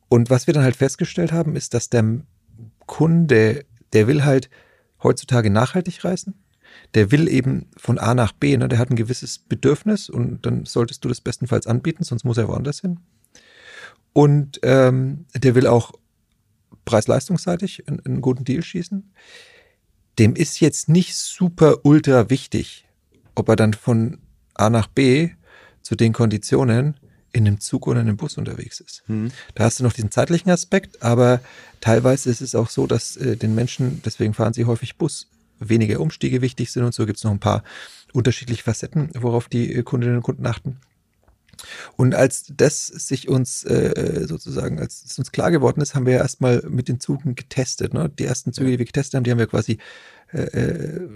Und 0.08 0.30
was 0.30 0.46
wir 0.46 0.54
dann 0.54 0.64
halt 0.64 0.76
festgestellt 0.76 1.32
haben, 1.32 1.56
ist, 1.56 1.74
dass 1.74 1.90
der 1.90 2.04
Kunde, 2.86 3.64
der 3.92 4.06
will 4.06 4.24
halt 4.24 4.50
heutzutage 5.02 5.50
nachhaltig 5.50 6.04
reisen. 6.04 6.34
Der 6.94 7.10
will 7.10 7.28
eben 7.28 7.66
von 7.76 7.98
A 7.98 8.14
nach 8.14 8.32
B, 8.32 8.56
ne? 8.56 8.68
der 8.68 8.78
hat 8.78 8.90
ein 8.90 8.96
gewisses 8.96 9.38
Bedürfnis 9.38 10.08
und 10.08 10.44
dann 10.44 10.64
solltest 10.64 11.04
du 11.04 11.08
das 11.08 11.20
bestenfalls 11.20 11.66
anbieten, 11.66 12.04
sonst 12.04 12.24
muss 12.24 12.38
er 12.38 12.48
woanders 12.48 12.80
hin. 12.80 13.00
Und 14.12 14.60
ähm, 14.62 15.26
der 15.34 15.54
will 15.54 15.66
auch 15.66 15.92
preis-leistungsseitig 16.84 17.88
einen, 17.88 18.00
einen 18.04 18.20
guten 18.20 18.44
Deal 18.44 18.62
schießen. 18.62 19.12
Dem 20.18 20.34
ist 20.36 20.60
jetzt 20.60 20.88
nicht 20.88 21.16
super 21.16 21.84
ultra 21.84 22.30
wichtig, 22.30 22.86
ob 23.34 23.48
er 23.48 23.56
dann 23.56 23.74
von 23.74 24.18
A 24.54 24.70
nach 24.70 24.86
B 24.86 25.30
zu 25.82 25.96
den 25.96 26.12
Konditionen 26.12 26.98
in 27.34 27.46
einem 27.46 27.60
Zug 27.60 27.86
oder 27.86 28.00
in 28.00 28.08
einem 28.08 28.16
Bus 28.16 28.38
unterwegs 28.38 28.80
ist. 28.80 29.02
Mhm. 29.08 29.32
Da 29.54 29.64
hast 29.64 29.80
du 29.80 29.84
noch 29.84 29.92
diesen 29.92 30.10
zeitlichen 30.10 30.50
Aspekt, 30.50 31.02
aber 31.02 31.40
teilweise 31.80 32.30
ist 32.30 32.40
es 32.40 32.54
auch 32.54 32.70
so, 32.70 32.86
dass 32.86 33.16
äh, 33.16 33.36
den 33.36 33.54
Menschen, 33.54 34.00
deswegen 34.04 34.34
fahren 34.34 34.54
sie 34.54 34.64
häufig 34.64 34.96
Bus, 34.96 35.26
weniger 35.58 36.00
Umstiege 36.00 36.40
wichtig 36.42 36.70
sind 36.70 36.84
und 36.84 36.94
so 36.94 37.06
gibt 37.06 37.18
es 37.18 37.24
noch 37.24 37.32
ein 37.32 37.40
paar 37.40 37.64
unterschiedliche 38.12 38.62
Facetten, 38.62 39.10
worauf 39.14 39.48
die 39.48 39.74
äh, 39.74 39.82
Kundinnen 39.82 40.16
und 40.16 40.22
Kunden 40.22 40.46
achten. 40.46 40.78
Und 41.96 42.14
als 42.14 42.52
das 42.56 42.86
sich 42.86 43.28
uns 43.28 43.64
äh, 43.64 44.26
sozusagen, 44.26 44.78
als 44.78 45.04
es 45.04 45.18
uns 45.18 45.32
klar 45.32 45.50
geworden 45.50 45.80
ist, 45.80 45.94
haben 45.94 46.06
wir 46.06 46.14
erstmal 46.14 46.62
mit 46.68 46.88
den 46.88 47.00
Zügen 47.00 47.34
getestet. 47.34 47.94
Ne? 47.94 48.10
Die 48.18 48.24
ersten 48.24 48.52
Züge, 48.52 48.72
die 48.72 48.78
wir 48.78 48.86
getestet 48.86 49.14
haben, 49.14 49.24
die 49.24 49.30
haben 49.30 49.38
wir 49.38 49.46
quasi 49.46 49.78
äh, 50.34 50.60
äh, 50.60 51.08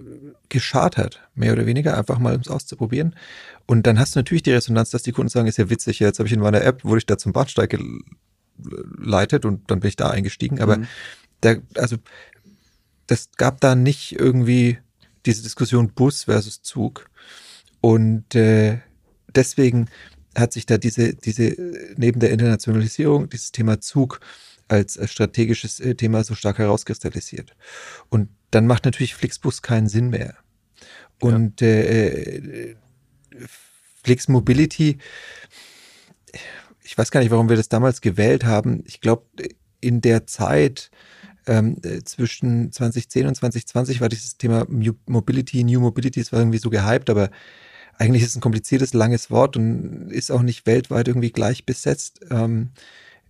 geschartert, 0.49 1.21
mehr 1.35 1.53
oder 1.53 1.67
weniger, 1.67 1.99
einfach 1.99 2.21
mal 2.21 2.37
um 2.37 2.41
es 2.41 2.49
auszuprobieren. 2.49 3.17
Und 3.67 3.87
dann 3.87 3.99
hast 3.99 4.15
du 4.15 4.21
natürlich 4.21 4.45
die 4.45 4.53
Resonanz, 4.53 4.91
dass 4.91 5.03
die 5.03 5.11
Kunden 5.11 5.29
sagen, 5.29 5.49
ist 5.49 5.59
ja 5.59 5.69
witzig, 5.69 5.99
jetzt 5.99 6.21
habe 6.21 6.29
ich 6.29 6.33
in 6.33 6.41
meiner 6.41 6.63
App, 6.63 6.85
wurde 6.85 6.99
ich 6.99 7.07
da 7.07 7.19
zum 7.19 7.33
Bahnsteig 7.33 7.77
geleitet 8.59 9.45
und 9.45 9.71
dann 9.71 9.81
bin 9.81 9.89
ich 9.89 9.97
da 9.97 10.11
eingestiegen. 10.11 10.61
Aber 10.61 10.79
mhm. 10.79 10.87
da, 11.41 11.57
also 11.75 11.97
das 13.09 13.31
gab 13.37 13.61
da 13.61 13.75
nicht 13.75 14.13
irgendwie 14.13 14.79
diese 15.27 15.43
Diskussion 15.43 15.93
Bus 15.93 16.25
versus 16.25 16.63
Zug. 16.63 17.11
Und 17.81 18.37
äh, 18.37 18.79
deswegen 19.35 19.89
hat 20.37 20.53
sich 20.53 20.65
da 20.65 20.79
diese, 20.79 21.15
diese, 21.15 21.57
neben 21.97 22.21
der 22.21 22.31
Internationalisierung, 22.31 23.29
dieses 23.29 23.51
Thema 23.51 23.81
Zug 23.81 24.21
als 24.69 24.99
strategisches 25.11 25.81
äh, 25.81 25.97
Thema 25.97 26.23
so 26.23 26.37
stark 26.37 26.59
herauskristallisiert. 26.59 27.57
Und 28.11 28.29
dann 28.51 28.67
macht 28.67 28.85
natürlich 28.85 29.15
Flixbus 29.15 29.63
keinen 29.63 29.89
Sinn 29.89 30.11
mehr. 30.11 30.35
Und 31.21 31.61
ja. 31.61 31.67
äh, 31.67 32.77
Flix 34.03 34.29
Mobility, 34.29 34.99
ich 36.83 36.97
weiß 36.97 37.11
gar 37.11 37.21
nicht, 37.21 37.31
warum 37.31 37.49
wir 37.49 37.57
das 37.57 37.69
damals 37.69 38.01
gewählt 38.01 38.45
haben. 38.45 38.83
Ich 38.87 39.01
glaube, 39.01 39.27
in 39.81 40.01
der 40.01 40.27
Zeit 40.27 40.91
ähm, 41.47 41.77
zwischen 42.05 42.73
2010 42.73 43.27
und 43.27 43.35
2020 43.35 44.01
war 44.01 44.09
dieses 44.09 44.37
Thema 44.37 44.67
Mobility, 45.07 45.65
New 45.65 45.81
Mobility, 45.81 46.21
es 46.21 46.33
war 46.33 46.41
irgendwie 46.41 46.59
so 46.59 46.71
gehypt, 46.71 47.11
aber 47.11 47.31
eigentlich 47.99 48.23
ist 48.23 48.31
es 48.31 48.37
ein 48.37 48.41
kompliziertes, 48.41 48.95
langes 48.95 49.31
Wort 49.31 49.57
und 49.57 50.11
ist 50.11 50.31
auch 50.31 50.43
nicht 50.43 50.67
weltweit 50.67 51.09
irgendwie 51.09 51.33
gleich 51.33 51.67
besetzt. 51.67 52.21
Ähm, 52.31 52.71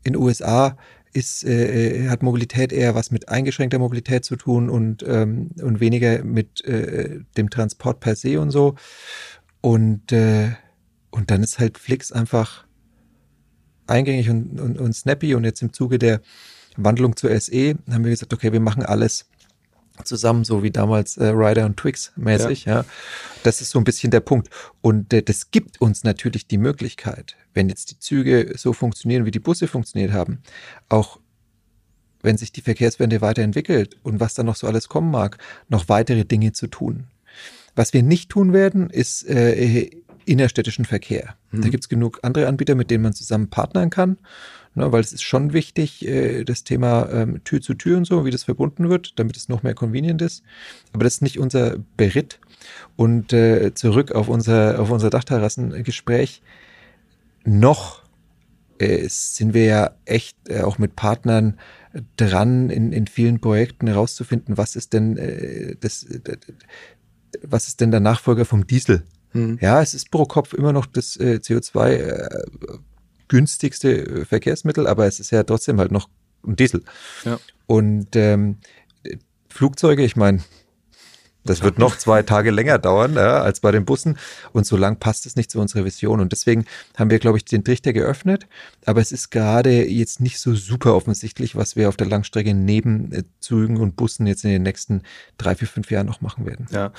in 0.05 0.13
den 0.13 0.23
USA 0.23 0.77
ist, 1.12 1.44
äh, 1.44 2.05
äh, 2.05 2.09
hat 2.09 2.23
Mobilität 2.23 2.73
eher 2.73 2.94
was 2.94 3.11
mit 3.11 3.29
eingeschränkter 3.29 3.79
Mobilität 3.79 4.25
zu 4.25 4.37
tun 4.37 4.68
und, 4.68 5.05
ähm, 5.07 5.51
und 5.62 5.81
weniger 5.81 6.23
mit 6.25 6.64
äh, 6.64 7.21
dem 7.37 7.51
Transport 7.51 8.01
per 8.01 8.16
se 8.16 8.40
und 8.40 8.51
so. 8.51 8.75
Und, 9.61 10.12
äh, 10.12 10.51
und 11.11 11.31
dann 11.31 11.42
ist 11.42 11.59
halt 11.59 11.79
Flix 11.79 12.12
einfach 12.12 12.66
eingängig 13.87 14.31
und, 14.31 14.61
und, 14.61 14.79
und 14.79 14.92
snappy. 14.94 15.35
Und 15.35 15.44
jetzt 15.44 15.62
im 15.62 15.73
Zuge 15.73 15.99
der 15.99 16.21
Wandlung 16.77 17.16
zur 17.16 17.38
SE 17.40 17.75
haben 17.90 18.05
wir 18.05 18.11
gesagt, 18.11 18.33
okay, 18.33 18.53
wir 18.53 18.61
machen 18.61 18.85
alles 18.85 19.29
zusammen, 20.05 20.45
so 20.45 20.63
wie 20.63 20.71
damals 20.71 21.17
äh, 21.17 21.27
Ryder 21.29 21.67
und 21.67 21.77
Twix 21.77 22.13
mäßig. 22.17 22.65
Ja. 22.65 22.79
ja. 22.79 22.85
Das 23.43 23.61
ist 23.61 23.71
so 23.71 23.79
ein 23.79 23.85
bisschen 23.85 24.11
der 24.11 24.21
Punkt. 24.21 24.49
Und 24.81 25.13
äh, 25.13 25.23
das 25.23 25.51
gibt 25.51 25.81
uns 25.81 26.05
natürlich 26.05 26.47
die 26.47 26.59
Möglichkeit, 26.59 27.37
wenn 27.55 27.69
jetzt 27.69 27.91
die 27.91 27.99
Züge 27.99 28.53
so 28.57 28.73
funktionieren, 28.73 29.25
wie 29.25 29.31
die 29.31 29.41
Busse 29.41 29.69
funktioniert 29.69 30.13
haben, 30.13 30.43
auch 30.89 31.19
wenn 32.23 32.37
sich 32.37 32.53
die 32.53 32.63
Verkehrswende 32.63 33.21
weiterentwickelt 33.21 33.97
und 34.03 34.21
was 34.21 34.35
da 34.35 34.43
noch 34.43 34.57
so 34.57 34.67
alles 34.67 34.89
kommen 34.89 35.11
mag, 35.11 35.39
noch 35.69 35.89
weitere 35.89 36.25
Dinge 36.25 36.53
zu 36.53 36.67
tun. 36.67 37.05
Was 37.77 37.93
wir 37.93 38.03
nicht 38.03 38.29
tun 38.31 38.53
werden, 38.53 38.91
ist 38.91 39.29
äh, 39.29 39.91
innerstädtischen 40.29 40.85
Verkehr. 40.85 41.37
Mhm. 41.51 41.62
Da 41.62 41.69
gibt 41.69 41.85
es 41.85 41.88
genug 41.88 42.21
andere 42.23 42.47
Anbieter, 42.47 42.75
mit 42.75 42.91
denen 42.91 43.03
man 43.03 43.12
zusammen 43.14 43.49
partnern 43.49 43.91
kann 43.91 44.19
ne, 44.79 44.93
weil 44.93 45.01
es 45.01 45.12
ist 45.12 45.23
schon 45.23 45.53
wichtig, 45.53 46.07
äh, 46.07 46.45
das 46.45 46.64
Thema 46.64 47.11
ähm, 47.11 47.45
Tür 47.45 47.61
zu 47.61 47.75
Tür 47.75 47.99
und 47.99 48.07
so, 48.07 48.25
wie 48.25 48.31
das 48.31 48.45
verbunden 48.45 48.88
wird, 48.88 49.19
damit 49.19 49.37
es 49.37 49.49
noch 49.49 49.62
mehr 49.62 49.75
convenient 49.75 50.23
ist. 50.23 50.43
Aber 50.93 51.05
das 51.05 51.14
ist 51.14 51.23
nicht 51.23 51.38
unser 51.38 51.77
Beritt. 51.97 52.41
Und 52.97 53.33
äh, 53.33 53.75
zurück 53.75 54.12
auf 54.12 54.29
unser, 54.29 54.81
auf 54.81 54.91
unser 54.91 55.11
Dachterrassengespräch. 55.11 56.43
Noch 57.45 58.03
äh, 58.79 59.07
sind 59.09 59.55
wir 59.55 59.64
ja 59.64 59.91
echt 60.07 60.37
äh, 60.49 60.62
auch 60.62 60.79
mit 60.79 60.97
Partnern 60.97 61.59
dran, 62.17 62.71
in, 62.71 62.93
in 62.93 63.07
vielen 63.07 63.41
Projekten 63.41 63.87
herauszufinden, 63.87 64.57
was 64.57 64.77
ist 64.77 64.93
denn 64.93 65.17
äh, 65.17 65.75
das, 65.81 66.07
was 67.43 67.69
ist 67.69 67.81
denn 67.81 67.91
der 67.91 68.01
Nachfolger 68.01 68.45
vom 68.45 68.67
Diesel? 68.67 69.05
Hm. 69.33 69.59
Ja, 69.61 69.83
es 69.83 69.95
ist 69.95 70.11
pro 70.11 70.25
Kopf 70.25 70.55
immer 70.55 70.73
noch 70.73 70.87
das 70.87 71.17
äh, 71.17 71.41
CO2 71.43 71.88
äh, 71.91 72.49
günstigste 73.29 73.91
äh, 73.91 74.25
Verkehrsmittel, 74.25 74.87
aber 74.87 75.07
es 75.07 75.21
ist 75.21 75.31
ja 75.31 75.43
trotzdem 75.43 75.79
halt 75.79 75.93
noch 75.93 76.09
ein 76.47 76.57
Diesel. 76.57 76.83
Ja. 77.25 77.38
Und 77.67 78.17
ähm, 78.17 78.59
Flugzeuge, 79.49 80.05
ich 80.05 80.17
meine, 80.17 80.41
Das 81.49 81.63
wird 81.63 81.79
noch 81.79 81.97
zwei 81.97 82.23
Tage 82.23 82.51
länger 82.51 82.79
dauern 82.79 83.15
ja, 83.15 83.41
als 83.41 83.61
bei 83.61 83.73
den 83.73 83.85
Bussen. 83.85 84.19
Und 84.53 84.67
so 84.67 84.77
lang 84.77 84.99
passt 84.99 85.27
es 85.27 85.37
nicht 85.37 85.51
zu 85.51 85.61
unserer 85.61 85.85
Vision. 85.85 86.21
Und 86.21 86.33
deswegen 86.33 86.67
haben 86.97 87.11
wir, 87.11 87.19
glaube 87.19 87.39
ich, 87.39 87.45
den 87.45 87.65
Trichter 87.65 87.93
geöffnet. 87.93 88.47
Aber 88.85 89.01
es 89.01 89.13
ist 89.13 89.31
gerade 89.31 89.89
jetzt 89.89 90.21
nicht 90.21 90.39
so 90.39 90.55
super 90.55 90.95
offensichtlich, 90.95 91.57
was 91.57 91.77
wir 91.77 91.89
auf 91.89 91.97
der 91.97 92.07
Langstrecke 92.07 92.55
neben 92.55 93.13
äh, 93.13 93.25
Zügen 93.41 93.79
und 93.79 93.97
Bussen 93.97 94.27
jetzt 94.27 94.45
in 94.45 94.51
den 94.51 94.63
nächsten 94.63 95.03
drei, 95.39 95.55
vier, 95.55 95.69
fünf 95.69 95.91
Jahren 95.91 96.07
noch 96.07 96.21
machen 96.21 96.47
werden. 96.47 96.67
Ja. 96.71 96.93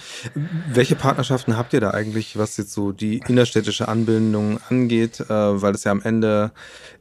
Welche 0.71 0.95
Partnerschaften 0.95 1.57
habt 1.57 1.73
ihr 1.73 1.81
da 1.81 1.91
eigentlich, 1.91 2.37
was 2.37 2.57
jetzt 2.57 2.73
so 2.73 2.91
die 2.91 3.21
innerstädtische 3.27 3.87
Anbindung 3.87 4.59
angeht? 4.69 5.19
Äh, 5.19 5.29
weil 5.29 5.75
es 5.75 5.83
ja 5.83 5.91
am 5.91 6.01
Ende 6.01 6.51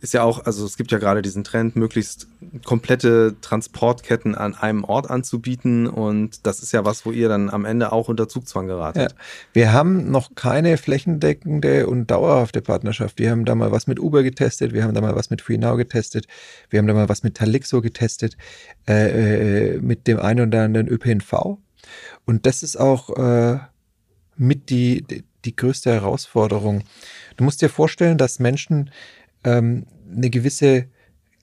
ist 0.01 0.15
ja 0.15 0.23
auch, 0.23 0.45
also 0.45 0.67
es 0.67 0.77
gibt 0.77 0.93
ja 0.93 0.99
gerade 0.99 1.23
diesen 1.23 1.45
Trend, 1.45 1.77
möglichst 1.77 2.29
komplette 2.65 3.37
Transportketten 3.41 4.35
an 4.35 4.55
einem 4.55 4.85
Ort 4.85 5.11
anzubieten. 5.11 5.87
Und 5.87 6.47
das 6.47 6.61
ist 6.61 6.73
ja 6.73 6.85
was, 6.85 7.07
wo 7.07 7.11
ihr 7.11 7.29
dann 7.29 7.38
am 7.49 7.65
Ende 7.65 7.93
auch 7.93 8.09
unter 8.09 8.29
Zugzwang 8.29 8.67
geratet. 8.67 9.13
Ja. 9.13 9.19
Wir 9.53 9.73
haben 9.73 10.11
noch 10.11 10.35
keine 10.35 10.77
flächendeckende 10.77 11.87
und 11.87 12.11
dauerhafte 12.11 12.61
Partnerschaft. 12.61 13.19
Wir 13.19 13.31
haben 13.31 13.45
da 13.45 13.55
mal 13.55 13.71
was 13.71 13.87
mit 13.87 14.01
Uber 14.01 14.23
getestet, 14.23 14.73
wir 14.73 14.83
haben 14.83 14.95
da 14.95 15.01
mal 15.01 15.15
was 15.15 15.31
mit 15.31 15.41
FreeNow 15.41 15.77
getestet, 15.77 16.27
wir 16.71 16.79
haben 16.79 16.87
da 16.87 16.95
mal 16.95 17.09
was 17.09 17.23
mit 17.23 17.37
Talixo 17.37 17.81
getestet, 17.81 18.37
äh, 18.89 19.75
äh 19.75 19.81
mit 19.81 20.07
dem 20.07 20.19
einen 20.19 20.49
oder 20.49 20.65
anderen 20.65 20.89
ÖPNV. 20.89 21.59
Und 22.27 22.47
das 22.47 22.63
ist 22.63 22.77
auch 22.77 23.17
äh, 23.17 23.59
mit 24.37 24.71
die, 24.71 25.05
die 25.45 25.57
größte 25.57 25.93
Herausforderung. 25.93 26.83
Du 27.37 27.45
musst 27.45 27.63
dir 27.63 27.69
vorstellen, 27.69 28.19
dass 28.19 28.39
Menschen 28.39 28.91
ähm, 29.45 29.87
eine 30.11 30.31
gewisse 30.31 30.87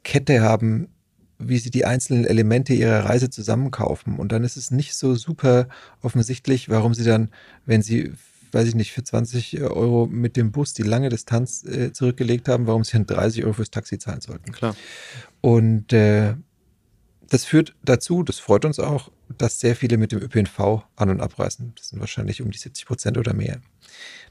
Kette 0.04 0.42
haben, 0.42 0.90
wie 1.38 1.58
sie 1.58 1.70
die 1.70 1.86
einzelnen 1.86 2.26
Elemente 2.26 2.74
ihrer 2.74 3.06
Reise 3.06 3.30
zusammenkaufen. 3.30 4.18
Und 4.18 4.32
dann 4.32 4.44
ist 4.44 4.58
es 4.58 4.72
nicht 4.72 4.96
so 4.96 5.16
super 5.16 5.68
offensichtlich, 6.02 6.70
warum 6.70 6.94
sie 6.94 7.04
dann, 7.04 7.30
wenn 7.66 7.82
sie, 7.82 8.14
weiß 8.52 8.68
ich 8.68 8.76
nicht, 8.76 8.92
für 8.92 9.04
20 9.04 9.62
Euro 9.62 10.08
mit 10.08 10.38
dem 10.38 10.52
Bus 10.52 10.74
die 10.74 10.84
lange 10.84 11.10
Distanz 11.10 11.64
äh, 11.66 11.92
zurückgelegt 11.92 12.48
haben, 12.48 12.68
warum 12.68 12.84
sie 12.84 12.94
dann 12.94 13.06
30 13.06 13.44
Euro 13.44 13.54
fürs 13.54 13.72
Taxi 13.72 13.98
zahlen 13.98 14.22
sollten. 14.22 14.52
Klar. 14.52 14.76
Und 15.42 15.92
äh, 15.92 16.36
das 17.30 17.44
führt 17.44 17.76
dazu, 17.84 18.24
das 18.24 18.40
freut 18.40 18.66
uns 18.66 18.80
auch, 18.80 19.12
dass 19.38 19.60
sehr 19.60 19.76
viele 19.76 19.98
mit 19.98 20.12
dem 20.12 20.22
ÖPNV 20.22 20.84
an- 20.96 21.10
und 21.10 21.22
abreisen. 21.22 21.74
Das 21.76 21.90
sind 21.90 22.00
wahrscheinlich 22.00 22.42
um 22.42 22.52
die 22.52 22.58
70 22.58 22.86
Prozent 22.86 23.18
oder 23.18 23.34
mehr. 23.34 23.60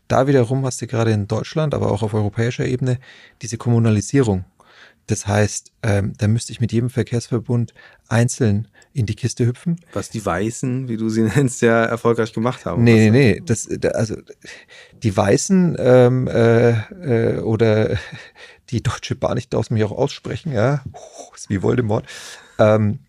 Da 0.09 0.27
wiederum 0.27 0.65
hast 0.65 0.83
du 0.83 0.87
gerade 0.87 1.11
in 1.11 1.27
Deutschland, 1.27 1.75
aber 1.75 1.91
auch 1.91 2.03
auf 2.03 2.15
europäischer 2.15 2.67
Ebene 2.67 2.99
diese 3.43 3.57
Kommunalisierung 3.57 4.45
das 5.07 5.27
heißt, 5.27 5.73
ähm, 5.83 6.15
da 6.17 6.29
müsste 6.29 6.53
ich 6.53 6.61
mit 6.61 6.73
jedem 6.73 6.89
Verkehrsverbund 6.89 7.75
einzeln 8.09 8.69
in 8.93 9.07
die 9.07 9.15
Kiste 9.15 9.45
hüpfen. 9.45 9.81
Was 9.93 10.09
die 10.09 10.25
Weißen, 10.25 10.89
wie 10.89 10.97
du 10.97 11.09
sie 11.09 11.23
nennst, 11.37 11.61
ja 11.63 11.85
erfolgreich 11.85 12.33
gemacht 12.33 12.65
haben. 12.65 12.85
Nee, 12.85 13.11
nee, 13.11 13.35
nee. 13.35 13.43
Das, 13.45 13.69
also 13.93 14.17
die 15.03 15.17
Weißen 15.17 15.77
ähm, 15.79 16.29
äh, 16.29 16.71
äh, 16.71 17.41
oder 17.41 17.99
die 18.71 18.83
Deutsche 18.83 19.15
Bahn, 19.15 19.37
ich 19.37 19.49
darf 19.49 19.67
es 19.67 19.71
mich 19.71 19.85
auch 19.85 19.93
aussprechen, 19.93 20.53
ja, 20.53 20.83
ist 21.35 21.51
wie 21.51 21.63
Voldemort. 21.63 22.07
Ähm, 22.59 23.01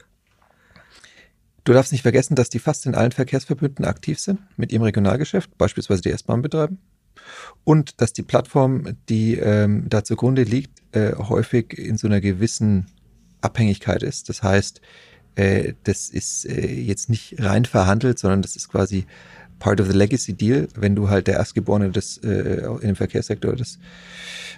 du 1.64 1.74
darfst 1.74 1.92
nicht 1.92 2.02
vergessen, 2.02 2.36
dass 2.36 2.50
die 2.50 2.60
fast 2.60 2.86
in 2.86 2.96
allen 2.96 3.12
Verkehrsverbünden 3.14 3.86
aktiv 3.86 4.20
sind 4.20 4.40
mit 4.58 4.74
ihrem 4.74 4.84
Regionalgeschäft, 4.84 5.58
beispielsweise 5.58 6.02
die 6.02 6.12
S-Bahn 6.12 6.42
betreiben 6.42 6.80
und 7.64 8.02
dass 8.02 8.14
die 8.14 8.24
Plattform, 8.24 8.96
die 9.10 9.36
ähm, 9.36 9.86
da 9.90 10.04
zugrunde 10.04 10.44
liegt, 10.44 10.82
äh, 10.96 11.14
häufig 11.16 11.78
in 11.78 11.98
so 11.98 12.08
einer 12.08 12.22
gewissen 12.22 12.88
Abhängigkeit 13.42 14.04
ist. 14.04 14.30
Das 14.30 14.44
heißt, 14.44 14.82
äh, 15.36 15.74
das 15.84 16.10
ist 16.10 16.46
äh, 16.46 16.74
jetzt 16.74 17.10
nicht 17.10 17.36
rein 17.40 17.66
verhandelt, 17.66 18.20
sondern 18.20 18.42
das 18.42 18.56
ist 18.56 18.70
quasi 18.70 19.06
part 19.60 19.80
of 19.80 19.88
the 19.88 19.98
legacy 19.98 20.34
deal, 20.34 20.68
wenn 20.76 20.96
du 20.96 21.10
halt 21.10 21.28
der 21.28 21.36
Erstgeborene 21.36 21.92
des 21.92 22.18
äh, 22.18 22.66
in 22.82 22.88
dem 22.88 22.96
Verkehrssektor 22.96 23.56
des 23.56 23.80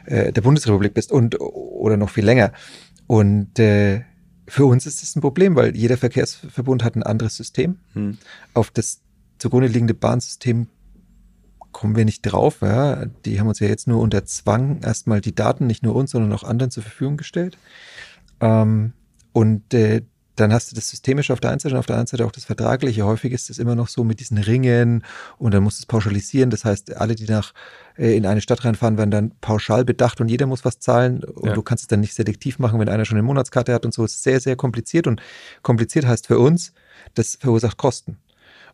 äh, 0.05 0.31
der 0.31 0.41
Bundesrepublik 0.41 0.93
bist 0.93 1.11
und 1.11 1.39
oder 1.39 1.97
noch 1.97 2.09
viel 2.09 2.25
länger. 2.25 2.51
Und 3.07 3.59
äh, 3.59 4.01
für 4.47 4.65
uns 4.65 4.85
ist 4.85 5.01
das 5.01 5.15
ein 5.15 5.21
Problem, 5.21 5.55
weil 5.55 5.75
jeder 5.75 5.97
Verkehrsverbund 5.97 6.83
hat 6.83 6.95
ein 6.95 7.03
anderes 7.03 7.35
System. 7.35 7.77
Hm. 7.93 8.17
Auf 8.53 8.71
das 8.71 9.01
zugrunde 9.39 9.67
liegende 9.67 9.93
Bahnsystem 9.93 10.67
kommen 11.77 11.95
wir 11.95 12.05
nicht 12.05 12.23
drauf. 12.23 12.61
Ja? 12.61 13.05
Die 13.23 13.39
haben 13.39 13.47
uns 13.47 13.59
ja 13.59 13.67
jetzt 13.67 13.87
nur 13.87 14.01
unter 14.01 14.25
Zwang 14.25 14.81
erstmal 14.81 15.21
die 15.21 15.35
Daten, 15.35 15.67
nicht 15.67 15.83
nur 15.83 15.93
uns, 15.93 16.09
sondern 16.09 16.33
auch 16.33 16.43
anderen 16.43 16.71
zur 16.71 16.81
Verfügung 16.81 17.17
gestellt. 17.17 17.55
Ähm, 18.41 18.93
und 19.31 19.75
äh, 19.75 20.01
dann 20.35 20.51
hast 20.51 20.71
du 20.71 20.75
das 20.75 20.89
Systemische 20.89 21.33
auf 21.33 21.39
der 21.39 21.51
einen 21.51 21.59
Seite 21.59 21.75
und 21.75 21.79
auf 21.79 21.85
der 21.85 21.97
anderen 21.97 22.07
Seite 22.07 22.25
auch 22.25 22.31
das 22.31 22.45
Vertragliche. 22.45 23.05
Häufig 23.05 23.31
ist 23.31 23.51
es 23.51 23.59
immer 23.59 23.75
noch 23.75 23.89
so 23.89 24.03
mit 24.03 24.19
diesen 24.19 24.39
Ringen 24.39 25.03
und 25.37 25.53
dann 25.53 25.61
musst 25.61 25.77
du 25.77 25.83
es 25.83 25.85
pauschalisieren. 25.85 26.49
Das 26.49 26.65
heißt, 26.65 26.97
alle, 26.97 27.13
die 27.13 27.25
nach 27.25 27.53
äh, 27.95 28.17
in 28.17 28.25
eine 28.25 28.41
Stadt 28.41 28.65
reinfahren, 28.65 28.97
werden 28.97 29.11
dann 29.11 29.31
pauschal 29.39 29.85
bedacht 29.85 30.19
und 30.19 30.29
jeder 30.29 30.47
muss 30.47 30.65
was 30.65 30.79
zahlen 30.79 31.23
und 31.23 31.49
ja. 31.49 31.53
du 31.53 31.61
kannst 31.61 31.83
es 31.83 31.87
dann 31.87 31.99
nicht 31.99 32.15
selektiv 32.15 32.57
machen, 32.57 32.79
wenn 32.79 32.89
einer 32.89 33.05
schon 33.05 33.17
eine 33.17 33.27
Monatskarte 33.27 33.71
hat 33.71 33.85
und 33.85 33.93
so. 33.93 34.03
Es 34.03 34.15
ist 34.15 34.23
sehr, 34.23 34.39
sehr 34.39 34.55
kompliziert 34.55 35.05
und 35.05 35.21
kompliziert 35.61 36.07
heißt 36.07 36.25
für 36.25 36.39
uns, 36.39 36.73
das 37.13 37.35
verursacht 37.35 37.77
Kosten. 37.77 38.17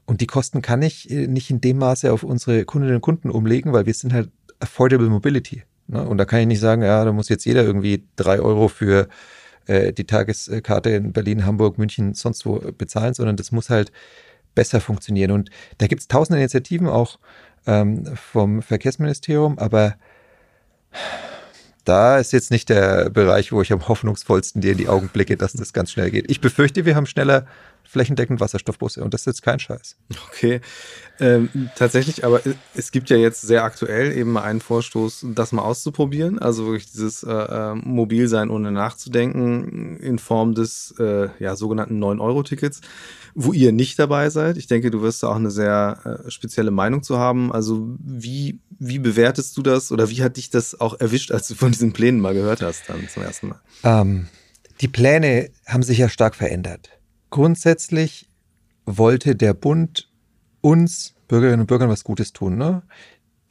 Und 0.06 0.22
die 0.22 0.28
Kosten 0.28 0.62
kann 0.62 0.82
ich 0.82 1.10
äh, 1.10 1.28
nicht 1.28 1.50
in 1.50 1.62
dem 1.62 1.78
Maße 1.78 2.12
auf 2.12 2.24
unsere 2.24 2.66
Kundinnen 2.66 2.96
und 2.96 3.02
Kunden 3.02 3.30
umlegen, 3.30 3.74
weil 3.74 3.86
wir 3.86 3.94
sind 3.94 4.13
halt 4.13 4.32
Affordable 4.60 5.10
Mobility. 5.10 5.63
Ne? 5.88 6.04
Und 6.08 6.18
da 6.18 6.26
kann 6.26 6.39
ich 6.39 6.48
nicht 6.48 6.60
sagen, 6.60 6.82
ja, 6.82 7.04
da 7.06 7.12
muss 7.12 7.30
jetzt 7.30 7.46
jeder 7.46 7.63
irgendwie 7.63 8.06
drei 8.16 8.39
Euro 8.39 8.68
für 8.68 9.08
äh, 9.68 9.94
die 9.94 10.06
Tageskarte 10.06 10.89
in 10.89 11.13
Berlin, 11.13 11.46
Hamburg, 11.46 11.78
München, 11.78 12.13
sonst 12.13 12.46
wo 12.46 12.60
bezahlen, 12.78 13.13
sondern 13.13 13.38
das 13.38 13.52
muss 13.52 13.70
halt 13.70 13.92
besser 14.56 14.82
funktionieren. 14.82 15.32
Und 15.32 15.50
da 15.78 15.88
gibt 15.88 16.02
es 16.02 16.08
tausende 16.08 16.39
Initiativen 16.39 16.88
auch 16.88 17.20
ähm, 17.66 18.06
vom 18.16 18.62
Verkehrsministerium, 18.62 19.58
aber 19.58 19.96
da 21.86 22.18
ist 22.18 22.32
jetzt 22.32 22.52
nicht 22.52 22.70
der 22.70 23.10
Bereich, 23.10 23.52
wo 23.52 23.62
ich 23.62 23.74
am 23.74 23.88
hoffnungsvollsten 23.88 24.62
dir 24.62 24.72
in 24.72 24.78
die 24.78 24.88
Augen 24.88 25.10
blicke, 25.10 25.38
dass 25.38 25.54
das 25.54 25.74
ganz 25.74 25.92
schnell 25.92 26.12
geht. 26.12 26.30
Ich 26.30 26.39
befürchte, 26.39 26.86
wir 26.86 26.96
haben 26.96 27.06
schneller 27.06 27.46
flächendeckend 27.93 28.39
Wasserstoffbusse 28.39 29.03
und 29.03 29.13
das 29.13 29.21
ist 29.21 29.25
jetzt 29.27 29.41
kein 29.43 29.60
Scheiß. 29.60 29.95
Okay. 30.27 30.62
Ähm, 31.19 31.49
tatsächlich, 31.75 32.25
aber 32.25 32.41
es 32.73 32.91
gibt 32.91 33.12
ja 33.12 33.17
jetzt 33.17 33.41
sehr 33.41 33.63
aktuell 33.63 34.17
eben 34.17 34.32
mal 34.32 34.41
einen 34.41 34.62
Vorstoß, 34.62 35.27
das 35.36 35.51
mal 35.51 35.62
auszuprobieren. 35.62 36.39
Also 36.39 36.65
wirklich 36.65 36.91
dieses 36.91 37.21
äh, 37.23 37.32
äh 37.32 37.75
Mobilsein 37.75 38.49
ohne 38.49 38.71
nachzudenken 38.71 39.97
in 39.97 40.17
Form 40.17 40.56
des 40.56 40.95
äh, 40.99 41.29
ja, 41.39 41.56
sogenannten 41.56 42.03
9-Euro-Tickets, 42.03 42.82
wo 43.36 43.53
ihr 43.53 43.71
nicht 43.71 43.99
dabei 43.99 44.32
seid. 44.32 44.58
Ich 44.58 44.65
denke, 44.65 44.89
du 44.89 45.03
wirst 45.03 45.21
da 45.21 45.27
auch 45.27 45.36
eine 45.36 45.51
sehr 45.51 46.23
äh, 46.25 46.32
spezielle 46.32 46.71
Meinung 46.71 47.03
zu 47.03 47.19
haben. 47.19 47.51
Also 47.51 47.95
wie, 47.99 48.60
wie 48.79 48.99
bewertest 48.99 49.56
du 49.56 49.62
das 49.62 49.91
oder 49.91 50.10
wie 50.10 50.23
hat 50.23 50.38
dich 50.38 50.49
das 50.49 50.82
auch 50.82 50.99
erwischt, 50.99 51.32
als 51.32 51.47
du 51.47 51.53
von 51.53 51.71
diesen 51.71 51.93
Plänen 51.93 52.19
mal 52.19 52.34
gehört 52.34 52.63
hast 52.63 52.89
dann 52.89 53.08
zum 53.08 53.21
ersten 53.21 53.49
Mal? 53.49 53.62
Ähm, 53.84 54.27
die 54.82 54.88
Pläne 54.88 55.51
haben 55.67 55.84
sich 55.84 55.99
ja 55.99 56.10
stark 56.10 56.36
verändert. 56.36 56.89
Grundsätzlich 57.34 58.30
wollte 58.86 59.36
der 59.36 59.56
Bund 59.56 60.08
uns 60.62 61.15
Bürgerinnen 61.28 61.62
und 61.62 61.65
Bürgern 61.65 61.89
was 61.89 62.04
Gutes 62.04 62.32
tun. 62.32 62.60
Ne? 62.60 62.84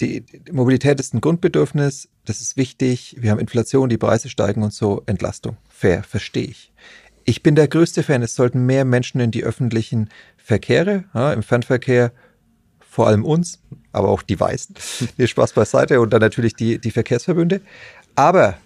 Die, 0.01 0.21
die, 0.21 0.53
Mobilität 0.53 1.01
ist 1.01 1.15
ein 1.15 1.21
Grundbedürfnis, 1.21 2.09
das 2.25 2.41
ist 2.41 2.57
wichtig. 2.57 3.17
Wir 3.19 3.33
haben 3.33 3.41
Inflation, 3.41 3.89
die 3.89 3.99
Preise 3.99 4.29
steigen 4.29 4.63
und 4.63 4.73
so. 4.73 5.03
Entlastung. 5.07 5.57
Fair, 5.69 6.05
verstehe 6.05 6.45
ich. 6.45 6.73
Ich 7.25 7.43
bin 7.43 7.57
der 7.57 7.67
größte 7.67 8.05
Fan, 8.05 8.23
es 8.23 8.37
sollten 8.37 8.67
mehr 8.67 8.85
Menschen 8.85 9.21
in 9.21 9.33
die 9.33 9.43
öffentlichen 9.43 10.11
Verkehre, 10.37 11.03
ja, 11.13 11.33
im 11.33 11.43
Fernverkehr, 11.43 12.13
vor 12.89 13.09
allem 13.09 13.25
uns, 13.25 13.59
aber 13.91 14.11
auch 14.11 14.23
die 14.23 14.39
Weißen. 14.39 14.77
Viel 15.17 15.27
Spaß 15.27 15.55
beiseite 15.55 16.01
und 16.01 16.13
dann 16.13 16.21
natürlich 16.21 16.55
die, 16.55 16.79
die 16.79 16.93
Verkehrsverbünde. 16.93 17.61
Aber 18.15 18.59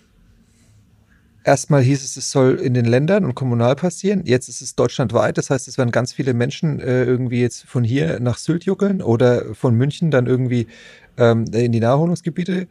Erstmal 1.46 1.80
hieß 1.80 2.02
es, 2.02 2.16
es 2.16 2.32
soll 2.32 2.56
in 2.56 2.74
den 2.74 2.87
Ländern 2.87 3.24
und 3.24 3.37
kommunal 3.37 3.76
passieren. 3.76 4.22
Jetzt 4.24 4.48
ist 4.48 4.62
es 4.62 4.74
deutschlandweit. 4.74 5.38
Das 5.38 5.48
heißt, 5.48 5.68
es 5.68 5.78
werden 5.78 5.92
ganz 5.92 6.12
viele 6.12 6.35
Menschen 6.35 6.80
äh, 6.80 7.04
irgendwie 7.04 7.40
jetzt 7.40 7.66
von 7.66 7.85
hier 7.85 8.18
nach 8.18 8.37
Sylt 8.37 8.64
juckeln 8.64 9.00
oder 9.00 9.54
von 9.54 9.76
München 9.76 10.11
dann 10.11 10.26
irgendwie 10.26 10.66
ähm, 11.16 11.44
in 11.52 11.70
die 11.70 11.78
Naherholungsgebiete. 11.78 12.66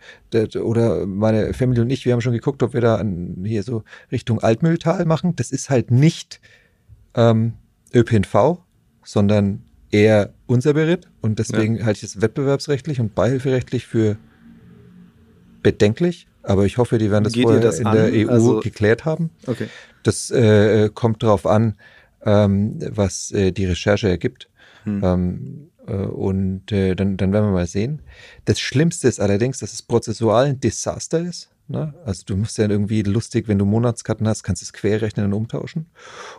Oder 0.62 1.06
meine 1.06 1.54
Familie 1.54 1.84
und 1.84 1.90
ich, 1.90 2.04
wir 2.04 2.12
haben 2.12 2.20
schon 2.20 2.34
geguckt, 2.34 2.64
ob 2.64 2.74
wir 2.74 2.82
da 2.82 2.98
an, 2.98 3.46
hier 3.46 3.64
so 3.64 3.84
Richtung 4.12 4.42
Altmühltal 4.42 5.06
machen. 5.06 5.38
Das 5.38 5.52
ist 5.52 5.70
halt 5.70 5.90
nicht 5.90 6.42
ähm, 7.14 7.54
ÖPNV, 7.94 8.58
sondern 9.06 9.64
eher 9.90 10.34
unser 10.48 10.74
Beritt. 10.74 11.08
Und 11.22 11.40
deswegen 11.40 11.78
ja. 11.78 11.86
halte 11.86 12.00
ich 12.00 12.04
es 12.14 12.22
wettbewerbsrechtlich 12.22 13.00
und 13.00 13.16
beihilferechtlich 13.16 13.88
für 13.88 14.18
bedenklich 15.66 16.28
aber 16.48 16.66
ich 16.66 16.78
hoffe, 16.78 16.98
die 16.98 17.10
werden 17.10 17.24
das 17.24 17.34
Geht 17.34 17.44
vorher 17.44 17.62
das 17.62 17.80
in 17.80 17.88
an? 17.88 17.96
der 17.96 18.28
EU 18.28 18.30
also, 18.30 18.60
geklärt 18.60 19.04
haben. 19.04 19.32
Okay. 19.48 19.68
Das 20.04 20.30
äh, 20.30 20.90
kommt 20.94 21.24
darauf 21.24 21.48
an, 21.48 21.76
ähm, 22.24 22.78
was 22.92 23.32
äh, 23.32 23.52
die 23.52 23.66
Recherche 23.66 24.10
ergibt. 24.10 24.50
Hm. 24.84 25.02
Ähm, 25.04 25.72
äh, 25.88 25.94
und 25.94 26.72
äh, 26.72 26.96
dann, 26.96 27.18
dann 27.18 27.34
werden 27.34 27.46
wir 27.46 27.52
mal 27.52 27.68
sehen. 27.68 28.02
Das 28.46 28.60
Schlimmste 28.60 29.08
ist 29.08 29.20
allerdings, 29.20 29.60
dass 29.60 29.74
es 29.74 29.82
prozessual 29.82 30.46
ein 30.46 30.60
Desaster 30.60 31.20
ist, 31.20 31.50
Ne? 31.68 31.96
Also 32.06 32.22
du 32.28 32.38
musst 32.38 32.60
ja 32.60 32.70
irgendwie 32.70 33.02
lustig, 33.02 33.48
wenn 33.48 33.58
du 33.58 33.66
Monatskarten 33.66 34.28
hast, 34.28 34.44
kannst 34.44 34.62
du 34.62 34.66
es 34.66 34.74
querrechnen 34.74 35.26
und 35.26 35.34
umtauschen. 35.34 35.88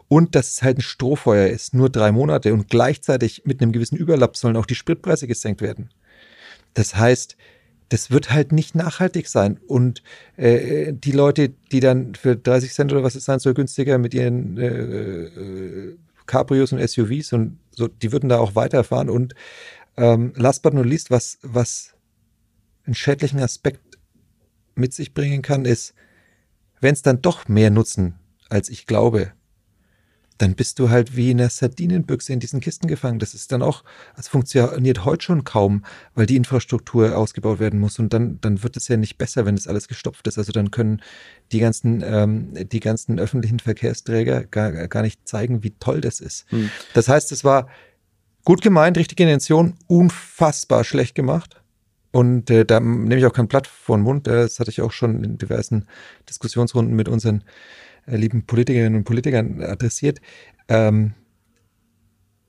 Und 0.06 0.36
dass 0.36 0.52
es 0.52 0.62
halt 0.62 0.78
ein 0.78 0.82
Strohfeuer 0.82 1.48
ist, 1.48 1.74
nur 1.74 1.90
drei 1.90 2.12
Monate 2.12 2.52
und 2.54 2.68
gleichzeitig 2.68 3.42
mit 3.44 3.60
einem 3.60 3.72
gewissen 3.72 3.96
Überlapp 3.96 4.36
sollen 4.36 4.56
auch 4.56 4.66
die 4.66 4.76
Spritpreise 4.76 5.26
gesenkt 5.26 5.62
werden. 5.62 5.90
Das 6.74 6.94
heißt, 6.94 7.36
das 7.88 8.10
wird 8.10 8.30
halt 8.30 8.52
nicht 8.52 8.74
nachhaltig 8.74 9.28
sein. 9.28 9.58
Und 9.66 10.02
äh, 10.36 10.92
die 10.92 11.12
Leute, 11.12 11.50
die 11.72 11.80
dann 11.80 12.14
für 12.14 12.36
30 12.36 12.72
Cent 12.72 12.92
oder 12.92 13.02
was 13.02 13.14
es 13.14 13.24
sein 13.24 13.38
soll, 13.38 13.54
günstiger 13.54 13.98
mit 13.98 14.14
ihren 14.14 14.58
äh, 14.58 14.66
äh, 14.66 15.96
Cabrios 16.26 16.72
und 16.72 16.86
SUVs 16.86 17.32
und 17.32 17.58
so, 17.70 17.86
die 17.88 18.10
würden 18.12 18.28
da 18.28 18.38
auch 18.38 18.54
weiterfahren. 18.54 19.08
Und 19.08 19.34
ähm, 19.96 20.32
last 20.36 20.62
but 20.62 20.74
not 20.74 20.86
least, 20.86 21.10
was, 21.10 21.38
was 21.42 21.94
einen 22.84 22.94
schädlichen 22.94 23.40
Aspekt 23.40 23.98
mit 24.74 24.92
sich 24.92 25.14
bringen 25.14 25.42
kann, 25.42 25.64
ist, 25.64 25.94
wenn 26.80 26.92
es 26.92 27.02
dann 27.02 27.22
doch 27.22 27.48
mehr 27.48 27.70
nutzen, 27.70 28.16
als 28.48 28.68
ich 28.68 28.86
glaube, 28.86 29.32
dann 30.38 30.54
bist 30.54 30.78
du 30.78 30.90
halt 30.90 31.16
wie 31.16 31.30
in 31.30 31.40
einer 31.40 31.50
Sardinenbüchse 31.50 32.32
in 32.32 32.40
diesen 32.40 32.60
Kisten 32.60 32.88
gefangen. 32.88 33.18
Das 33.18 33.34
ist 33.34 33.52
dann 33.52 33.62
auch, 33.62 33.84
es 34.16 34.28
funktioniert 34.28 35.04
heute 35.04 35.24
schon 35.24 35.44
kaum, 35.44 35.84
weil 36.14 36.26
die 36.26 36.36
Infrastruktur 36.36 37.16
ausgebaut 37.16 37.58
werden 37.58 37.80
muss 37.80 37.98
und 37.98 38.12
dann, 38.12 38.40
dann 38.40 38.62
wird 38.62 38.76
es 38.76 38.88
ja 38.88 38.96
nicht 38.96 39.18
besser, 39.18 39.46
wenn 39.46 39.56
das 39.56 39.66
alles 39.66 39.88
gestopft 39.88 40.26
ist. 40.26 40.38
Also 40.38 40.52
dann 40.52 40.70
können 40.70 41.02
die 41.52 41.58
ganzen, 41.58 42.02
ähm, 42.04 42.52
die 42.54 42.80
ganzen 42.80 43.18
öffentlichen 43.18 43.60
Verkehrsträger 43.60 44.44
gar, 44.44 44.72
gar 44.88 45.02
nicht 45.02 45.26
zeigen, 45.26 45.62
wie 45.62 45.70
toll 45.70 46.00
das 46.00 46.20
ist. 46.20 46.46
Hm. 46.50 46.70
Das 46.94 47.08
heißt, 47.08 47.32
es 47.32 47.44
war 47.44 47.68
gut 48.44 48.62
gemeint, 48.62 48.98
richtige 48.98 49.22
Intention, 49.24 49.74
unfassbar 49.86 50.84
schlecht 50.84 51.14
gemacht. 51.14 51.60
Und 52.12 52.48
äh, 52.50 52.64
da 52.64 52.80
nehme 52.80 53.18
ich 53.18 53.26
auch 53.26 53.32
kein 53.32 53.48
Blatt 53.48 53.66
vor 53.66 53.98
den 53.98 54.02
Mund. 54.02 54.26
Das 54.26 54.58
hatte 54.58 54.70
ich 54.70 54.80
auch 54.80 54.92
schon 54.92 55.22
in 55.22 55.36
diversen 55.36 55.86
Diskussionsrunden 56.28 56.96
mit 56.96 57.08
unseren 57.08 57.44
lieben 58.06 58.46
Politikerinnen 58.46 58.96
und 58.96 59.04
Politikern 59.04 59.62
adressiert. 59.62 60.20
Ähm, 60.68 61.14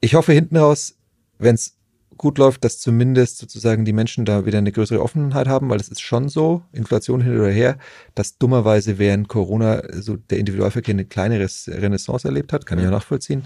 ich 0.01 0.15
hoffe 0.15 0.33
hinten 0.33 0.57
raus, 0.57 0.95
wenn 1.39 1.55
es 1.55 1.77
gut 2.17 2.37
läuft, 2.37 2.63
dass 2.63 2.79
zumindest 2.79 3.37
sozusagen 3.37 3.85
die 3.85 3.93
Menschen 3.93 4.25
da 4.25 4.45
wieder 4.45 4.57
eine 4.57 4.71
größere 4.71 5.01
Offenheit 5.01 5.47
haben, 5.47 5.69
weil 5.69 5.79
es 5.79 5.89
ist 5.89 6.01
schon 6.01 6.29
so, 6.29 6.63
Inflation 6.73 7.21
hin 7.21 7.37
oder 7.37 7.49
her, 7.49 7.77
dass 8.15 8.37
dummerweise 8.37 8.97
während 8.97 9.27
Corona 9.27 9.83
so 9.93 10.15
der 10.17 10.39
Individualverkehr 10.39 10.93
eine 10.93 11.05
kleinere 11.05 11.47
Renaissance 11.67 12.27
erlebt 12.27 12.53
hat, 12.53 12.65
kann 12.65 12.79
ich 12.79 12.87
auch 12.87 12.91
nachvollziehen. 12.91 13.43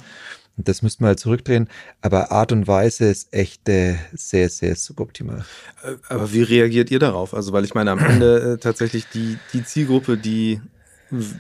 Und 0.58 0.67
das 0.67 0.82
müssten 0.82 1.04
wir 1.04 1.10
halt 1.10 1.19
zurückdrehen. 1.19 1.69
Aber 2.02 2.32
Art 2.32 2.52
und 2.52 2.67
Weise 2.67 3.06
ist 3.06 3.34
echt 3.34 3.69
äh, 3.69 3.95
sehr, 4.13 4.50
sehr 4.50 4.76
suboptimal. 4.76 5.45
Äh, 5.84 5.95
aber 6.10 6.32
wie 6.34 6.43
reagiert 6.43 6.91
ihr 6.91 7.00
darauf? 7.00 7.34
Also, 7.34 7.54
weil 7.54 7.63
ich 7.63 7.74
meine, 7.74 7.91
am 7.91 8.00
Ende 8.00 8.54
äh, 8.54 8.58
tatsächlich 8.58 9.08
die, 9.08 9.38
die 9.54 9.63
Zielgruppe, 9.63 10.17
die 10.17 10.62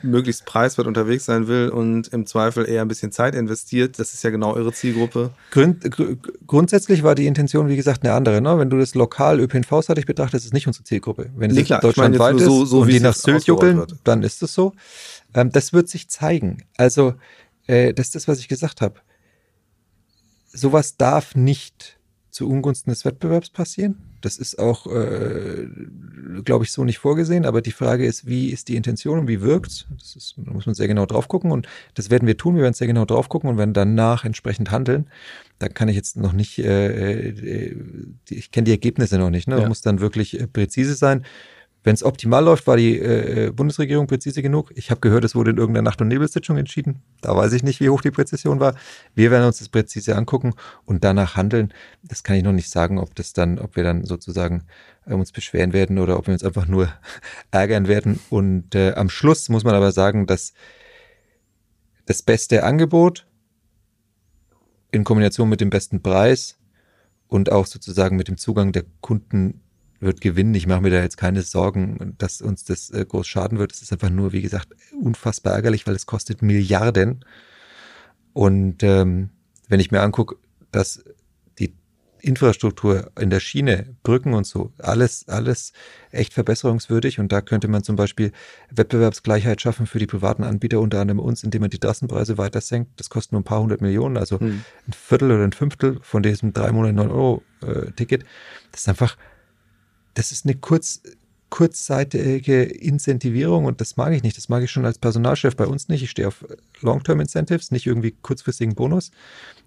möglichst 0.01 0.45
preiswert 0.45 0.87
unterwegs 0.87 1.25
sein 1.25 1.47
will 1.47 1.69
und 1.69 2.07
im 2.09 2.25
Zweifel 2.25 2.67
eher 2.67 2.81
ein 2.81 2.87
bisschen 2.87 3.11
Zeit 3.11 3.35
investiert. 3.35 3.99
Das 3.99 4.13
ist 4.13 4.23
ja 4.23 4.29
genau 4.29 4.53
eure 4.53 4.73
Zielgruppe. 4.73 5.31
Grund, 5.51 5.89
gr 5.89 6.15
grundsätzlich 6.45 7.03
war 7.03 7.15
die 7.15 7.27
Intention, 7.27 7.67
wie 7.67 7.75
gesagt, 7.75 8.03
eine 8.03 8.13
andere. 8.13 8.41
Ne? 8.41 8.57
Wenn 8.57 8.69
du 8.69 8.77
das 8.77 8.95
lokal 8.95 9.39
ÖPNV-seitig 9.39 10.05
betrachtest, 10.05 10.45
ist 10.45 10.49
es 10.49 10.53
nicht 10.53 10.67
unsere 10.67 10.83
Zielgruppe. 10.83 11.29
Wenn 11.35 11.51
nee, 11.51 11.61
es 11.61 11.67
deutschlandweit 11.67 12.35
ist 12.35 12.45
so, 12.45 12.65
so, 12.65 12.81
und 12.81 12.89
die 12.89 12.99
nach 12.99 13.15
Sylt 13.15 13.45
juckeln, 13.45 13.85
dann 14.03 14.23
ist 14.23 14.43
es 14.43 14.53
so. 14.53 14.73
Ähm, 15.33 15.51
das 15.51 15.73
wird 15.73 15.89
sich 15.89 16.09
zeigen. 16.09 16.63
Also, 16.77 17.15
äh, 17.67 17.93
das 17.93 18.07
ist 18.07 18.15
das, 18.15 18.27
was 18.27 18.39
ich 18.39 18.47
gesagt 18.47 18.81
habe 18.81 18.95
sowas 20.53 20.97
darf 20.97 21.35
nicht 21.35 21.97
zu 22.31 22.49
Ungunsten 22.49 22.91
des 22.91 23.05
Wettbewerbs 23.05 23.49
passieren. 23.49 23.97
Das 24.21 24.37
ist 24.37 24.59
auch, 24.59 24.87
äh, 24.87 25.67
glaube 26.43 26.65
ich, 26.65 26.71
so 26.71 26.83
nicht 26.83 26.99
vorgesehen. 26.99 27.45
Aber 27.45 27.61
die 27.61 27.71
Frage 27.71 28.05
ist, 28.05 28.27
wie 28.27 28.49
ist 28.49 28.67
die 28.67 28.75
Intention 28.75 29.19
und 29.19 29.27
wie 29.27 29.41
wirkt 29.41 29.71
es? 29.71 30.35
Da 30.37 30.51
muss 30.51 30.65
man 30.65 30.75
sehr 30.75 30.87
genau 30.87 31.05
drauf 31.05 31.27
gucken. 31.27 31.51
Und 31.51 31.67
das 31.95 32.09
werden 32.09 32.27
wir 32.27 32.37
tun. 32.37 32.55
Wir 32.55 32.63
werden 32.63 32.73
sehr 32.73 32.87
genau 32.87 33.05
drauf 33.05 33.29
gucken 33.29 33.49
und 33.49 33.57
werden 33.57 33.73
danach 33.73 34.25
entsprechend 34.25 34.71
handeln. 34.71 35.07
Da 35.59 35.69
kann 35.69 35.89
ich 35.89 35.95
jetzt 35.95 36.17
noch 36.17 36.33
nicht, 36.33 36.59
äh, 36.59 37.29
äh, 37.29 37.75
ich 38.29 38.51
kenne 38.51 38.65
die 38.65 38.71
Ergebnisse 38.71 39.17
noch 39.17 39.29
nicht. 39.29 39.47
Ne? 39.47 39.59
Ja. 39.59 39.67
muss 39.67 39.81
dann 39.81 39.99
wirklich 39.99 40.39
äh, 40.39 40.47
präzise 40.47 40.95
sein. 40.95 41.25
Wenn 41.83 41.95
es 41.95 42.03
optimal 42.03 42.43
läuft, 42.43 42.67
war 42.67 42.77
die 42.77 42.99
äh, 42.99 43.51
Bundesregierung 43.51 44.05
präzise 44.05 44.43
genug. 44.43 44.71
Ich 44.75 44.91
habe 44.91 45.01
gehört, 45.01 45.23
es 45.23 45.33
wurde 45.33 45.51
in 45.51 45.57
irgendeiner 45.57 45.89
Nacht- 45.89 45.99
und 46.01 46.09
Nebelsitzung 46.09 46.57
entschieden. 46.57 47.01
Da 47.21 47.35
weiß 47.35 47.53
ich 47.53 47.63
nicht, 47.63 47.79
wie 47.79 47.89
hoch 47.89 48.01
die 48.01 48.11
Präzision 48.11 48.59
war. 48.59 48.75
Wir 49.15 49.31
werden 49.31 49.45
uns 49.45 49.57
das 49.57 49.69
präzise 49.69 50.15
angucken 50.15 50.53
und 50.85 51.03
danach 51.03 51.35
handeln. 51.35 51.73
Das 52.03 52.23
kann 52.23 52.35
ich 52.35 52.43
noch 52.43 52.51
nicht 52.51 52.69
sagen, 52.69 52.99
ob 52.99 53.15
das 53.15 53.33
dann, 53.33 53.57
ob 53.57 53.75
wir 53.75 53.83
dann 53.83 54.05
sozusagen 54.05 54.65
äh, 55.07 55.13
uns 55.13 55.31
beschweren 55.31 55.73
werden 55.73 55.97
oder 55.97 56.19
ob 56.19 56.27
wir 56.27 56.33
uns 56.33 56.43
einfach 56.43 56.67
nur 56.67 56.87
ärgern 57.51 57.87
werden. 57.87 58.19
Und 58.29 58.75
äh, 58.75 58.93
am 58.93 59.09
Schluss 59.09 59.49
muss 59.49 59.63
man 59.63 59.73
aber 59.73 59.91
sagen, 59.91 60.27
dass 60.27 60.53
das 62.05 62.21
beste 62.21 62.63
Angebot 62.63 63.25
in 64.91 65.03
Kombination 65.03 65.49
mit 65.49 65.61
dem 65.61 65.71
besten 65.71 66.03
Preis 66.03 66.57
und 67.27 67.51
auch 67.51 67.65
sozusagen 67.65 68.17
mit 68.17 68.27
dem 68.27 68.37
Zugang 68.37 68.71
der 68.71 68.83
Kunden 68.99 69.61
wird 70.01 70.19
gewinnen. 70.19 70.55
Ich 70.55 70.67
mache 70.67 70.81
mir 70.81 70.89
da 70.89 71.01
jetzt 71.01 71.17
keine 71.17 71.43
Sorgen, 71.43 72.15
dass 72.17 72.41
uns 72.41 72.65
das 72.65 72.89
äh, 72.89 73.05
groß 73.07 73.27
schaden 73.27 73.59
wird. 73.59 73.71
Es 73.71 73.81
ist 73.81 73.93
einfach 73.93 74.09
nur, 74.09 74.33
wie 74.33 74.41
gesagt, 74.41 74.69
unfassbar 74.99 75.53
ärgerlich, 75.53 75.87
weil 75.87 75.95
es 75.95 76.05
kostet 76.05 76.41
Milliarden. 76.41 77.23
Und 78.33 78.83
ähm, 78.83 79.29
wenn 79.67 79.79
ich 79.79 79.91
mir 79.91 80.01
angucke, 80.01 80.35
dass 80.71 81.03
die 81.59 81.75
Infrastruktur 82.19 83.11
in 83.19 83.29
der 83.29 83.39
Schiene, 83.39 83.95
Brücken 84.03 84.33
und 84.33 84.47
so, 84.47 84.73
alles, 84.79 85.27
alles 85.27 85.73
echt 86.09 86.33
verbesserungswürdig. 86.33 87.19
Und 87.19 87.31
da 87.31 87.41
könnte 87.41 87.67
man 87.67 87.83
zum 87.83 87.95
Beispiel 87.95 88.31
Wettbewerbsgleichheit 88.71 89.61
schaffen 89.61 89.85
für 89.85 89.99
die 89.99 90.07
privaten 90.07 90.43
Anbieter, 90.43 90.79
unter 90.79 90.99
anderem 90.99 91.19
uns, 91.19 91.43
indem 91.43 91.61
man 91.61 91.69
die 91.69 91.79
Trassenpreise 91.79 92.39
weiter 92.39 92.61
senkt. 92.61 92.99
Das 92.99 93.09
kostet 93.09 93.33
nur 93.33 93.41
ein 93.41 93.45
paar 93.45 93.61
hundert 93.61 93.81
Millionen, 93.81 94.17
also 94.17 94.39
hm. 94.39 94.63
ein 94.87 94.93
Viertel 94.93 95.31
oder 95.31 95.43
ein 95.43 95.53
Fünftel 95.53 95.99
von 96.01 96.23
diesem 96.23 96.53
drei 96.53 96.71
Monate 96.71 96.93
9 96.93 97.11
Euro 97.11 97.43
äh, 97.61 97.91
Ticket. 97.91 98.23
Das 98.71 98.81
ist 98.81 98.89
einfach 98.89 99.15
das 100.13 100.31
ist 100.31 100.45
eine 100.45 100.55
kurz, 100.55 101.01
kurzzeitige 101.49 102.63
Incentivierung 102.63 103.65
und 103.65 103.81
das 103.81 103.97
mag 103.97 104.13
ich 104.13 104.23
nicht. 104.23 104.37
Das 104.37 104.49
mag 104.49 104.63
ich 104.63 104.71
schon 104.71 104.85
als 104.85 104.97
Personalchef 104.97 105.55
bei 105.55 105.67
uns 105.67 105.89
nicht. 105.89 106.01
Ich 106.01 106.09
stehe 106.09 106.27
auf 106.27 106.45
Long-Term-Incentives, 106.79 107.71
nicht 107.71 107.85
irgendwie 107.85 108.15
kurzfristigen 108.21 108.73
Bonus. 108.73 109.11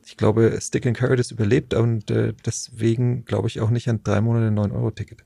Ich 0.06 0.16
glaube, 0.16 0.58
Stick 0.60 0.86
and 0.86 0.96
Carrot 0.96 1.20
ist 1.20 1.30
überlebt 1.30 1.74
und 1.74 2.10
äh, 2.10 2.32
deswegen 2.44 3.24
glaube 3.24 3.48
ich 3.48 3.60
auch 3.60 3.70
nicht 3.70 3.88
an 3.88 4.00
drei 4.02 4.20
Monate 4.20 4.54
9-Euro-Ticket. 4.54 5.24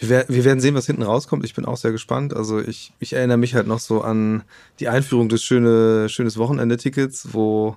Wir, 0.00 0.24
wir, 0.28 0.44
werden 0.44 0.60
sehen, 0.60 0.74
was 0.74 0.86
hinten 0.86 1.02
rauskommt. 1.02 1.44
Ich 1.44 1.54
bin 1.54 1.66
auch 1.66 1.76
sehr 1.76 1.92
gespannt. 1.92 2.34
Also 2.34 2.58
ich, 2.58 2.92
ich 2.98 3.12
erinnere 3.12 3.36
mich 3.36 3.54
halt 3.54 3.66
noch 3.66 3.80
so 3.80 4.00
an 4.00 4.42
die 4.80 4.88
Einführung 4.88 5.28
des 5.28 5.42
schöne, 5.42 6.08
schönes 6.08 6.38
Wochenende-Tickets, 6.38 7.28
wo 7.32 7.76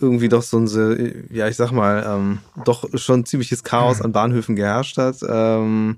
irgendwie 0.00 0.28
doch 0.28 0.42
so 0.42 0.58
ein, 0.58 1.28
ja, 1.30 1.48
ich 1.48 1.56
sag 1.56 1.72
mal, 1.72 2.04
ähm, 2.06 2.38
doch 2.64 2.88
schon 2.94 3.26
ziemliches 3.26 3.64
Chaos 3.64 4.00
an 4.00 4.12
Bahnhöfen 4.12 4.56
geherrscht 4.56 4.96
hat. 4.98 5.18
Ähm, 5.28 5.96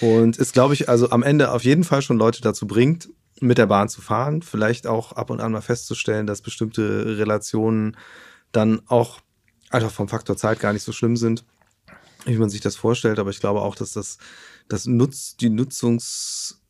und 0.00 0.38
es, 0.38 0.52
glaube 0.52 0.74
ich, 0.74 0.88
also 0.88 1.10
am 1.10 1.22
Ende 1.22 1.52
auf 1.52 1.64
jeden 1.64 1.84
Fall 1.84 2.02
schon 2.02 2.18
Leute 2.18 2.42
dazu 2.42 2.66
bringt, 2.66 3.08
mit 3.40 3.58
der 3.58 3.66
Bahn 3.66 3.88
zu 3.88 4.00
fahren. 4.00 4.42
Vielleicht 4.42 4.86
auch 4.86 5.12
ab 5.12 5.30
und 5.30 5.40
an 5.40 5.52
mal 5.52 5.60
festzustellen, 5.60 6.26
dass 6.26 6.42
bestimmte 6.42 7.18
Relationen 7.18 7.96
dann 8.52 8.82
auch 8.86 9.20
einfach 9.70 9.90
vom 9.90 10.08
Faktor 10.08 10.36
Zeit 10.36 10.60
gar 10.60 10.72
nicht 10.72 10.82
so 10.82 10.92
schlimm 10.92 11.16
sind, 11.16 11.44
wie 12.24 12.38
man 12.38 12.50
sich 12.50 12.60
das 12.60 12.76
vorstellt. 12.76 13.18
Aber 13.18 13.30
ich 13.30 13.40
glaube 13.40 13.62
auch, 13.62 13.74
dass 13.74 13.92
das, 13.92 14.18
das 14.68 14.86
Nutz, 14.86 15.36
die 15.36 15.50
Nutzungs, 15.50 16.60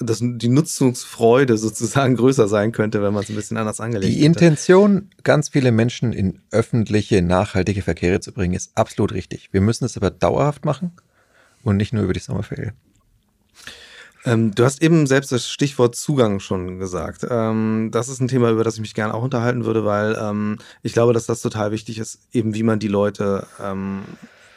dass 0.00 0.20
die 0.20 0.48
Nutzungsfreude 0.48 1.56
sozusagen 1.56 2.16
größer 2.16 2.48
sein 2.48 2.72
könnte, 2.72 3.02
wenn 3.02 3.14
man 3.14 3.22
es 3.22 3.28
ein 3.28 3.36
bisschen 3.36 3.56
anders 3.56 3.80
angelegt 3.80 4.10
hätte. 4.10 4.18
Die 4.18 4.24
Intention, 4.24 5.10
ganz 5.22 5.48
viele 5.50 5.72
Menschen 5.72 6.12
in 6.12 6.40
öffentliche, 6.50 7.22
nachhaltige 7.22 7.82
Verkehre 7.82 8.20
zu 8.20 8.32
bringen, 8.32 8.54
ist 8.54 8.72
absolut 8.76 9.12
richtig. 9.12 9.50
Wir 9.52 9.60
müssen 9.60 9.84
es 9.84 9.96
aber 9.96 10.10
dauerhaft 10.10 10.64
machen 10.64 10.92
und 11.62 11.76
nicht 11.76 11.92
nur 11.92 12.04
über 12.04 12.12
die 12.12 12.20
Sommerferien. 12.20 12.74
Ähm, 14.26 14.54
du 14.54 14.64
hast 14.64 14.82
eben 14.82 15.06
selbst 15.06 15.32
das 15.32 15.48
Stichwort 15.48 15.94
Zugang 15.96 16.40
schon 16.40 16.78
gesagt. 16.78 17.26
Ähm, 17.28 17.90
das 17.92 18.08
ist 18.08 18.20
ein 18.20 18.28
Thema, 18.28 18.50
über 18.50 18.64
das 18.64 18.74
ich 18.74 18.80
mich 18.80 18.94
gerne 18.94 19.12
auch 19.12 19.22
unterhalten 19.22 19.64
würde, 19.64 19.84
weil 19.84 20.16
ähm, 20.20 20.58
ich 20.82 20.94
glaube, 20.94 21.12
dass 21.12 21.26
das 21.26 21.42
total 21.42 21.72
wichtig 21.72 21.98
ist, 21.98 22.20
eben 22.32 22.54
wie 22.54 22.62
man 22.62 22.78
die 22.78 22.88
Leute 22.88 23.46
ähm, 23.62 24.02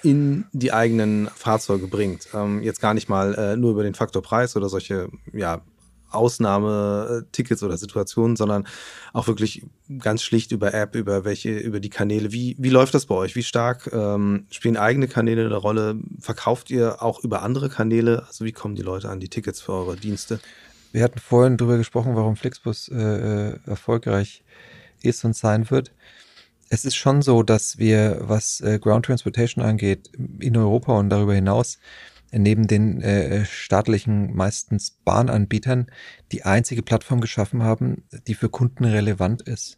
in 0.08 0.46
die 0.54 0.72
eigenen 0.72 1.28
Fahrzeuge 1.36 1.88
bringt. 1.88 2.30
Ähm, 2.34 2.62
jetzt 2.64 2.80
gar 2.80 2.94
nicht 2.94 3.10
mal 3.10 3.36
äh, 3.36 3.58
nur 3.58 3.72
über 3.72 3.84
den 3.84 3.94
Faktor 3.94 4.22
Preis 4.22 4.56
oder 4.56 4.70
solche 4.70 5.10
ja, 5.34 5.62
Ausnahmetickets 6.10 7.62
oder 7.62 7.76
Situationen, 7.76 8.38
sondern 8.38 8.66
auch 9.12 9.28
wirklich 9.28 9.66
ganz 10.00 10.24
schlicht 10.24 10.54
über 10.54 10.74
App, 10.74 10.96
über 10.96 11.26
welche, 11.26 11.58
über 11.58 11.82
die 11.82 11.90
Kanäle. 11.90 12.32
Wie, 12.32 12.56
wie 12.58 12.70
läuft 12.70 12.94
das 12.94 13.06
bei 13.08 13.16
euch? 13.16 13.36
Wie 13.36 13.44
stark 13.44 13.90
ähm, 13.92 14.46
spielen 14.50 14.78
eigene 14.78 15.10
Kanäle 15.10 15.46
eine 15.46 15.58
Rolle? 15.58 16.00
Verkauft 16.22 16.70
ihr 16.70 17.04
auch 17.04 17.22
über 17.26 17.42
andere 17.42 17.68
Kanäle? 17.68 18.24
Also 18.28 18.46
wie 18.46 18.54
kommen 18.54 18.76
die 18.76 18.84
Leute 18.84 19.10
an 19.10 19.20
die 19.20 19.28
Tickets 19.28 19.60
für 19.60 19.74
eure 19.74 19.98
Dienste? 19.98 20.40
Wir 20.94 21.04
hatten 21.04 21.20
vorhin 21.20 21.58
darüber 21.58 21.78
gesprochen, 21.78 22.16
warum 22.16 22.38
Flixbus 22.38 22.88
äh, 22.88 22.96
äh 22.96 23.60
erfolgreich 23.66 24.42
ist 25.02 25.26
und 25.26 25.36
sein 25.36 25.70
wird 25.70 25.92
es 26.70 26.86
ist 26.86 26.96
schon 26.96 27.22
so, 27.22 27.44
dass 27.44 27.78
wir, 27.78 28.18
was 28.22 28.62
äh, 28.62 28.80
Ground 28.80 29.06
Transportation 29.06 29.64
angeht, 29.64 30.12
in 30.40 30.58
Europa 30.58 30.98
und 30.98 31.10
darüber 31.10 31.34
hinaus, 31.34 31.80
neben 32.32 32.68
den 32.68 33.02
äh, 33.02 33.46
staatlichen 33.46 34.36
meistens 34.36 34.92
Bahnanbietern 35.06 35.88
die 36.32 36.44
einzige 36.44 36.84
Plattform 36.84 37.22
geschaffen 37.22 37.64
haben, 37.64 38.04
die 38.28 38.34
für 38.34 38.50
Kunden 38.50 38.84
relevant 38.84 39.42
ist. 39.44 39.78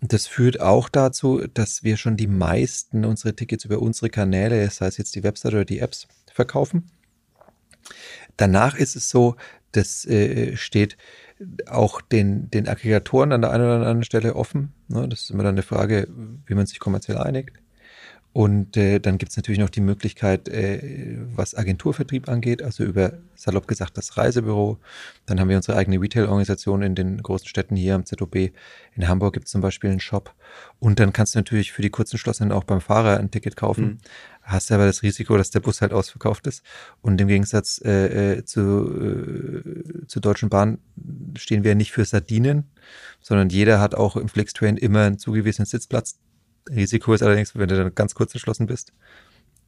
Und 0.00 0.12
das 0.12 0.26
führt 0.26 0.60
auch 0.60 0.88
dazu, 0.88 1.46
dass 1.54 1.82
wir 1.82 1.96
schon 1.96 2.16
die 2.16 2.26
meisten 2.26 3.04
unserer 3.04 3.34
Tickets 3.34 3.64
über 3.64 3.80
unsere 3.80 4.10
Kanäle, 4.10 4.68
sei 4.70 4.86
es 4.86 4.96
jetzt 4.96 5.14
die 5.14 5.22
Website 5.22 5.52
oder 5.52 5.64
die 5.64 5.80
Apps, 5.80 6.08
verkaufen. 6.32 6.90
Danach 8.36 8.76
ist 8.76 8.96
es 8.96 9.10
so, 9.10 9.36
das 9.72 10.04
äh, 10.04 10.56
steht 10.56 10.96
auch 11.66 12.00
den, 12.00 12.50
den 12.50 12.68
Aggregatoren 12.68 13.32
an 13.32 13.42
der 13.42 13.50
einen 13.50 13.64
oder 13.64 13.74
anderen 13.74 14.04
Stelle 14.04 14.36
offen. 14.36 14.72
Ne? 14.88 15.08
Das 15.08 15.22
ist 15.22 15.30
immer 15.30 15.42
dann 15.42 15.54
eine 15.54 15.62
Frage, 15.62 16.08
wie 16.46 16.54
man 16.54 16.66
sich 16.66 16.78
kommerziell 16.78 17.18
einigt. 17.18 17.62
Und 18.34 18.78
äh, 18.78 18.98
dann 18.98 19.18
gibt 19.18 19.30
es 19.30 19.36
natürlich 19.36 19.58
noch 19.60 19.68
die 19.68 19.82
Möglichkeit, 19.82 20.48
äh, 20.48 21.18
was 21.34 21.54
Agenturvertrieb 21.54 22.30
angeht, 22.30 22.62
also 22.62 22.82
über 22.82 23.12
salopp 23.34 23.68
gesagt 23.68 23.98
das 23.98 24.16
Reisebüro. 24.16 24.78
Dann 25.26 25.38
haben 25.38 25.50
wir 25.50 25.56
unsere 25.56 25.76
eigene 25.76 26.00
Retail-Organisation 26.00 26.80
in 26.80 26.94
den 26.94 27.22
großen 27.22 27.46
Städten 27.46 27.76
hier 27.76 27.94
am 27.94 28.06
ZOB. 28.06 28.52
In 28.94 29.06
Hamburg 29.06 29.34
gibt 29.34 29.46
es 29.46 29.52
zum 29.52 29.60
Beispiel 29.60 29.90
einen 29.90 30.00
Shop. 30.00 30.34
Und 30.78 30.98
dann 30.98 31.12
kannst 31.12 31.34
du 31.34 31.40
natürlich 31.40 31.72
für 31.72 31.82
die 31.82 31.90
kurzen 31.90 32.16
Schlossenen 32.16 32.52
auch 32.52 32.64
beim 32.64 32.80
Fahrer 32.80 33.18
ein 33.18 33.30
Ticket 33.30 33.54
kaufen. 33.54 33.84
Mhm. 33.84 33.98
Hast 34.42 34.72
aber 34.72 34.86
das 34.86 35.02
Risiko, 35.02 35.36
dass 35.36 35.50
der 35.50 35.60
Bus 35.60 35.80
halt 35.80 35.92
ausverkauft 35.92 36.46
ist. 36.46 36.62
Und 37.00 37.20
im 37.20 37.28
Gegensatz 37.28 37.80
äh, 37.84 38.38
äh, 38.38 38.44
zu, 38.44 38.60
äh, 38.60 40.06
zur 40.06 40.20
Deutschen 40.20 40.48
Bahn 40.48 40.78
stehen 41.36 41.64
wir 41.64 41.74
nicht 41.74 41.92
für 41.92 42.04
Sardinen, 42.04 42.64
sondern 43.20 43.48
jeder 43.50 43.80
hat 43.80 43.94
auch 43.94 44.16
im 44.16 44.28
Flixtrain 44.28 44.76
immer 44.76 45.02
einen 45.02 45.18
zugewiesenen 45.18 45.66
Sitzplatz 45.66 46.18
Risiko 46.70 47.14
ist 47.14 47.22
allerdings, 47.22 47.56
wenn 47.56 47.68
du 47.68 47.76
dann 47.76 47.94
ganz 47.94 48.14
kurz 48.14 48.34
entschlossen 48.34 48.66
bist, 48.66 48.92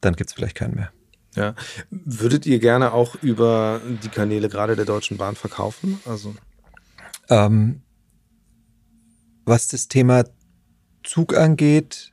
dann 0.01 0.15
gibt 0.15 0.29
es 0.29 0.33
vielleicht 0.33 0.55
keinen 0.55 0.75
mehr. 0.75 0.91
Ja. 1.35 1.55
Würdet 1.89 2.45
ihr 2.45 2.59
gerne 2.59 2.93
auch 2.93 3.15
über 3.21 3.81
die 4.03 4.09
Kanäle 4.09 4.47
gerade 4.47 4.75
der 4.75 4.85
Deutschen 4.85 5.17
Bahn 5.17 5.35
verkaufen? 5.35 5.99
Also. 6.05 6.33
Ähm, 7.29 7.81
was 9.43 9.67
das 9.67 9.87
Thema 9.87 10.23
Zug 11.03 11.35
angeht, 11.35 12.11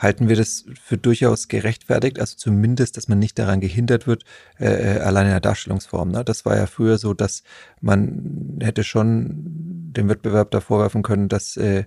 halten 0.00 0.28
wir 0.28 0.34
das 0.36 0.64
für 0.82 0.98
durchaus 0.98 1.46
gerechtfertigt, 1.48 2.18
also 2.18 2.36
zumindest, 2.36 2.96
dass 2.96 3.06
man 3.06 3.18
nicht 3.18 3.38
daran 3.38 3.60
gehindert 3.60 4.06
wird, 4.06 4.24
äh, 4.58 4.96
äh 4.96 5.00
allein 5.00 5.26
in 5.26 5.32
der 5.32 5.40
Darstellungsform. 5.40 6.10
Ne? 6.10 6.24
Das 6.24 6.44
war 6.44 6.56
ja 6.56 6.66
früher 6.66 6.98
so, 6.98 7.14
dass 7.14 7.44
man 7.80 8.58
hätte 8.60 8.82
schon 8.82 9.30
dem 9.92 10.08
Wettbewerb 10.08 10.50
da 10.50 10.60
vorwerfen 10.60 11.02
können, 11.02 11.28
dass 11.28 11.56
äh, 11.56 11.84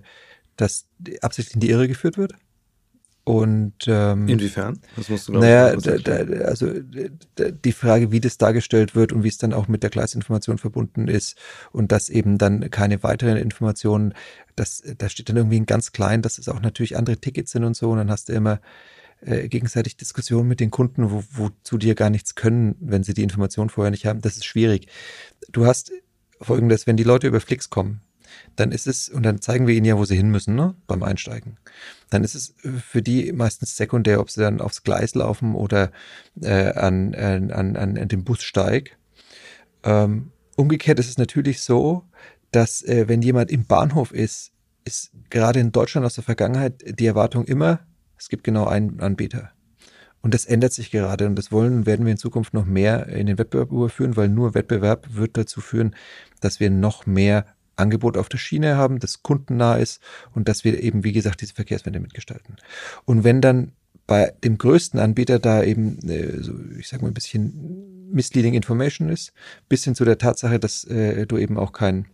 dass 0.56 0.86
absichtlich 1.20 1.54
in 1.54 1.60
die 1.60 1.70
Irre 1.70 1.88
geführt 1.88 2.16
wird. 2.16 2.34
Und 3.24 3.74
ähm, 3.86 4.28
inwiefern? 4.28 4.80
Das 4.96 5.08
musst 5.08 5.28
du 5.28 5.32
naja, 5.32 5.74
da, 5.76 5.96
da, 5.96 6.16
also 6.44 6.70
da, 7.36 7.50
die 7.50 7.72
Frage, 7.72 8.12
wie 8.12 8.20
das 8.20 8.36
dargestellt 8.36 8.94
wird 8.94 9.14
und 9.14 9.24
wie 9.24 9.28
es 9.28 9.38
dann 9.38 9.54
auch 9.54 9.66
mit 9.66 9.82
der 9.82 9.88
Gleisinformation 9.88 10.58
verbunden 10.58 11.08
ist 11.08 11.38
und 11.72 11.90
dass 11.90 12.10
eben 12.10 12.36
dann 12.36 12.70
keine 12.70 13.02
weiteren 13.02 13.38
Informationen, 13.38 14.12
das, 14.56 14.82
da 14.98 15.08
steht 15.08 15.30
dann 15.30 15.38
irgendwie 15.38 15.60
ganz 15.60 15.92
klein, 15.92 16.20
dass 16.20 16.36
es 16.36 16.50
auch 16.50 16.60
natürlich 16.60 16.98
andere 16.98 17.16
Tickets 17.16 17.52
sind 17.52 17.64
und 17.64 17.74
so. 17.74 17.90
Und 17.90 17.96
dann 17.96 18.10
hast 18.10 18.28
du 18.28 18.34
immer 18.34 18.60
äh, 19.22 19.48
gegenseitig 19.48 19.96
Diskussionen 19.96 20.46
mit 20.46 20.60
den 20.60 20.70
Kunden, 20.70 21.10
wo, 21.10 21.24
wozu 21.30 21.78
die 21.78 21.88
ja 21.88 21.94
gar 21.94 22.10
nichts 22.10 22.34
können, 22.34 22.76
wenn 22.80 23.04
sie 23.04 23.14
die 23.14 23.22
Information 23.22 23.70
vorher 23.70 23.90
nicht 23.90 24.04
haben. 24.04 24.20
Das 24.20 24.36
ist 24.36 24.44
schwierig. 24.44 24.88
Du 25.50 25.64
hast 25.64 25.92
folgendes, 26.42 26.86
wenn 26.86 26.98
die 26.98 27.04
Leute 27.04 27.26
über 27.26 27.40
Flix 27.40 27.70
kommen, 27.70 28.02
dann 28.56 28.72
ist 28.72 28.86
es, 28.86 29.08
und 29.08 29.24
dann 29.24 29.40
zeigen 29.40 29.66
wir 29.66 29.74
ihnen 29.74 29.86
ja, 29.86 29.98
wo 29.98 30.04
sie 30.04 30.16
hin 30.16 30.30
müssen, 30.30 30.54
ne, 30.54 30.74
beim 30.86 31.02
Einsteigen. 31.02 31.58
Dann 32.10 32.24
ist 32.24 32.34
es 32.34 32.54
für 32.62 33.02
die 33.02 33.32
meistens 33.32 33.76
sekundär, 33.76 34.20
ob 34.20 34.30
sie 34.30 34.40
dann 34.40 34.60
aufs 34.60 34.82
Gleis 34.82 35.14
laufen 35.14 35.54
oder 35.54 35.90
äh, 36.40 36.72
an, 36.72 37.14
an, 37.14 37.50
an, 37.50 37.76
an 37.76 38.08
dem 38.08 38.24
Bussteig. 38.24 38.96
Ähm, 39.82 40.30
umgekehrt 40.56 40.98
ist 40.98 41.08
es 41.08 41.18
natürlich 41.18 41.62
so, 41.62 42.04
dass 42.50 42.82
äh, 42.82 43.08
wenn 43.08 43.22
jemand 43.22 43.50
im 43.50 43.66
Bahnhof 43.66 44.12
ist, 44.12 44.52
ist 44.84 45.10
gerade 45.30 45.60
in 45.60 45.72
Deutschland 45.72 46.06
aus 46.06 46.14
der 46.14 46.24
Vergangenheit 46.24 46.98
die 46.98 47.06
Erwartung 47.06 47.44
immer, 47.44 47.80
es 48.18 48.28
gibt 48.28 48.44
genau 48.44 48.66
einen 48.66 49.00
Anbieter. 49.00 49.50
Und 50.24 50.32
das 50.32 50.46
ändert 50.46 50.72
sich 50.72 50.90
gerade 50.90 51.26
und 51.26 51.36
das 51.36 51.52
wollen 51.52 51.84
werden 51.84 52.06
wir 52.06 52.12
in 52.12 52.18
Zukunft 52.18 52.54
noch 52.54 52.64
mehr 52.64 53.08
in 53.08 53.26
den 53.26 53.36
Wettbewerb 53.36 53.70
überführen, 53.70 54.16
weil 54.16 54.30
nur 54.30 54.54
Wettbewerb 54.54 55.08
wird 55.10 55.36
dazu 55.36 55.60
führen, 55.60 55.94
dass 56.40 56.60
wir 56.60 56.70
noch 56.70 57.04
mehr 57.04 57.44
Angebot 57.76 58.16
auf 58.16 58.28
der 58.28 58.38
Schiene 58.38 58.76
haben, 58.76 58.98
das 58.98 59.22
kundennah 59.22 59.76
ist 59.76 60.00
und 60.32 60.48
dass 60.48 60.64
wir 60.64 60.82
eben, 60.82 61.04
wie 61.04 61.12
gesagt, 61.12 61.40
diese 61.40 61.54
Verkehrswende 61.54 62.00
mitgestalten. 62.00 62.56
Und 63.04 63.24
wenn 63.24 63.40
dann 63.40 63.72
bei 64.06 64.32
dem 64.44 64.58
größten 64.58 65.00
Anbieter 65.00 65.38
da 65.38 65.62
eben, 65.62 65.98
äh, 66.08 66.42
so, 66.42 66.52
ich 66.78 66.88
sag 66.88 67.02
mal, 67.02 67.08
ein 67.08 67.14
bisschen 67.14 68.10
misleading 68.12 68.54
information 68.54 69.08
ist, 69.08 69.32
bis 69.68 69.84
hin 69.84 69.94
zu 69.94 70.04
der 70.04 70.18
Tatsache, 70.18 70.58
dass 70.58 70.84
äh, 70.84 71.26
du 71.26 71.38
eben 71.38 71.58
auch 71.58 71.72
kein, 71.72 72.06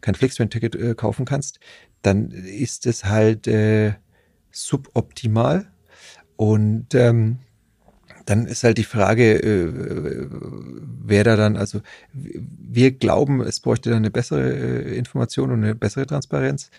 kein 0.00 0.14
Flixtrain-Ticket 0.14 0.74
äh, 0.76 0.94
kaufen 0.94 1.24
kannst, 1.24 1.58
dann 2.02 2.30
ist 2.30 2.86
es 2.86 3.04
halt 3.04 3.46
äh, 3.46 3.94
suboptimal. 4.50 5.70
Und 6.36 6.94
ähm, 6.94 7.38
dann 8.28 8.46
ist 8.46 8.62
halt 8.62 8.76
die 8.76 8.84
Frage, 8.84 9.42
äh, 9.42 10.28
wer 11.02 11.24
da 11.24 11.36
dann, 11.36 11.56
also 11.56 11.80
wir 12.12 12.90
glauben, 12.92 13.40
es 13.40 13.60
bräuchte 13.60 13.88
dann 13.88 13.98
eine 13.98 14.10
bessere 14.10 14.52
äh, 14.52 14.98
Information 14.98 15.50
und 15.50 15.64
eine 15.64 15.74
bessere 15.74 16.06
Transparenz, 16.06 16.70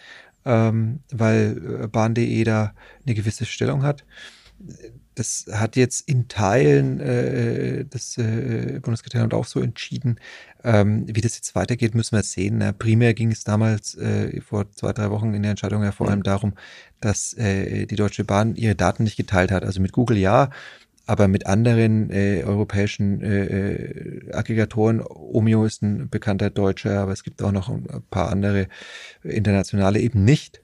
ähm, 0.46 1.00
weil 1.12 1.82
äh, 1.84 1.88
Bahn.de 1.88 2.44
da 2.44 2.74
eine 3.04 3.16
gewisse 3.16 3.46
Stellung 3.46 3.82
hat. 3.82 4.06
Das 5.16 5.48
hat 5.52 5.76
jetzt 5.76 6.08
in 6.08 6.28
Teilen 6.28 7.00
äh, 7.00 7.86
das 7.90 8.18
äh, 8.18 8.80
Bundeskartellamt 8.82 9.34
auch 9.34 9.46
so 9.46 9.60
entschieden. 9.60 10.20
Ähm, 10.64 11.06
wie 11.08 11.22
das 11.22 11.36
jetzt 11.36 11.56
weitergeht, 11.56 11.96
müssen 11.96 12.16
wir 12.16 12.24
sehen. 12.24 12.60
Na, 12.60 12.74
primär 12.74 13.16
ging 13.16 13.32
es 13.32 13.44
damals 13.44 13.96
äh, 13.96 14.40
vor 14.42 14.72
zwei, 14.72 14.94
drei 14.94 15.10
Wochen 15.10 15.34
in 15.34 15.42
der 15.42 15.52
Entscheidung 15.52 15.84
ja 15.84 15.92
vor 15.94 16.10
allem 16.10 16.24
darum, 16.24 16.54
dass 17.00 17.34
äh, 17.34 17.88
die 17.88 17.96
Deutsche 17.96 18.24
Bahn 18.24 18.56
ihre 18.56 18.76
Daten 18.76 19.04
nicht 19.04 19.18
geteilt 19.18 19.52
hat. 19.52 19.64
Also 19.64 19.82
mit 19.82 19.94
Google 19.94 20.18
ja, 20.18 20.52
aber 21.10 21.28
mit 21.28 21.48
anderen 21.48 22.12
äh, 22.12 22.44
europäischen 22.46 23.24
äh, 23.24 23.46
äh, 23.46 24.32
Aggregatoren, 24.32 25.02
Omio 25.02 25.66
ist 25.66 25.82
ein 25.82 26.08
bekannter 26.08 26.52
Deutscher, 26.52 27.00
aber 27.00 27.14
es 27.14 27.24
gibt 27.24 27.42
auch 27.42 27.52
noch 27.52 27.68
ein 27.68 27.88
paar 28.12 28.30
andere 28.30 28.68
internationale 29.24 30.00
eben 30.02 30.24
nicht. 30.24 30.62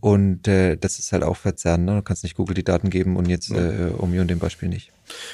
Und 0.00 0.48
äh, 0.48 0.76
das 0.78 0.98
ist 0.98 1.12
halt 1.12 1.22
auch 1.22 1.36
verzerrend. 1.36 1.84
Ne? 1.84 1.96
Du 1.96 2.02
kannst 2.02 2.22
nicht 2.22 2.34
Google 2.34 2.54
die 2.54 2.64
Daten 2.64 2.88
geben 2.88 3.16
und 3.16 3.28
jetzt 3.28 3.50
äh, 3.50 3.90
Omio 3.98 4.22
in 4.22 4.28
dem 4.28 4.38
Beispiel 4.38 4.70
nicht. 4.70 4.90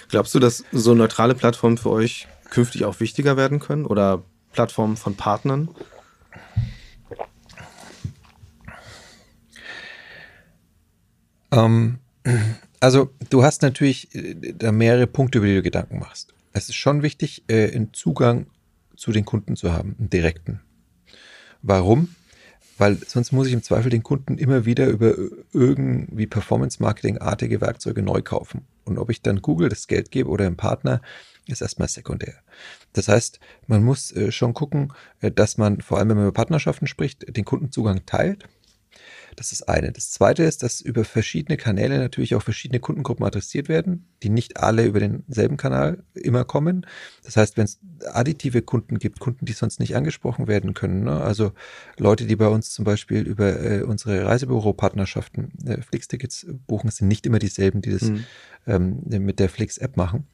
Glaubst 0.08 0.34
du, 0.34 0.40
dass 0.40 0.64
so 0.72 0.94
neutrale 0.94 1.36
Plattformen 1.36 1.78
für 1.78 1.90
euch 1.90 2.26
künftig 2.50 2.84
auch 2.84 2.98
wichtiger 2.98 3.36
werden 3.36 3.60
können 3.60 3.86
oder 3.86 4.24
Plattformen 4.52 4.96
von 4.96 5.14
Partnern? 5.14 5.68
Ähm, 11.52 12.00
also 12.80 13.10
du 13.28 13.42
hast 13.42 13.62
natürlich 13.62 14.14
äh, 14.14 14.54
da 14.54 14.72
mehrere 14.72 15.06
Punkte, 15.06 15.38
über 15.38 15.46
die 15.46 15.56
du 15.56 15.62
Gedanken 15.62 15.98
machst. 15.98 16.34
Es 16.52 16.68
ist 16.68 16.76
schon 16.76 17.02
wichtig, 17.02 17.44
äh, 17.48 17.70
einen 17.74 17.92
Zugang 17.92 18.46
zu 18.96 19.12
den 19.12 19.24
Kunden 19.24 19.56
zu 19.56 19.72
haben, 19.72 19.94
einen 19.98 20.10
direkten. 20.10 20.60
Warum? 21.62 22.14
Weil 22.78 22.96
sonst 23.06 23.32
muss 23.32 23.46
ich 23.46 23.52
im 23.52 23.62
Zweifel 23.62 23.90
den 23.90 24.02
Kunden 24.02 24.38
immer 24.38 24.64
wieder 24.64 24.88
über 24.88 25.14
irgendwie 25.52 26.26
Performance-Marketing-artige 26.26 27.60
Werkzeuge 27.60 28.02
neu 28.02 28.22
kaufen. 28.22 28.62
Und 28.84 28.98
ob 28.98 29.10
ich 29.10 29.20
dann 29.20 29.42
Google 29.42 29.68
das 29.68 29.86
Geld 29.86 30.10
gebe 30.10 30.30
oder 30.30 30.46
einem 30.46 30.56
Partner, 30.56 31.02
ist 31.46 31.60
erstmal 31.60 31.88
sekundär. 31.88 32.34
Das 32.92 33.08
heißt, 33.08 33.40
man 33.66 33.84
muss 33.84 34.12
äh, 34.12 34.32
schon 34.32 34.54
gucken, 34.54 34.92
dass 35.20 35.58
man, 35.58 35.80
vor 35.80 35.98
allem 35.98 36.10
wenn 36.10 36.16
man 36.16 36.26
über 36.26 36.34
Partnerschaften 36.34 36.86
spricht, 36.86 37.36
den 37.36 37.44
Kundenzugang 37.44 38.06
teilt 38.06 38.48
das 39.36 39.52
ist 39.52 39.68
eine. 39.68 39.92
Das 39.92 40.10
zweite 40.10 40.42
ist, 40.44 40.62
dass 40.62 40.80
über 40.80 41.04
verschiedene 41.04 41.56
Kanäle 41.56 41.98
natürlich 41.98 42.34
auch 42.34 42.42
verschiedene 42.42 42.80
Kundengruppen 42.80 43.24
adressiert 43.24 43.68
werden, 43.68 44.06
die 44.22 44.28
nicht 44.28 44.56
alle 44.58 44.84
über 44.84 45.00
denselben 45.00 45.56
Kanal 45.56 46.02
immer 46.14 46.44
kommen. 46.44 46.86
Das 47.24 47.36
heißt, 47.36 47.56
wenn 47.56 47.64
es 47.64 47.80
additive 48.12 48.62
Kunden 48.62 48.98
gibt, 48.98 49.20
Kunden, 49.20 49.46
die 49.46 49.52
sonst 49.52 49.80
nicht 49.80 49.96
angesprochen 49.96 50.48
werden 50.48 50.74
können, 50.74 51.04
ne? 51.04 51.20
also 51.20 51.52
Leute, 51.98 52.26
die 52.26 52.36
bei 52.36 52.48
uns 52.48 52.70
zum 52.70 52.84
Beispiel 52.84 53.22
über 53.22 53.60
äh, 53.60 53.82
unsere 53.82 54.24
Reisebüro-Partnerschaften 54.26 55.52
äh, 55.66 55.82
Flix-Tickets 55.82 56.46
buchen, 56.66 56.90
sind 56.90 57.08
nicht 57.08 57.26
immer 57.26 57.38
dieselben, 57.38 57.82
die 57.82 57.90
das 57.90 58.02
mhm. 58.02 58.24
ähm, 58.66 59.02
mit 59.06 59.38
der 59.38 59.48
Flix-App 59.48 59.96
machen 59.96 60.26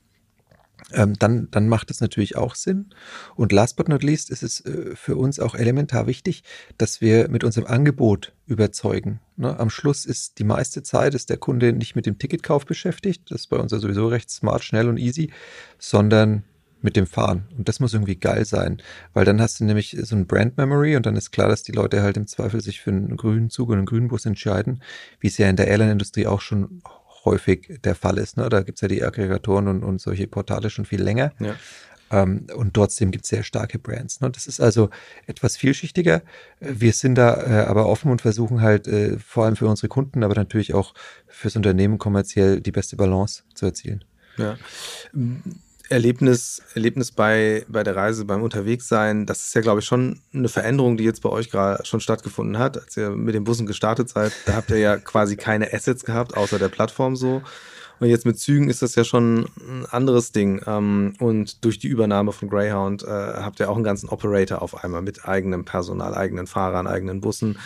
ähm, 0.93 1.15
dann, 1.19 1.49
dann 1.51 1.69
macht 1.69 1.91
es 1.91 2.01
natürlich 2.01 2.37
auch 2.37 2.55
Sinn. 2.55 2.91
Und 3.35 3.53
last 3.53 3.77
but 3.77 3.89
not 3.89 4.03
least 4.03 4.31
ist 4.31 4.43
es 4.43 4.65
äh, 4.65 4.95
für 4.95 5.17
uns 5.17 5.41
auch 5.41 5.55
elementar 5.55 6.07
wichtig, 6.07 6.45
dass 6.79 7.01
wir 7.01 7.29
mit 7.29 7.45
unserem 7.45 7.67
Angebot 7.67 8.33
überzeugen. 8.47 9.21
Ne? 9.37 9.59
Am 9.59 9.71
Schluss 9.71 10.05
ist 10.05 10.39
die 10.39 10.45
meiste 10.45 10.83
Zeit 10.83 11.15
ist 11.15 11.31
der 11.31 11.39
Kunde 11.39 11.73
nicht 11.73 11.97
mit 11.97 12.07
dem 12.07 12.19
Ticketkauf 12.19 12.67
beschäftigt, 12.67 13.31
das 13.31 13.43
ist 13.43 13.47
bei 13.49 13.57
uns 13.57 13.73
ja 13.73 13.79
sowieso 13.79 14.07
recht 14.09 14.31
smart, 14.31 14.63
schnell 14.63 14.89
und 14.89 14.99
easy, 14.99 15.33
sondern 15.79 16.45
mit 16.83 16.95
dem 16.95 17.07
Fahren. 17.07 17.49
Und 17.57 17.69
das 17.69 17.81
muss 17.81 17.95
irgendwie 17.95 18.17
geil 18.17 18.45
sein, 18.45 18.81
weil 19.13 19.25
dann 19.25 19.41
hast 19.41 19.59
du 19.59 19.65
nämlich 19.65 19.97
so 20.01 20.15
ein 20.15 20.27
Brand 20.27 20.57
Memory 20.57 20.95
und 20.97 21.07
dann 21.07 21.17
ist 21.17 21.33
klar, 21.33 21.49
dass 21.49 21.63
die 21.63 21.73
Leute 21.73 22.03
halt 22.03 22.17
im 22.17 22.27
Zweifel 22.27 22.61
sich 22.61 22.81
für 22.81 22.91
einen 22.91 23.17
grünen 23.17 23.51
Zug 23.51 23.71
oder 23.71 23.79
einen 23.79 23.87
grünen 23.87 24.09
Bus 24.09 24.27
entscheiden, 24.27 24.83
wie 25.19 25.27
es 25.27 25.39
ja 25.39 25.49
in 25.49 25.57
der 25.57 25.69
Airline-Industrie 25.69 26.27
auch 26.27 26.41
schon 26.41 26.83
häufig 27.27 27.79
der 27.85 27.95
Fall 27.95 28.17
ist. 28.17 28.39
Ne? 28.39 28.49
Da 28.49 28.63
gibt 28.63 28.79
es 28.79 28.83
ja 28.83 28.89
die 28.89 29.05
Aggregatoren 29.05 29.69
und, 29.69 29.83
und 29.83 30.01
solche 30.01 30.27
Portale 30.27 30.71
schon 30.71 30.87
viel 30.87 31.03
länger. 31.03 31.33
Ja. 31.39 31.55
Ähm, 32.11 32.47
und 32.55 32.73
trotzdem 32.73 33.11
gibt 33.11 33.25
es 33.25 33.31
sehr 33.31 33.43
starke 33.43 33.79
Brands. 33.79 34.21
Ne? 34.21 34.31
Das 34.31 34.47
ist 34.47 34.61
also 34.61 34.89
etwas 35.27 35.57
vielschichtiger. 35.57 36.23
Wir 36.61 36.93
sind 36.93 37.17
da 37.17 37.35
äh, 37.43 37.67
aber 37.67 37.87
offen 37.87 38.11
und 38.11 38.23
versuchen 38.23 38.63
halt 38.63 38.87
äh, 38.87 39.19
vor 39.19 39.45
allem 39.45 39.57
für 39.57 39.67
unsere 39.67 39.89
Kunden, 39.89 40.23
aber 40.23 40.35
natürlich 40.35 40.73
auch 40.73 40.95
fürs 41.27 41.57
Unternehmen 41.57 41.99
kommerziell 41.99 42.61
die 42.61 42.73
beste 42.73 42.97
Balance 42.97 43.43
zu 43.55 43.67
erzielen. 43.67 44.05
Ja. 44.39 44.57
Erlebnis, 45.89 46.63
Erlebnis 46.75 47.13
bei, 47.13 47.65
bei 47.69 47.85
der 47.85 47.95
Reise, 47.95 48.25
beim 48.25 48.43
Unterwegssein, 48.43 49.25
das 49.25 49.47
ist 49.47 49.55
ja, 49.55 49.61
glaube 49.61 49.81
ich, 49.81 49.87
schon 49.87 50.21
eine 50.35 50.49
Veränderung, 50.49 50.97
die 50.97 51.05
jetzt 51.05 51.23
bei 51.23 51.29
euch 51.29 51.51
gerade 51.51 51.85
schon 51.85 52.01
stattgefunden 52.01 52.59
hat. 52.59 52.77
Als 52.77 52.97
ihr 52.97 53.11
mit 53.11 53.35
den 53.35 53.45
Bussen 53.45 53.67
gestartet 53.67 54.09
seid, 54.09 54.33
da 54.47 54.55
habt 54.55 54.71
ihr 54.71 54.79
ja 54.79 54.97
quasi 54.97 55.37
keine 55.37 55.73
Assets 55.73 56.05
gehabt, 56.05 56.37
außer 56.37 56.59
der 56.59 56.69
Plattform 56.69 57.15
so. 57.15 57.43
Und 57.99 58.09
jetzt 58.09 58.27
mit 58.27 58.39
Zügen 58.39 58.69
ist 58.69 58.83
das 58.83 58.95
ja 58.95 59.05
schon 59.05 59.47
ein 59.59 59.87
anderes 59.87 60.33
Ding. 60.33 60.61
Ähm, 60.67 61.15
und 61.19 61.65
durch 61.65 61.79
die 61.79 61.89
Übernahme 61.89 62.33
von 62.33 62.49
Greyhound 62.49 63.05
äh, 63.05 63.07
habt 63.07 63.61
ihr 63.61 63.71
auch 63.71 63.77
einen 63.77 63.85
ganzen 63.85 64.09
Operator 64.09 64.63
auf 64.63 64.83
einmal 64.85 65.03
mit 65.03 65.27
eigenem 65.27 65.65
Personal, 65.65 66.15
eigenen 66.15 66.47
Fahrern, 66.47 66.87
eigenen 66.87 67.21
Bussen. 67.21 67.59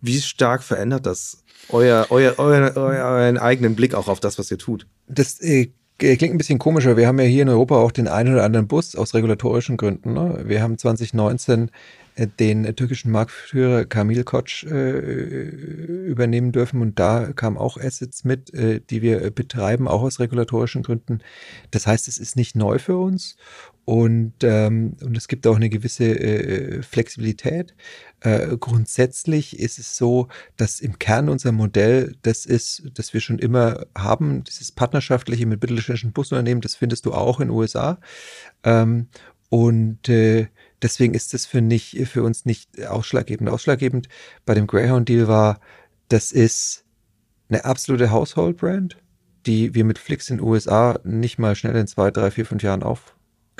Wie 0.00 0.20
stark 0.20 0.62
verändert 0.62 1.06
das 1.06 1.42
euer, 1.68 2.06
euer, 2.10 2.34
euer, 2.38 2.76
euren 2.76 3.38
eigenen 3.38 3.76
Blick 3.76 3.94
auch 3.94 4.08
auf 4.08 4.20
das, 4.20 4.38
was 4.38 4.50
ihr 4.50 4.58
tut? 4.58 4.86
Das 5.06 5.40
äh, 5.40 5.72
klingt 6.02 6.34
ein 6.34 6.38
bisschen 6.38 6.58
komischer. 6.58 6.96
Wir 6.96 7.06
haben 7.06 7.20
ja 7.20 7.26
hier 7.26 7.42
in 7.42 7.48
Europa 7.48 7.76
auch 7.76 7.92
den 7.92 8.08
einen 8.08 8.34
oder 8.34 8.44
anderen 8.44 8.66
Bus 8.66 8.96
aus 8.96 9.14
regulatorischen 9.14 9.76
Gründen. 9.76 10.14
Ne? 10.14 10.42
Wir 10.46 10.60
haben 10.60 10.76
2019 10.76 11.70
äh, 12.16 12.26
den 12.26 12.74
türkischen 12.74 13.12
Marktführer 13.12 13.84
Kamil 13.84 14.24
Koç 14.24 14.64
äh, 14.64 14.98
übernehmen 14.98 16.50
dürfen. 16.50 16.80
Und 16.80 16.98
da 16.98 17.32
kamen 17.32 17.56
auch 17.56 17.78
Assets 17.78 18.24
mit, 18.24 18.52
äh, 18.52 18.80
die 18.80 19.00
wir 19.00 19.30
betreiben, 19.30 19.86
auch 19.86 20.02
aus 20.02 20.18
regulatorischen 20.18 20.82
Gründen. 20.82 21.20
Das 21.70 21.86
heißt, 21.86 22.08
es 22.08 22.18
ist 22.18 22.34
nicht 22.34 22.56
neu 22.56 22.80
für 22.80 22.96
uns. 22.96 23.36
Und, 23.84 24.34
ähm, 24.42 24.96
und 25.02 25.16
es 25.16 25.26
gibt 25.26 25.46
auch 25.46 25.56
eine 25.56 25.68
gewisse 25.68 26.04
äh, 26.04 26.82
Flexibilität. 26.82 27.74
Äh, 28.20 28.56
grundsätzlich 28.58 29.58
ist 29.58 29.78
es 29.78 29.96
so, 29.96 30.28
dass 30.56 30.80
im 30.80 30.98
Kern 30.98 31.28
unser 31.28 31.50
Modell 31.50 32.14
das 32.22 32.46
ist, 32.46 32.84
das 32.94 33.12
wir 33.12 33.20
schon 33.20 33.40
immer 33.40 33.86
haben, 33.98 34.44
dieses 34.44 34.70
partnerschaftliche 34.70 35.46
mit 35.46 35.60
mittelständischen 35.60 36.12
Busunternehmen, 36.12 36.60
das 36.60 36.76
findest 36.76 37.06
du 37.06 37.12
auch 37.12 37.40
in 37.40 37.48
den 37.48 37.56
USA. 37.56 37.98
Ähm, 38.62 39.08
und 39.48 40.08
äh, 40.08 40.46
Deswegen 40.82 41.14
ist 41.14 41.32
das 41.32 41.46
für, 41.46 41.60
nicht, 41.60 42.08
für 42.08 42.24
uns 42.24 42.44
nicht 42.44 42.84
ausschlaggebend. 42.84 43.48
Ausschlaggebend 43.48 44.08
bei 44.44 44.54
dem 44.54 44.66
Greyhound-Deal 44.66 45.28
war, 45.28 45.60
das 46.08 46.32
ist 46.32 46.84
eine 47.48 47.64
absolute 47.64 48.10
Household-Brand, 48.10 48.96
die 49.46 49.74
wir 49.74 49.84
mit 49.84 49.98
Flix 49.98 50.28
in 50.28 50.38
den 50.38 50.46
USA 50.46 50.98
nicht 51.04 51.38
mal 51.38 51.54
schnell 51.54 51.76
in 51.76 51.86
zwei, 51.86 52.10
drei, 52.10 52.32
vier, 52.32 52.46
fünf 52.46 52.64
Jahren 52.64 52.82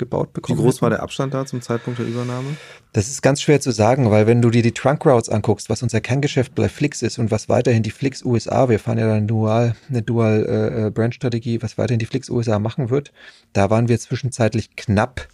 aufgebaut 0.03 0.33
bekommen. 0.33 0.59
Wie 0.59 0.63
groß 0.63 0.81
war 0.81 0.89
der 0.89 1.01
Abstand 1.01 1.33
da 1.33 1.45
zum 1.45 1.61
Zeitpunkt 1.61 1.99
der 1.99 2.05
Übernahme? 2.05 2.55
Das 2.91 3.09
ist 3.09 3.21
ganz 3.21 3.41
schwer 3.41 3.59
zu 3.59 3.71
sagen, 3.71 4.11
weil 4.11 4.27
wenn 4.27 4.41
du 4.41 4.49
dir 4.49 4.61
die 4.61 4.71
Trunk 4.71 5.05
Routes 5.05 5.29
anguckst, 5.29 5.69
was 5.69 5.81
unser 5.81 6.01
Kerngeschäft 6.01 6.53
bei 6.55 6.69
Flix 6.69 7.01
ist 7.01 7.17
und 7.17 7.31
was 7.31 7.49
weiterhin 7.49 7.83
die 7.83 7.91
Flix 7.91 8.23
USA, 8.23 8.69
wir 8.69 8.79
fahren 8.79 8.97
ja 8.97 9.07
dann 9.07 9.27
dual, 9.27 9.75
eine 9.89 10.01
Dual 10.01 10.45
äh, 10.47 10.87
äh, 10.87 10.89
Brand 10.91 11.15
Strategie, 11.15 11.61
was 11.61 11.77
weiterhin 11.77 11.99
die 11.99 12.05
Flix 12.05 12.29
USA 12.29 12.59
machen 12.59 12.89
wird, 12.89 13.11
da 13.53 13.69
waren 13.69 13.87
wir 13.87 13.99
zwischenzeitlich 13.99 14.75
knapp 14.75 15.27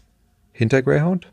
hinter 0.51 0.81
Greyhound. 0.81 1.31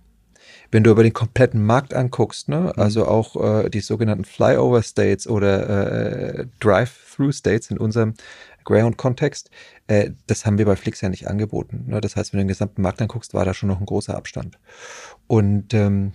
Wenn 0.73 0.83
du 0.83 0.91
über 0.91 1.05
den 1.05 1.13
kompletten 1.13 1.65
Markt 1.65 1.95
anguckst, 1.95 2.49
ne, 2.49 2.61
mhm. 2.61 2.73
also 2.83 3.07
auch 3.07 3.65
äh, 3.65 3.71
die 3.71 3.81
sogenannten 3.81 4.25
Flyover 4.25 4.83
States 4.83 5.29
oder 5.29 6.41
äh, 6.41 6.47
Drive-Through 6.59 7.33
States 7.33 7.71
in 7.71 7.79
unserem 7.79 8.15
Greyhound-Kontext, 8.65 9.49
äh, 9.89 10.11
das 10.27 10.47
haben 10.47 10.59
wir 10.59 10.67
bei 10.67 10.77
Flix 10.77 11.01
ja 11.01 11.09
nicht 11.09 11.29
angeboten. 11.29 11.85
Ne? 11.87 12.01
Das 12.01 12.17
heißt, 12.17 12.33
wenn 12.33 12.39
du 12.39 12.45
den 12.45 12.49
gesamten 12.49 12.83
Markt 12.83 13.01
anguckst, 13.01 13.35
war 13.35 13.45
da 13.45 13.55
schon 13.55 13.69
noch 13.69 13.81
ein 13.81 13.87
großer 13.87 14.17
Abstand. 14.17 14.59
Und 15.27 15.75
ähm, 15.75 16.13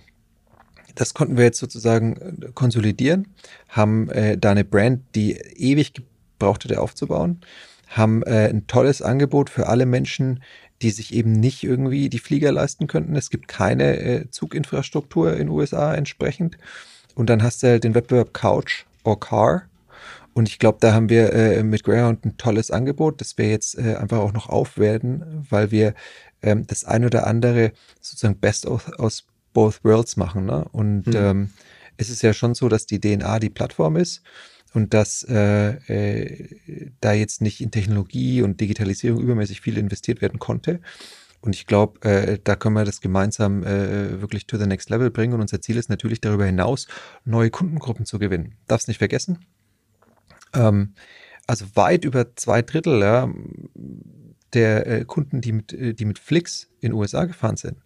das 0.94 1.14
konnten 1.14 1.36
wir 1.36 1.44
jetzt 1.44 1.58
sozusagen 1.58 2.16
äh, 2.16 2.52
konsolidieren, 2.52 3.28
haben 3.68 4.10
äh, 4.10 4.36
da 4.36 4.50
eine 4.50 4.64
Brand, 4.64 5.02
die 5.14 5.32
ewig 5.32 5.94
gebraucht 5.94 6.64
hätte 6.64 6.80
aufzubauen, 6.80 7.40
haben 7.88 8.22
äh, 8.22 8.48
ein 8.48 8.66
tolles 8.66 9.02
Angebot 9.02 9.50
für 9.50 9.66
alle 9.68 9.86
Menschen, 9.86 10.42
die 10.82 10.90
sich 10.90 11.14
eben 11.14 11.32
nicht 11.32 11.62
irgendwie 11.62 12.08
die 12.08 12.18
Flieger 12.18 12.52
leisten 12.52 12.88
könnten. 12.88 13.14
Es 13.16 13.30
gibt 13.30 13.48
keine 13.48 13.98
äh, 13.98 14.30
Zuginfrastruktur 14.30 15.36
in 15.36 15.48
USA 15.48 15.94
entsprechend. 15.94 16.58
Und 17.14 17.30
dann 17.30 17.42
hast 17.42 17.62
du 17.62 17.68
halt 17.68 17.84
den 17.84 17.94
Wettbewerb 17.94 18.34
Couch 18.34 18.84
or 19.04 19.20
Car. 19.20 19.62
Und 20.34 20.48
ich 20.48 20.58
glaube, 20.58 20.78
da 20.80 20.94
haben 20.94 21.08
wir 21.08 21.32
äh, 21.32 21.62
mit 21.62 21.84
Greyhound 21.84 22.24
ein 22.24 22.36
tolles 22.36 22.70
Angebot, 22.70 23.20
das 23.20 23.36
wir 23.36 23.50
jetzt 23.50 23.78
äh, 23.78 23.96
einfach 23.96 24.18
auch 24.18 24.32
noch 24.32 24.48
aufwerten, 24.48 25.46
weil 25.50 25.70
wir 25.70 25.94
ähm, 26.42 26.66
das 26.66 26.84
ein 26.84 27.04
oder 27.04 27.26
andere 27.26 27.72
sozusagen 28.00 28.38
Best 28.38 28.66
aus, 28.66 28.90
aus 28.94 29.26
both 29.52 29.84
worlds 29.84 30.16
machen. 30.16 30.46
Ne? 30.46 30.64
Und 30.72 31.06
mhm. 31.06 31.16
ähm, 31.16 31.50
es 31.96 32.10
ist 32.10 32.22
ja 32.22 32.32
schon 32.32 32.54
so, 32.54 32.68
dass 32.68 32.86
die 32.86 33.00
DNA 33.00 33.38
die 33.38 33.50
Plattform 33.50 33.96
ist 33.96 34.22
und 34.74 34.94
dass 34.94 35.24
äh, 35.28 35.72
äh, 35.86 36.48
da 37.00 37.12
jetzt 37.12 37.42
nicht 37.42 37.60
in 37.60 37.70
Technologie 37.70 38.42
und 38.42 38.60
Digitalisierung 38.60 39.20
übermäßig 39.20 39.60
viel 39.60 39.76
investiert 39.76 40.22
werden 40.22 40.38
konnte. 40.38 40.80
Und 41.42 41.56
ich 41.56 41.66
glaube, 41.66 42.08
äh, 42.08 42.38
da 42.42 42.54
können 42.54 42.76
wir 42.76 42.84
das 42.84 43.00
gemeinsam 43.00 43.64
äh, 43.64 44.20
wirklich 44.20 44.46
to 44.46 44.56
the 44.56 44.66
next 44.66 44.90
level 44.90 45.10
bringen. 45.10 45.34
Und 45.34 45.40
unser 45.40 45.60
Ziel 45.60 45.76
ist 45.76 45.90
natürlich 45.90 46.20
darüber 46.20 46.46
hinaus, 46.46 46.86
neue 47.24 47.50
Kundengruppen 47.50 48.06
zu 48.06 48.18
gewinnen. 48.18 48.54
Darfst 48.68 48.88
nicht 48.88 48.98
vergessen. 48.98 49.44
Ähm, 50.54 50.94
also 51.46 51.66
weit 51.74 52.04
über 52.04 52.34
zwei 52.36 52.62
Drittel 52.62 53.00
ja, 53.00 53.28
der 54.52 54.86
äh, 54.86 55.04
Kunden, 55.04 55.40
die 55.40 55.52
mit, 55.52 55.72
äh, 55.72 55.94
die 55.94 56.04
mit 56.04 56.18
Flix 56.18 56.68
in 56.80 56.90
den 56.90 56.98
USA 56.98 57.24
gefahren 57.24 57.56
sind, 57.56 57.76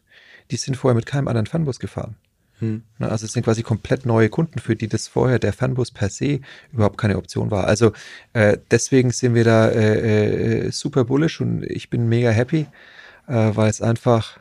die 0.51 0.57
sind 0.57 0.77
vorher 0.77 0.95
mit 0.95 1.07
keinem 1.07 1.29
anderen 1.29 1.47
Fanbus 1.47 1.79
gefahren. 1.79 2.17
Hm. 2.59 2.83
Also 2.99 3.27
es 3.27 3.33
sind 3.33 3.45
quasi 3.45 3.63
komplett 3.63 4.07
neue 4.07 4.31
Kunden, 4.31 4.59
für 4.61 4.77
die 4.77 4.89
das 4.89 5.09
vorher 5.09 5.39
der 5.39 5.53
Fernbus 5.53 5.91
per 5.91 6.09
se 6.09 6.41
überhaupt 6.73 6.97
keine 6.97 7.19
Option 7.19 7.51
war. 7.51 7.67
Also 7.67 7.93
äh, 8.33 8.57
deswegen 8.71 9.11
sind 9.11 9.35
wir 9.35 9.45
da 9.45 9.69
äh, 9.69 10.67
äh, 10.67 10.71
super 10.73 11.05
bullish 11.05 11.41
und 11.41 11.65
ich 11.65 11.91
bin 11.91 12.09
mega 12.09 12.31
happy, 12.31 12.67
äh, 13.29 13.51
weil 13.55 13.69
es 13.69 13.83
einfach, 13.83 14.39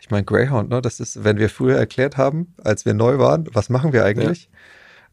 ich 0.00 0.10
meine 0.10 0.24
Greyhound, 0.24 0.70
ne, 0.70 0.82
das 0.82 0.98
ist, 0.98 1.22
wenn 1.22 1.38
wir 1.38 1.48
früher 1.48 1.76
erklärt 1.76 2.16
haben, 2.16 2.52
als 2.64 2.84
wir 2.84 2.94
neu 2.94 3.18
waren, 3.18 3.46
was 3.52 3.68
machen 3.68 3.92
wir 3.92 4.04
eigentlich, 4.04 4.50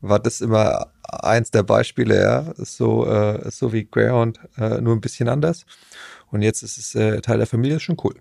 ja. 0.01 0.10
war 0.10 0.20
das 0.20 0.41
immer 0.41 0.88
eins 1.12 1.51
der 1.51 1.64
Beispiele, 1.64 2.22
ja, 2.22 2.53
so, 2.57 3.05
äh, 3.07 3.49
so 3.51 3.74
wie 3.74 3.86
Greyhound, 3.86 4.39
äh, 4.57 4.82
nur 4.82 4.95
ein 4.95 5.01
bisschen 5.01 5.30
anders. 5.30 5.66
Und 6.32 6.41
jetzt 6.41 6.62
ist 6.62 6.78
es 6.78 7.22
Teil 7.24 7.38
der 7.38 7.47
Familie, 7.47 7.78
ist 7.78 7.84
schon 7.84 7.97
cool. 8.03 8.14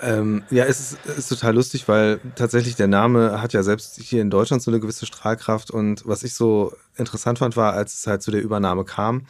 Ähm, 0.00 0.44
ja, 0.50 0.64
es 0.64 0.80
ist, 0.80 1.06
ist 1.06 1.28
total 1.28 1.54
lustig, 1.54 1.88
weil 1.88 2.20
tatsächlich 2.36 2.76
der 2.76 2.86
Name 2.86 3.42
hat 3.42 3.52
ja 3.52 3.62
selbst 3.62 4.00
hier 4.00 4.22
in 4.22 4.30
Deutschland 4.30 4.62
so 4.62 4.70
eine 4.70 4.80
gewisse 4.80 5.06
Strahlkraft. 5.06 5.70
Und 5.70 6.06
was 6.06 6.22
ich 6.22 6.34
so 6.34 6.72
interessant 6.96 7.38
fand, 7.38 7.56
war, 7.56 7.72
als 7.72 7.94
es 7.94 8.06
halt 8.06 8.22
zu 8.22 8.30
der 8.30 8.42
Übernahme 8.42 8.84
kam, 8.84 9.26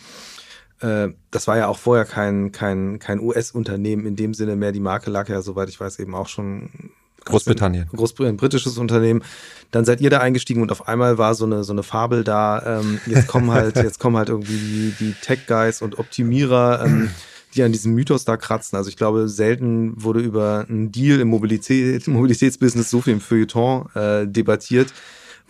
äh, 0.80 1.08
das 1.30 1.46
war 1.46 1.56
ja 1.56 1.68
auch 1.68 1.78
vorher 1.78 2.04
kein, 2.04 2.52
kein, 2.52 2.98
kein 2.98 3.20
US-Unternehmen 3.20 4.06
in 4.06 4.16
dem 4.16 4.34
Sinne 4.34 4.56
mehr. 4.56 4.72
Die 4.72 4.80
Marke 4.80 5.10
lag 5.10 5.28
ja, 5.28 5.40
soweit 5.40 5.68
ich 5.68 5.80
weiß, 5.80 5.98
eben 6.00 6.14
auch 6.14 6.28
schon 6.28 6.92
Großbritannien. 7.24 7.88
Großbritannien, 7.94 8.36
britisches 8.36 8.78
Unternehmen. 8.78 9.22
Dann 9.70 9.84
seid 9.84 10.00
ihr 10.00 10.10
da 10.10 10.20
eingestiegen 10.20 10.62
und 10.62 10.72
auf 10.72 10.88
einmal 10.88 11.18
war 11.18 11.34
so 11.34 11.44
eine, 11.44 11.64
so 11.64 11.72
eine 11.72 11.82
Fabel 11.82 12.24
da. 12.24 12.80
Ähm, 12.80 13.00
jetzt 13.06 13.26
kommen 13.26 13.50
halt, 13.52 13.76
jetzt 13.76 13.98
kommen 13.98 14.16
halt 14.16 14.28
irgendwie 14.28 14.56
die, 14.58 14.94
die 14.98 15.14
Tech-Guys 15.20 15.82
und 15.82 15.98
Optimierer. 15.98 16.84
Ähm, 16.84 17.10
die 17.54 17.62
an 17.62 17.72
diesem 17.72 17.94
Mythos 17.94 18.24
da 18.24 18.36
kratzen. 18.36 18.76
Also 18.76 18.90
ich 18.90 18.96
glaube, 18.96 19.28
selten 19.28 20.02
wurde 20.02 20.20
über 20.20 20.66
einen 20.68 20.92
Deal 20.92 21.20
im 21.20 21.28
Mobilität, 21.28 22.06
Mobilitätsbusiness 22.06 22.90
so 22.90 23.00
viel 23.00 23.14
im 23.14 23.20
Feuilleton 23.20 23.88
äh, 23.94 24.26
debattiert. 24.26 24.92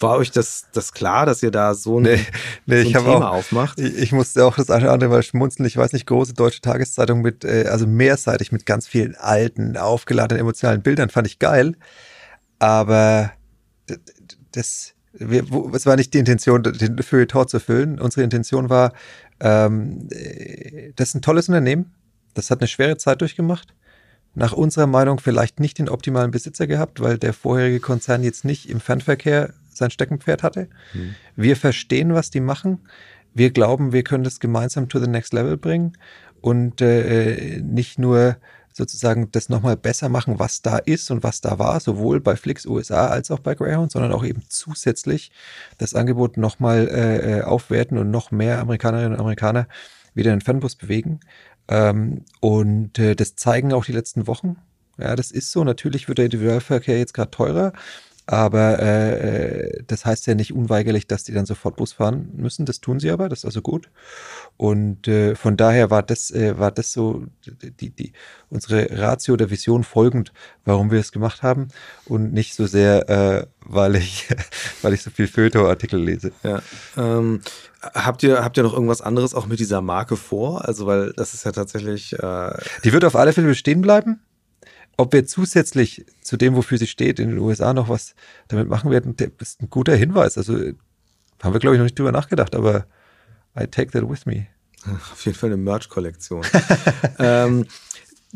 War 0.00 0.16
euch 0.16 0.30
das, 0.30 0.66
das 0.72 0.92
klar, 0.92 1.26
dass 1.26 1.42
ihr 1.42 1.50
da 1.50 1.74
so 1.74 1.98
ein, 1.98 2.04
nee, 2.04 2.26
nee, 2.66 2.82
so 2.82 2.88
ein 2.88 3.04
Thema 3.04 3.30
auch, 3.30 3.38
aufmacht? 3.38 3.80
Ich, 3.80 3.96
ich, 3.98 4.12
musste 4.12 4.44
auch 4.44 4.56
das 4.56 4.70
eine 4.70 4.84
oder 4.84 4.92
andere 4.92 5.10
mal 5.10 5.22
schmunzeln. 5.22 5.66
Ich 5.66 5.76
weiß 5.76 5.92
nicht, 5.92 6.06
große 6.06 6.34
deutsche 6.34 6.60
Tageszeitung 6.60 7.20
mit, 7.20 7.44
äh, 7.44 7.66
also 7.68 7.86
mehrseitig 7.86 8.52
mit 8.52 8.66
ganz 8.66 8.86
vielen 8.86 9.16
alten, 9.16 9.76
aufgeladenen, 9.76 10.40
emotionalen 10.40 10.82
Bildern, 10.82 11.10
fand 11.10 11.26
ich 11.26 11.38
geil. 11.38 11.74
Aber 12.58 13.32
das, 14.52 14.94
wir, 15.12 15.44
es 15.74 15.86
war 15.86 15.96
nicht 15.96 16.14
die 16.14 16.18
Intention, 16.18 16.62
den 16.62 17.02
Feuilleton 17.02 17.48
zu 17.48 17.60
füllen. 17.60 18.00
Unsere 18.00 18.22
Intention 18.22 18.70
war, 18.70 18.92
ähm, 19.40 20.08
das 20.96 21.08
ist 21.08 21.14
ein 21.14 21.22
tolles 21.22 21.48
Unternehmen. 21.48 21.94
Das 22.34 22.50
hat 22.50 22.60
eine 22.60 22.68
schwere 22.68 22.96
Zeit 22.96 23.20
durchgemacht. 23.20 23.74
Nach 24.34 24.52
unserer 24.52 24.86
Meinung 24.86 25.18
vielleicht 25.18 25.58
nicht 25.58 25.78
den 25.78 25.88
optimalen 25.88 26.30
Besitzer 26.30 26.66
gehabt, 26.66 27.00
weil 27.00 27.18
der 27.18 27.32
vorherige 27.32 27.80
Konzern 27.80 28.22
jetzt 28.22 28.44
nicht 28.44 28.68
im 28.68 28.80
Fernverkehr 28.80 29.54
sein 29.78 29.90
Steckenpferd 29.90 30.42
hatte. 30.42 30.68
Mhm. 30.92 31.14
Wir 31.36 31.56
verstehen, 31.56 32.14
was 32.14 32.30
die 32.30 32.40
machen. 32.40 32.80
Wir 33.34 33.50
glauben, 33.50 33.92
wir 33.92 34.02
können 34.02 34.24
das 34.24 34.40
gemeinsam 34.40 34.88
to 34.88 34.98
the 35.00 35.08
next 35.08 35.32
level 35.32 35.56
bringen 35.56 35.96
und 36.40 36.80
äh, 36.80 37.60
nicht 37.62 37.98
nur 37.98 38.36
sozusagen 38.78 39.30
das 39.32 39.48
nochmal 39.48 39.76
besser 39.76 40.08
machen, 40.08 40.38
was 40.38 40.62
da 40.62 40.78
ist 40.78 41.10
und 41.10 41.22
was 41.22 41.40
da 41.40 41.58
war, 41.58 41.80
sowohl 41.80 42.20
bei 42.20 42.36
Flix 42.36 42.64
USA 42.64 43.08
als 43.08 43.30
auch 43.30 43.40
bei 43.40 43.54
Greyhound, 43.54 43.92
sondern 43.92 44.12
auch 44.12 44.24
eben 44.24 44.42
zusätzlich 44.48 45.32
das 45.78 45.94
Angebot 45.94 46.36
nochmal 46.36 46.88
äh, 46.88 47.38
äh, 47.38 47.42
aufwerten 47.42 47.98
und 47.98 48.10
noch 48.10 48.30
mehr 48.30 48.60
Amerikanerinnen 48.60 49.14
und 49.14 49.20
Amerikaner 49.20 49.66
wieder 50.14 50.32
einen 50.32 50.40
Fernbus 50.40 50.76
bewegen. 50.76 51.20
Ähm, 51.68 52.24
und 52.40 52.98
äh, 52.98 53.14
das 53.14 53.34
zeigen 53.34 53.72
auch 53.72 53.84
die 53.84 53.92
letzten 53.92 54.26
Wochen. 54.26 54.56
Ja, 54.96 55.14
das 55.16 55.30
ist 55.30 55.52
so. 55.52 55.64
Natürlich 55.64 56.08
wird 56.08 56.18
der 56.18 56.26
Individualverkehr 56.26 56.98
jetzt 56.98 57.14
gerade 57.14 57.30
teurer, 57.30 57.72
aber 58.30 58.78
äh, 58.78 59.82
das 59.86 60.04
heißt 60.04 60.26
ja 60.26 60.34
nicht 60.34 60.52
unweigerlich, 60.52 61.06
dass 61.06 61.24
die 61.24 61.32
dann 61.32 61.46
sofort 61.46 61.76
Bus 61.76 61.94
fahren 61.94 62.28
müssen. 62.36 62.66
Das 62.66 62.82
tun 62.82 63.00
sie 63.00 63.10
aber, 63.10 63.30
das 63.30 63.38
ist 63.38 63.44
also 63.46 63.62
gut. 63.62 63.88
Und 64.58 65.08
äh, 65.08 65.34
von 65.34 65.56
daher 65.56 65.90
war 65.90 66.02
das, 66.02 66.30
äh, 66.30 66.58
war 66.58 66.70
das 66.70 66.92
so 66.92 67.24
die, 67.80 67.88
die, 67.88 68.12
unsere 68.50 68.98
Ratio 68.98 69.38
der 69.38 69.48
Vision 69.48 69.82
folgend, 69.82 70.34
warum 70.66 70.90
wir 70.90 71.00
es 71.00 71.10
gemacht 71.10 71.42
haben 71.42 71.68
und 72.04 72.34
nicht 72.34 72.54
so 72.54 72.66
sehr, 72.66 73.08
äh, 73.08 73.46
weil 73.60 73.96
ich, 73.96 74.28
weil 74.82 74.92
ich 74.92 75.02
so 75.02 75.10
viel 75.10 75.26
Feuilleton-Artikel 75.26 75.98
lese. 75.98 76.32
Ja. 76.42 76.60
Ähm, 76.98 77.40
habt 77.80 78.22
ihr, 78.22 78.44
habt 78.44 78.58
ihr 78.58 78.62
noch 78.62 78.74
irgendwas 78.74 79.00
anderes 79.00 79.32
auch 79.32 79.46
mit 79.46 79.58
dieser 79.58 79.80
Marke 79.80 80.18
vor? 80.18 80.68
Also, 80.68 80.84
weil 80.84 81.14
das 81.16 81.32
ist 81.32 81.46
ja 81.46 81.52
tatsächlich. 81.52 82.12
Äh 82.12 82.50
die 82.84 82.92
wird 82.92 83.06
auf 83.06 83.16
alle 83.16 83.32
Fälle 83.32 83.48
bestehen 83.48 83.80
bleiben. 83.80 84.20
Ob 84.98 85.12
wir 85.12 85.26
zusätzlich 85.26 86.04
zu 86.20 86.36
dem, 86.36 86.56
wofür 86.56 86.76
sie 86.76 86.88
steht, 86.88 87.20
in 87.20 87.30
den 87.30 87.38
USA 87.38 87.72
noch 87.72 87.88
was 87.88 88.14
damit 88.48 88.68
machen 88.68 88.90
werden, 88.90 89.14
das 89.16 89.30
ist 89.50 89.62
ein 89.62 89.70
guter 89.70 89.94
Hinweis. 89.94 90.36
Also 90.36 90.54
haben 91.42 91.52
wir, 91.52 91.60
glaube 91.60 91.76
ich, 91.76 91.78
noch 91.78 91.84
nicht 91.84 91.98
drüber 91.98 92.12
nachgedacht, 92.12 92.54
aber 92.54 92.86
I 93.58 93.66
take 93.66 93.92
that 93.92 94.08
with 94.08 94.26
me. 94.26 94.48
Auf 95.12 95.24
jeden 95.24 95.38
Fall 95.38 95.50
eine 95.50 95.56
Merch-Kollektion. 95.56 96.44
ähm, 97.18 97.66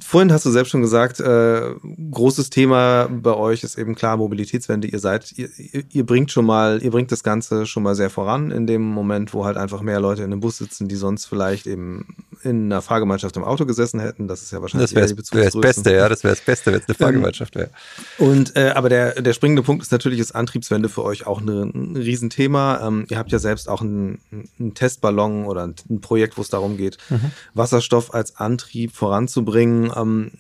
Vorhin 0.05 0.33
hast 0.33 0.45
du 0.45 0.51
selbst 0.51 0.71
schon 0.71 0.83
gesagt, 0.83 1.21
äh, 1.21 1.75
großes 2.11 2.51
Thema 2.51 3.09
bei 3.11 3.35
euch 3.35 3.63
ist 3.63 3.79
eben 3.79 3.95
klar 3.95 4.17
Mobilitätswende. 4.17 4.89
Ihr 4.89 4.99
seid, 4.99 5.33
ihr, 5.37 5.49
ihr 5.91 6.07
bringt 6.07 6.31
schon 6.31 6.45
mal, 6.45 6.83
ihr 6.83 6.91
bringt 6.91 7.13
das 7.13 7.23
Ganze 7.23 7.67
schon 7.67 7.83
mal 7.83 7.95
sehr 7.95 8.11
voran 8.11 8.51
in 8.51 8.67
dem 8.67 8.83
Moment, 8.83 9.33
wo 9.33 9.45
halt 9.45 9.57
einfach 9.57 9.81
mehr 9.83 10.01
Leute 10.01 10.23
in 10.23 10.33
einem 10.33 10.41
Bus 10.41 10.59
sitzen, 10.59 10.89
die 10.89 10.97
sonst 10.97 11.27
vielleicht 11.27 11.67
eben 11.67 12.17
in 12.43 12.65
einer 12.67 12.83
Fahrgemeinschaft 12.83 13.37
im 13.37 13.45
Auto 13.45 13.67
gesessen 13.67 14.01
hätten. 14.01 14.29
Das 14.29 14.43
ist 14.43 14.53
ja 14.53 14.61
wahrscheinlich 14.61 14.91
das 14.91 15.33
wäre 15.33 15.45
das 15.45 15.61
Beste, 15.61 15.95
ja, 15.95 16.09
das 16.09 16.25
wäre 16.25 16.35
das 16.35 16.45
Beste, 16.45 16.73
wenn 16.73 16.81
es 16.81 16.89
eine 16.89 16.97
ähm, 16.99 17.05
Fahrgemeinschaft 17.07 17.55
wäre. 17.55 17.71
Und 18.19 18.57
äh, 18.57 18.71
aber 18.71 18.89
der 18.89 19.23
der 19.23 19.33
springende 19.33 19.63
Punkt 19.63 19.83
ist 19.83 19.93
natürlich, 19.93 20.19
ist 20.19 20.33
Antriebswende 20.33 20.89
für 20.89 21.05
euch 21.05 21.27
auch 21.27 21.41
eine, 21.41 21.63
ein 21.63 21.97
Riesenthema. 21.97 22.87
Ähm, 22.87 23.07
ihr 23.09 23.19
habt 23.19 23.33
ja 23.33 23.39
selbst 23.39 23.69
auch 23.69 23.81
einen, 23.81 24.21
einen 24.59 24.75
Testballon 24.75 25.45
oder 25.45 25.65
ein 25.65 26.01
Projekt, 26.01 26.37
wo 26.37 26.43
es 26.43 26.49
darum 26.49 26.77
geht, 26.77 26.99
mhm. 27.11 27.31
Wasserstoff 27.55 28.15
als 28.15 28.37
Antrieb 28.37 28.95
voranzubringen 28.95 29.92
ähm, 29.97 30.31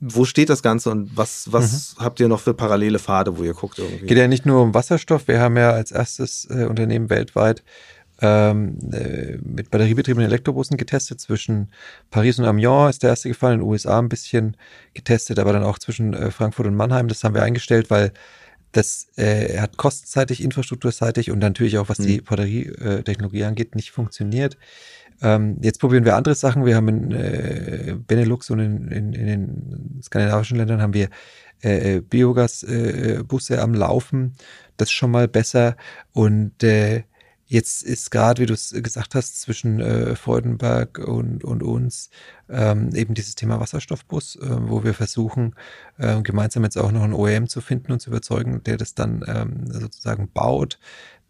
wo 0.00 0.24
steht 0.24 0.48
das 0.48 0.62
Ganze 0.62 0.90
und 0.90 1.16
was, 1.16 1.52
was 1.52 1.96
mhm. 1.96 2.04
habt 2.04 2.20
ihr 2.20 2.28
noch 2.28 2.40
für 2.40 2.54
parallele 2.54 2.98
Pfade, 2.98 3.36
wo 3.38 3.42
ihr 3.42 3.54
guckt 3.54 3.78
irgendwie? 3.78 4.06
Geht 4.06 4.18
ja 4.18 4.28
nicht 4.28 4.46
nur 4.46 4.62
um 4.62 4.74
Wasserstoff. 4.74 5.28
Wir 5.28 5.40
haben 5.40 5.56
ja 5.56 5.70
als 5.70 5.92
erstes 5.92 6.48
äh, 6.50 6.64
Unternehmen 6.64 7.10
weltweit 7.10 7.62
ähm, 8.22 8.78
äh, 8.92 9.36
mit 9.42 9.70
batteriebetriebenen 9.70 10.28
Elektrobussen 10.28 10.76
getestet. 10.76 11.20
Zwischen 11.20 11.72
Paris 12.10 12.38
und 12.38 12.44
Amiens 12.44 12.90
ist 12.90 13.02
der 13.02 13.10
erste 13.10 13.28
gefallen, 13.28 13.54
in 13.54 13.60
den 13.60 13.68
USA 13.68 13.98
ein 13.98 14.08
bisschen 14.08 14.56
getestet, 14.94 15.38
aber 15.38 15.52
dann 15.52 15.64
auch 15.64 15.78
zwischen 15.78 16.14
äh, 16.14 16.30
Frankfurt 16.30 16.66
und 16.66 16.76
Mannheim. 16.76 17.08
Das 17.08 17.24
haben 17.24 17.34
wir 17.34 17.42
eingestellt, 17.42 17.90
weil 17.90 18.12
das 18.70 19.08
äh, 19.16 19.58
hat 19.58 19.76
kostenseitig, 19.76 20.42
infrastrukturseitig 20.42 21.30
und 21.30 21.38
natürlich 21.38 21.78
auch 21.78 21.88
was 21.88 21.98
mhm. 21.98 22.06
die 22.06 22.20
Batterietechnologie 22.22 23.44
angeht, 23.44 23.74
nicht 23.74 23.90
funktioniert. 23.90 24.56
Ähm, 25.22 25.56
jetzt 25.62 25.80
probieren 25.80 26.04
wir 26.04 26.16
andere 26.16 26.34
Sachen. 26.34 26.66
Wir 26.66 26.76
haben 26.76 26.88
in 26.88 27.12
äh, 27.12 27.96
Benelux 27.96 28.50
und 28.50 28.58
in, 28.58 28.88
in, 28.88 29.12
in, 29.12 29.26
den 29.26 30.00
skandinavischen 30.02 30.58
Ländern 30.58 30.82
haben 30.82 30.94
wir 30.94 31.08
äh, 31.62 31.96
äh 31.96 32.00
Biogasbusse 32.00 33.54
äh, 33.56 33.58
am 33.58 33.74
Laufen. 33.74 34.34
Das 34.76 34.88
ist 34.88 34.92
schon 34.92 35.12
mal 35.12 35.28
besser. 35.28 35.76
Und 36.12 36.62
äh, 36.64 37.04
jetzt 37.52 37.82
ist 37.82 38.10
gerade, 38.10 38.40
wie 38.40 38.46
du 38.46 38.54
es 38.54 38.70
gesagt 38.70 39.14
hast, 39.14 39.40
zwischen 39.42 39.78
äh, 39.78 40.16
Freudenberg 40.16 40.98
und, 40.98 41.44
und 41.44 41.62
uns 41.62 42.08
ähm, 42.48 42.94
eben 42.94 43.12
dieses 43.12 43.34
Thema 43.34 43.60
Wasserstoffbus, 43.60 44.36
äh, 44.36 44.40
wo 44.42 44.84
wir 44.84 44.94
versuchen, 44.94 45.54
äh, 45.98 46.22
gemeinsam 46.22 46.64
jetzt 46.64 46.78
auch 46.78 46.90
noch 46.92 47.02
einen 47.02 47.12
OEM 47.12 47.48
zu 47.48 47.60
finden 47.60 47.92
und 47.92 48.00
zu 48.00 48.08
überzeugen, 48.08 48.62
der 48.64 48.78
das 48.78 48.94
dann 48.94 49.22
ähm, 49.26 49.70
sozusagen 49.70 50.30
baut. 50.32 50.78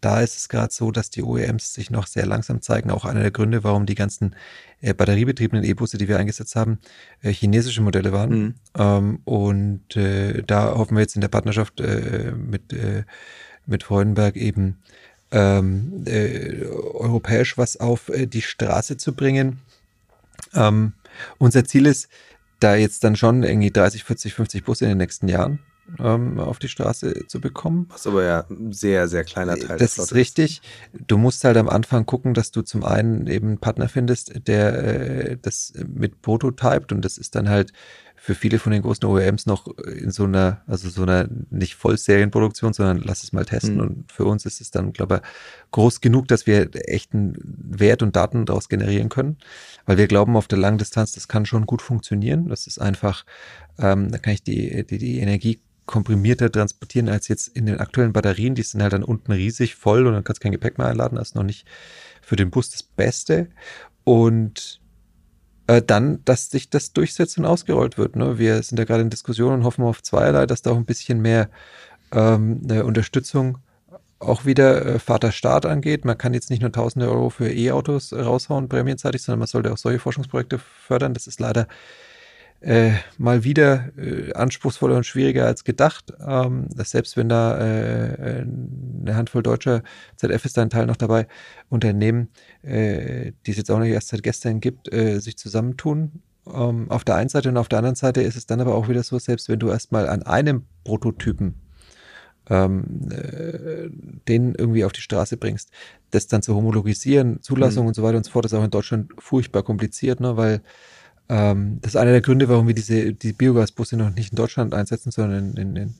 Da 0.03 0.19
ist 0.19 0.35
es 0.35 0.49
gerade 0.49 0.73
so, 0.73 0.91
dass 0.91 1.11
die 1.11 1.23
OEMs 1.23 1.73
sich 1.73 1.89
noch 1.89 2.07
sehr 2.07 2.25
langsam 2.25 2.61
zeigen. 2.61 2.91
Auch 2.91 3.05
einer 3.05 3.21
der 3.21 3.31
Gründe, 3.31 3.63
warum 3.63 3.85
die 3.85 3.95
ganzen 3.95 4.35
äh, 4.81 4.93
batteriebetriebenen 4.93 5.63
E-Busse, 5.63 5.97
die 5.97 6.09
wir 6.09 6.19
eingesetzt 6.19 6.57
haben, 6.57 6.79
äh, 7.21 7.31
chinesische 7.31 7.81
Modelle 7.81 8.11
waren. 8.11 8.29
Mhm. 8.29 8.55
Ähm, 8.77 9.19
und 9.23 9.95
äh, 9.95 10.43
da 10.43 10.75
hoffen 10.75 10.97
wir 10.97 11.01
jetzt 11.01 11.15
in 11.15 11.21
der 11.21 11.29
Partnerschaft 11.29 11.79
äh, 11.79 12.33
mit, 12.35 12.73
äh, 12.73 13.05
mit 13.65 13.83
Freudenberg 13.83 14.35
eben 14.35 14.79
ähm, 15.31 16.03
äh, 16.05 16.65
europäisch 16.65 17.57
was 17.57 17.77
auf 17.77 18.11
die 18.13 18.41
Straße 18.41 18.97
zu 18.97 19.13
bringen. 19.13 19.61
Ähm, 20.53 20.91
unser 21.37 21.63
Ziel 21.63 21.85
ist, 21.85 22.09
da 22.59 22.75
jetzt 22.75 23.05
dann 23.05 23.15
schon 23.15 23.43
irgendwie 23.43 23.71
30, 23.71 24.03
40, 24.03 24.33
50 24.33 24.65
Busse 24.65 24.83
in 24.83 24.89
den 24.89 24.97
nächsten 24.97 25.29
Jahren 25.29 25.59
ähm, 25.99 26.39
auf 26.39 26.59
die 26.59 26.69
Straße 26.69 27.27
zu 27.27 27.41
bekommen. 27.41 27.87
Was 27.89 28.07
aber 28.07 28.23
ja 28.23 28.45
ein 28.49 28.71
sehr, 28.71 29.07
sehr 29.07 29.23
kleiner 29.23 29.55
Teil 29.55 29.77
Das 29.77 29.97
ist 29.97 30.13
richtig. 30.13 30.61
Du 31.07 31.17
musst 31.17 31.43
halt 31.43 31.57
am 31.57 31.69
Anfang 31.69 32.05
gucken, 32.05 32.33
dass 32.33 32.51
du 32.51 32.61
zum 32.61 32.83
einen 32.83 33.27
eben 33.27 33.47
einen 33.47 33.57
Partner 33.57 33.89
findest, 33.89 34.47
der 34.47 34.83
äh, 34.83 35.37
das 35.41 35.73
mit 35.87 36.21
prototypt 36.21 36.91
und 36.91 37.03
das 37.03 37.17
ist 37.17 37.35
dann 37.35 37.49
halt 37.49 37.73
für 38.23 38.35
viele 38.35 38.57
von 38.57 38.71
den 38.71 38.83
großen 38.83 39.03
OEMs 39.03 39.47
noch 39.47 39.67
in 39.79 40.09
so 40.09 40.23
einer, 40.23 40.61
also 40.65 40.87
so 40.87 41.03
einer 41.03 41.27
nicht 41.49 41.75
Vollserienproduktion, 41.75 42.71
sondern 42.71 42.99
lass 42.99 43.21
es 43.21 43.33
mal 43.33 43.43
testen. 43.43 43.75
Mhm. 43.75 43.81
Und 43.81 44.11
für 44.13 44.23
uns 44.23 44.45
ist 44.45 44.61
es 44.61 44.71
dann, 44.71 44.93
glaube 44.93 45.15
ich, 45.15 45.71
groß 45.71 45.99
genug, 45.99 46.29
dass 46.29 46.47
wir 46.47 46.69
echten 46.87 47.35
Wert 47.43 48.01
und 48.01 48.15
Daten 48.15 48.45
daraus 48.45 48.69
generieren 48.69 49.09
können. 49.09 49.39
Weil 49.85 49.97
wir 49.97 50.07
glauben, 50.07 50.37
auf 50.37 50.47
der 50.47 50.57
langen 50.57 50.77
Distanz, 50.77 51.11
das 51.11 51.27
kann 51.27 51.45
schon 51.45 51.65
gut 51.65 51.81
funktionieren. 51.81 52.47
Das 52.47 52.65
ist 52.65 52.79
einfach, 52.79 53.25
ähm, 53.77 54.09
da 54.09 54.19
kann 54.19 54.35
ich 54.35 54.43
die, 54.43 54.85
die, 54.85 54.99
die 54.99 55.19
Energie 55.19 55.59
komprimierter 55.85 56.51
transportieren 56.51 57.09
als 57.09 57.27
jetzt 57.27 57.47
in 57.49 57.65
den 57.65 57.79
aktuellen 57.79 58.13
Batterien. 58.13 58.55
Die 58.55 58.63
sind 58.63 58.81
halt 58.81 58.93
dann 58.93 59.03
unten 59.03 59.31
riesig 59.31 59.75
voll 59.75 60.07
und 60.07 60.13
dann 60.13 60.23
kannst 60.23 60.41
du 60.41 60.43
kein 60.43 60.51
Gepäck 60.51 60.77
mehr 60.77 60.87
einladen. 60.87 61.17
Das 61.17 61.29
ist 61.29 61.35
noch 61.35 61.43
nicht 61.43 61.67
für 62.21 62.35
den 62.35 62.51
Bus 62.51 62.69
das 62.69 62.83
Beste. 62.83 63.47
Und 64.03 64.81
äh, 65.67 65.81
dann, 65.81 66.23
dass 66.25 66.49
sich 66.49 66.69
das 66.69 66.93
durchsetzt 66.93 67.37
und 67.37 67.45
ausgerollt 67.45 67.97
wird. 67.97 68.15
Ne? 68.15 68.37
Wir 68.37 68.61
sind 68.63 68.77
ja 68.77 68.85
gerade 68.85 69.01
in 69.01 69.09
Diskussion 69.09 69.53
und 69.53 69.63
hoffen 69.63 69.83
auf 69.83 70.01
zweierlei, 70.01 70.45
dass 70.45 70.61
da 70.61 70.71
auch 70.71 70.77
ein 70.77 70.85
bisschen 70.85 71.21
mehr 71.21 71.49
ähm, 72.11 72.61
eine 72.63 72.85
Unterstützung 72.85 73.59
auch 74.19 74.45
wieder 74.45 74.85
äh, 74.85 74.99
Vater-Staat 74.99 75.65
angeht. 75.65 76.05
Man 76.05 76.17
kann 76.17 76.33
jetzt 76.33 76.49
nicht 76.49 76.61
nur 76.61 76.71
tausende 76.71 77.09
Euro 77.09 77.29
für 77.29 77.51
E-Autos 77.51 78.13
raushauen, 78.13 78.69
prämienzeitig, 78.69 79.21
sondern 79.21 79.39
man 79.39 79.47
sollte 79.47 79.71
auch 79.71 79.77
solche 79.77 79.99
Forschungsprojekte 79.99 80.59
fördern. 80.59 81.13
Das 81.13 81.27
ist 81.27 81.39
leider 81.39 81.67
äh, 82.63 82.93
mal 83.17 83.43
wieder 83.43 83.89
äh, 83.97 84.33
anspruchsvoller 84.33 84.95
und 84.95 85.05
schwieriger 85.05 85.45
als 85.45 85.63
gedacht. 85.63 86.13
Ähm, 86.25 86.67
selbst 86.75 87.17
wenn 87.17 87.29
da 87.29 87.57
äh, 87.59 88.45
eine 89.01 89.15
Handvoll 89.15 89.43
deutscher 89.43 89.83
ZF 90.15 90.45
ist 90.45 90.57
da 90.57 90.61
ein 90.61 90.69
Teil 90.69 90.85
noch 90.85 90.95
dabei, 90.95 91.27
Unternehmen, 91.69 92.29
äh, 92.61 93.33
die 93.45 93.51
es 93.51 93.57
jetzt 93.57 93.69
auch 93.69 93.79
nicht 93.79 93.91
erst 93.91 94.09
seit 94.09 94.23
gestern 94.23 94.61
gibt, 94.61 94.91
äh, 94.93 95.19
sich 95.19 95.37
zusammentun. 95.37 96.23
Ähm, 96.47 96.89
auf 96.89 97.03
der 97.03 97.15
einen 97.15 97.29
Seite 97.29 97.49
und 97.49 97.57
auf 97.57 97.69
der 97.69 97.79
anderen 97.79 97.95
Seite 97.95 98.21
ist 98.21 98.37
es 98.37 98.45
dann 98.45 98.61
aber 98.61 98.75
auch 98.75 98.87
wieder 98.87 99.03
so, 99.03 99.19
selbst 99.19 99.49
wenn 99.49 99.59
du 99.59 99.69
erstmal 99.69 100.07
an 100.07 100.23
einem 100.23 100.63
Prototypen 100.83 101.55
ähm, 102.49 103.09
äh, 103.09 103.89
den 104.27 104.55
irgendwie 104.55 104.85
auf 104.85 104.91
die 104.91 105.01
Straße 105.01 105.37
bringst, 105.37 105.69
das 106.11 106.27
dann 106.27 106.41
zu 106.41 106.55
homologisieren, 106.55 107.41
Zulassung 107.41 107.83
mhm. 107.83 107.87
und 107.89 107.93
so 107.93 108.03
weiter 108.03 108.17
und 108.17 108.25
so 108.25 108.31
fort, 108.31 108.45
ist 108.45 108.53
auch 108.53 108.63
in 108.63 108.71
Deutschland 108.71 109.11
furchtbar 109.17 109.63
kompliziert, 109.63 110.19
ne, 110.19 110.37
weil 110.37 110.61
ähm, 111.29 111.79
das 111.81 111.93
ist 111.93 111.95
einer 111.95 112.11
der 112.11 112.21
Gründe, 112.21 112.49
warum 112.49 112.67
wir 112.67 112.73
diese 112.75 113.13
die 113.13 113.33
Biogasbusse 113.33 113.97
noch 113.97 114.13
nicht 114.13 114.31
in 114.31 114.35
Deutschland 114.35 114.73
einsetzen, 114.73 115.11
sondern 115.11 115.55
in, 115.55 115.57
in, 115.57 115.75
in 115.75 115.95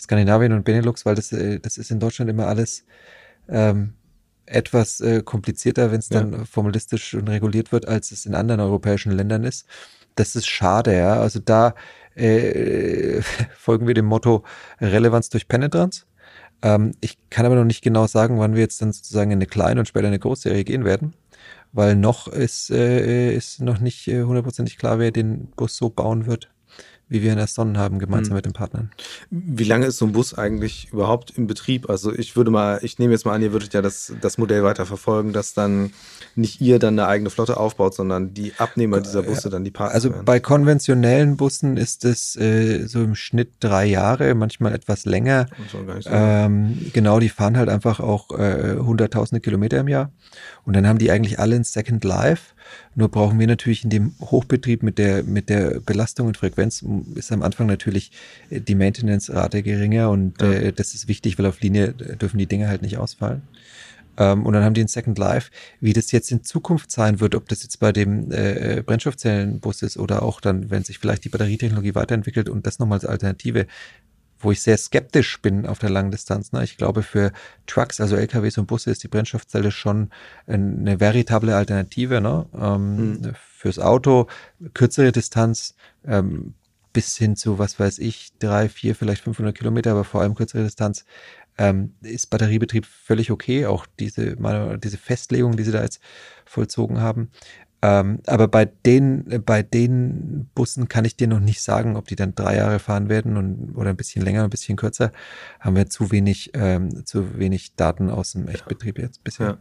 Skandinavien 0.00 0.52
und 0.52 0.64
Benelux, 0.64 1.06
weil 1.06 1.14
das, 1.14 1.32
äh, 1.32 1.58
das 1.60 1.78
ist 1.78 1.90
in 1.90 2.00
Deutschland 2.00 2.30
immer 2.30 2.46
alles 2.46 2.84
ähm, 3.48 3.94
etwas 4.46 5.00
äh, 5.00 5.22
komplizierter, 5.22 5.90
wenn 5.92 5.98
es 5.98 6.08
dann 6.08 6.32
ja. 6.32 6.44
formalistisch 6.44 7.14
und 7.14 7.28
reguliert 7.28 7.72
wird, 7.72 7.88
als 7.88 8.12
es 8.12 8.26
in 8.26 8.34
anderen 8.34 8.60
europäischen 8.60 9.12
Ländern 9.12 9.44
ist. 9.44 9.66
Das 10.14 10.36
ist 10.36 10.46
schade, 10.46 10.96
ja. 10.96 11.20
Also 11.20 11.40
da 11.40 11.74
äh, 12.14 13.20
folgen 13.56 13.86
wir 13.86 13.94
dem 13.94 14.06
Motto 14.06 14.44
Relevanz 14.80 15.28
durch 15.30 15.48
Penetranz. 15.48 16.06
Ähm, 16.62 16.92
ich 17.00 17.18
kann 17.30 17.46
aber 17.46 17.54
noch 17.54 17.64
nicht 17.64 17.82
genau 17.82 18.06
sagen, 18.06 18.38
wann 18.38 18.54
wir 18.54 18.62
jetzt 18.62 18.82
dann 18.82 18.92
sozusagen 18.92 19.30
in 19.30 19.38
eine 19.38 19.46
kleine 19.46 19.80
und 19.80 19.86
später 19.86 20.08
eine 20.08 20.18
Großserie 20.18 20.64
gehen 20.64 20.84
werden 20.84 21.14
weil 21.72 21.96
noch 21.96 22.28
ist, 22.28 22.70
äh, 22.70 23.34
ist 23.34 23.60
noch 23.60 23.80
nicht 23.80 24.08
äh, 24.08 24.22
hundertprozentig 24.22 24.78
klar, 24.78 24.98
wer 24.98 25.10
den 25.10 25.48
Bus 25.56 25.76
so 25.76 25.90
bauen 25.90 26.26
wird, 26.26 26.50
wie 27.08 27.22
wir 27.22 27.32
ihn 27.32 27.38
ersonnen 27.38 27.78
haben, 27.78 27.98
gemeinsam 27.98 28.30
hm. 28.30 28.36
mit 28.36 28.44
den 28.44 28.52
Partnern. 28.52 28.90
Wie 29.30 29.64
lange 29.64 29.86
ist 29.86 29.98
so 29.98 30.04
ein 30.04 30.12
Bus 30.12 30.34
eigentlich 30.34 30.88
überhaupt 30.92 31.32
im 31.36 31.46
Betrieb? 31.46 31.88
Also 31.88 32.12
ich 32.12 32.36
würde 32.36 32.50
mal, 32.50 32.80
ich 32.82 32.98
nehme 32.98 33.12
jetzt 33.12 33.24
mal 33.24 33.34
an, 33.34 33.42
ihr 33.42 33.52
würdet 33.52 33.74
ja 33.74 33.82
das, 33.82 34.12
das 34.20 34.38
Modell 34.38 34.62
weiter 34.62 34.86
verfolgen, 34.86 35.32
dass 35.32 35.54
dann 35.54 35.92
nicht 36.34 36.60
ihr 36.60 36.78
dann 36.78 36.98
eine 36.98 37.08
eigene 37.08 37.30
Flotte 37.30 37.56
aufbaut, 37.56 37.94
sondern 37.94 38.34
die 38.34 38.52
Abnehmer 38.58 39.00
dieser 39.00 39.22
Busse 39.22 39.50
dann 39.50 39.64
die 39.64 39.70
Partner 39.70 39.94
Also 39.94 40.10
werden. 40.10 40.24
bei 40.24 40.40
konventionellen 40.40 41.36
Bussen 41.36 41.76
ist 41.76 42.04
es 42.04 42.36
äh, 42.36 42.86
so 42.86 43.02
im 43.02 43.14
Schnitt 43.14 43.52
drei 43.60 43.86
Jahre, 43.86 44.34
manchmal 44.34 44.74
etwas 44.74 45.04
länger. 45.04 45.46
Ähm, 46.06 46.90
genau, 46.92 47.18
die 47.20 47.28
fahren 47.28 47.56
halt 47.56 47.68
einfach 47.68 48.00
auch 48.00 48.30
äh, 48.38 48.76
hunderttausende 48.78 49.40
Kilometer 49.40 49.78
im 49.78 49.88
Jahr. 49.88 50.12
Und 50.64 50.74
dann 50.74 50.86
haben 50.86 50.98
die 50.98 51.10
eigentlich 51.10 51.38
alle 51.38 51.56
ein 51.56 51.64
Second 51.64 52.04
Life. 52.04 52.54
Nur 52.94 53.08
brauchen 53.08 53.38
wir 53.38 53.46
natürlich 53.46 53.84
in 53.84 53.90
dem 53.90 54.14
Hochbetrieb 54.20 54.82
mit 54.82 54.98
der, 54.98 55.22
mit 55.22 55.48
der 55.48 55.80
Belastung 55.80 56.26
und 56.26 56.36
Frequenz 56.36 56.84
ist 57.14 57.32
am 57.32 57.42
Anfang 57.42 57.66
natürlich 57.66 58.12
äh, 58.50 58.60
die 58.60 58.74
Maintenance-Rate 58.74 59.62
geringer 59.62 60.10
und 60.10 60.40
ja. 60.40 60.52
äh, 60.52 60.72
das 60.72 60.94
ist 60.94 61.08
wichtig, 61.08 61.38
weil 61.38 61.46
auf 61.46 61.60
Linie 61.60 61.92
dürfen 61.92 62.38
die 62.38 62.46
Dinge 62.46 62.68
halt 62.68 62.82
nicht 62.82 62.98
ausfallen. 62.98 63.42
Ähm, 64.18 64.44
und 64.44 64.52
dann 64.52 64.64
haben 64.64 64.74
die 64.74 64.82
ein 64.82 64.88
Second 64.88 65.16
Life. 65.18 65.50
Wie 65.80 65.92
das 65.92 66.10
jetzt 66.12 66.30
in 66.32 66.42
Zukunft 66.42 66.90
sein 66.90 67.20
wird, 67.20 67.34
ob 67.34 67.48
das 67.48 67.62
jetzt 67.62 67.78
bei 67.78 67.92
dem 67.92 68.30
äh, 68.32 68.82
Brennstoffzellenbus 68.84 69.82
ist 69.82 69.96
oder 69.96 70.22
auch 70.22 70.40
dann, 70.40 70.70
wenn 70.70 70.84
sich 70.84 70.98
vielleicht 70.98 71.24
die 71.24 71.28
Batterietechnologie 71.28 71.94
weiterentwickelt 71.94 72.48
und 72.48 72.66
das 72.66 72.78
nochmal 72.78 72.98
als 72.98 73.06
Alternative, 73.06 73.66
wo 74.38 74.52
ich 74.52 74.62
sehr 74.62 74.76
skeptisch 74.76 75.40
bin 75.42 75.66
auf 75.66 75.78
der 75.78 75.90
langen 75.90 76.10
Distanz. 76.10 76.52
Ne? 76.52 76.64
Ich 76.64 76.76
glaube, 76.76 77.02
für 77.02 77.32
Trucks, 77.66 78.00
also 78.00 78.16
LKWs 78.16 78.58
und 78.58 78.66
Busse, 78.66 78.90
ist 78.90 79.02
die 79.02 79.08
Brennstoffzelle 79.08 79.70
schon 79.70 80.10
eine 80.46 81.00
veritable 81.00 81.54
Alternative. 81.54 82.20
Ne? 82.20 82.46
Ähm, 82.54 82.96
mhm. 82.96 83.32
Fürs 83.34 83.78
Auto, 83.78 84.28
kürzere 84.74 85.12
Distanz, 85.12 85.74
ähm, 86.06 86.54
bis 86.92 87.16
hin 87.16 87.36
zu, 87.36 87.58
was 87.58 87.78
weiß 87.78 87.98
ich, 87.98 88.30
drei, 88.38 88.68
vier, 88.68 88.94
vielleicht 88.94 89.22
500 89.22 89.56
Kilometer, 89.56 89.90
aber 89.92 90.04
vor 90.04 90.22
allem 90.22 90.34
kürzere 90.34 90.64
Distanz, 90.64 91.04
ähm, 91.58 91.94
ist 92.02 92.30
Batteriebetrieb 92.30 92.86
völlig 92.86 93.30
okay. 93.30 93.66
Auch 93.66 93.86
diese, 93.98 94.36
meine, 94.38 94.78
diese 94.78 94.96
Festlegung, 94.96 95.56
die 95.56 95.64
sie 95.64 95.72
da 95.72 95.82
jetzt 95.82 96.00
vollzogen 96.44 97.00
haben. 97.00 97.30
Ähm, 97.80 98.18
aber 98.26 98.48
bei 98.48 98.64
den, 98.64 99.42
bei 99.46 99.62
den 99.62 100.50
Bussen 100.54 100.88
kann 100.88 101.04
ich 101.04 101.16
dir 101.16 101.28
noch 101.28 101.38
nicht 101.38 101.62
sagen, 101.62 101.96
ob 101.96 102.08
die 102.08 102.16
dann 102.16 102.34
drei 102.34 102.56
Jahre 102.56 102.80
fahren 102.80 103.08
werden 103.08 103.36
und, 103.36 103.76
oder 103.76 103.90
ein 103.90 103.96
bisschen 103.96 104.24
länger, 104.24 104.42
ein 104.42 104.50
bisschen 104.50 104.76
kürzer. 104.76 105.12
Haben 105.60 105.76
wir 105.76 105.88
zu 105.88 106.10
wenig, 106.10 106.50
ähm, 106.54 107.06
zu 107.06 107.38
wenig 107.38 107.76
Daten 107.76 108.10
aus 108.10 108.32
dem 108.32 108.48
Echtbetrieb 108.48 108.98
jetzt 108.98 109.22
bisher. 109.22 109.58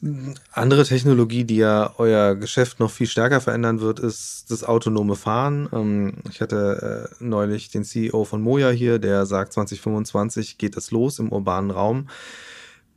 Ja. 0.00 0.08
Andere 0.52 0.84
Technologie, 0.84 1.42
die 1.42 1.56
ja 1.56 1.94
euer 1.98 2.36
Geschäft 2.36 2.78
noch 2.78 2.92
viel 2.92 3.08
stärker 3.08 3.40
verändern 3.40 3.80
wird, 3.80 3.98
ist 3.98 4.50
das 4.50 4.62
autonome 4.62 5.16
Fahren. 5.16 5.68
Ähm, 5.72 6.14
ich 6.30 6.40
hatte 6.40 7.10
äh, 7.20 7.24
neulich 7.24 7.70
den 7.70 7.82
CEO 7.82 8.24
von 8.24 8.40
Moja 8.40 8.70
hier, 8.70 9.00
der 9.00 9.26
sagt, 9.26 9.52
2025 9.54 10.58
geht 10.58 10.76
es 10.76 10.92
los 10.92 11.18
im 11.18 11.32
urbanen 11.32 11.72
Raum. 11.72 12.08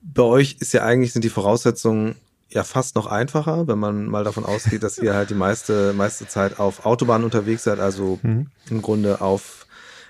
Bei 0.03 0.23
euch 0.23 0.57
ist 0.59 0.73
ja 0.73 0.83
eigentlich 0.83 1.13
sind 1.13 1.23
die 1.23 1.29
Voraussetzungen 1.29 2.15
ja 2.53 2.63
fast 2.63 2.95
noch 2.95 3.07
einfacher, 3.07 3.67
wenn 3.67 3.79
man 3.79 4.05
mal 4.05 4.23
davon 4.23 4.45
ausgeht, 4.45 4.83
dass 4.83 4.97
ihr 4.97 5.13
halt 5.13 5.29
die 5.29 5.35
meiste, 5.35 5.93
meiste 5.93 6.27
Zeit 6.27 6.59
auf 6.59 6.85
Autobahnen 6.85 7.25
unterwegs 7.25 7.63
seid, 7.63 7.79
also 7.79 8.19
mhm. 8.21 8.47
im 8.69 8.81
Grunde 8.81 9.21
auf, 9.21 9.67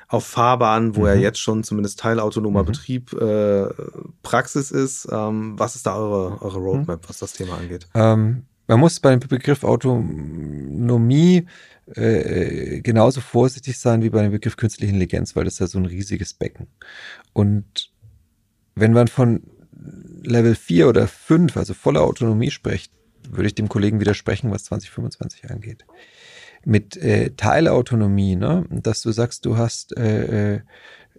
auf 0.08 0.26
Fahrbahnen, 0.26 0.96
wo 0.96 1.02
mhm. 1.02 1.08
ja 1.08 1.14
jetzt 1.16 1.39
schon 1.39 1.64
zumindest 1.64 2.00
teilautonomer 2.00 2.64
mhm. 2.64 2.68
Betrieb 2.68 3.14
äh, 3.14 3.68
Praxis 4.24 4.72
ist. 4.72 5.08
Ähm, 5.12 5.54
was 5.58 5.76
ist 5.76 5.86
da 5.86 5.96
eure, 5.96 6.42
eure 6.42 6.60
Roadmap, 6.60 7.08
was 7.08 7.20
das 7.20 7.34
Thema 7.34 7.58
angeht? 7.58 7.88
Ähm, 7.94 8.44
man 8.68 8.80
muss 8.80 9.00
bei 9.00 9.16
dem 9.16 9.20
Begriff 9.20 9.64
Autonomie 9.64 11.46
äh, 11.96 12.82
genauso 12.82 13.22
vorsichtig 13.22 13.78
sein 13.78 14.02
wie 14.02 14.10
bei 14.10 14.22
dem 14.22 14.32
Begriff 14.32 14.56
künstliche 14.56 14.92
Intelligenz, 14.92 15.36
weil 15.36 15.44
das 15.44 15.56
ist 15.56 15.60
ja 15.60 15.68
so 15.68 15.78
ein 15.78 15.86
riesiges 15.86 16.34
Becken. 16.34 16.68
Und 17.34 17.92
wenn 18.76 18.94
man 18.94 19.08
von 19.08 19.44
Level 20.22 20.55
4 20.55 20.88
oder 20.88 21.07
5, 21.07 21.57
also 21.57 21.74
volle 21.74 22.01
Autonomie 22.01 22.51
spricht, 22.51 22.91
würde 23.30 23.47
ich 23.47 23.55
dem 23.55 23.69
Kollegen 23.69 23.99
widersprechen, 23.99 24.51
was 24.51 24.65
2025 24.65 25.49
angeht. 25.49 25.86
Mit 26.63 26.95
äh, 26.97 27.32
Teilautonomie, 27.32 28.36
ne? 28.36 28.65
dass 28.69 29.01
du 29.01 29.11
sagst, 29.11 29.45
du 29.45 29.57
hast 29.57 29.97
äh, 29.97 30.55
äh, 30.55 30.61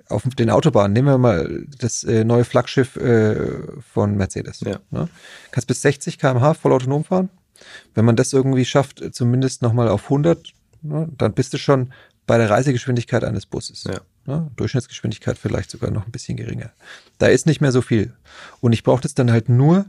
auf 0.08 0.22
den 0.24 0.50
Autobahnen, 0.50 0.92
nehmen 0.92 1.08
wir 1.08 1.18
mal 1.18 1.64
das 1.78 2.04
äh, 2.04 2.24
neue 2.24 2.44
Flaggschiff 2.44 2.96
äh, 2.96 3.80
von 3.80 4.16
Mercedes. 4.16 4.60
Ja. 4.60 4.78
Ne? 4.90 5.08
Kannst 5.50 5.68
bis 5.68 5.82
60 5.82 6.18
km/h 6.18 6.54
voll 6.54 6.72
autonom 6.72 7.04
fahren. 7.04 7.30
Wenn 7.94 8.04
man 8.04 8.16
das 8.16 8.32
irgendwie 8.32 8.64
schafft, 8.64 9.02
zumindest 9.14 9.62
nochmal 9.62 9.88
auf 9.88 10.04
100, 10.04 10.52
ne, 10.82 11.08
dann 11.16 11.32
bist 11.32 11.52
du 11.54 11.58
schon 11.58 11.92
bei 12.26 12.38
der 12.38 12.50
Reisegeschwindigkeit 12.50 13.24
eines 13.24 13.46
Busses. 13.46 13.84
Ja. 13.84 14.00
Ne? 14.26 14.50
Durchschnittsgeschwindigkeit 14.56 15.38
vielleicht 15.38 15.70
sogar 15.70 15.90
noch 15.90 16.06
ein 16.06 16.12
bisschen 16.12 16.36
geringer. 16.36 16.70
Da 17.18 17.26
ist 17.26 17.46
nicht 17.46 17.60
mehr 17.60 17.72
so 17.72 17.82
viel. 17.82 18.12
Und 18.60 18.72
ich 18.72 18.82
brauche 18.84 19.02
das 19.02 19.14
dann 19.14 19.32
halt 19.32 19.48
nur, 19.48 19.86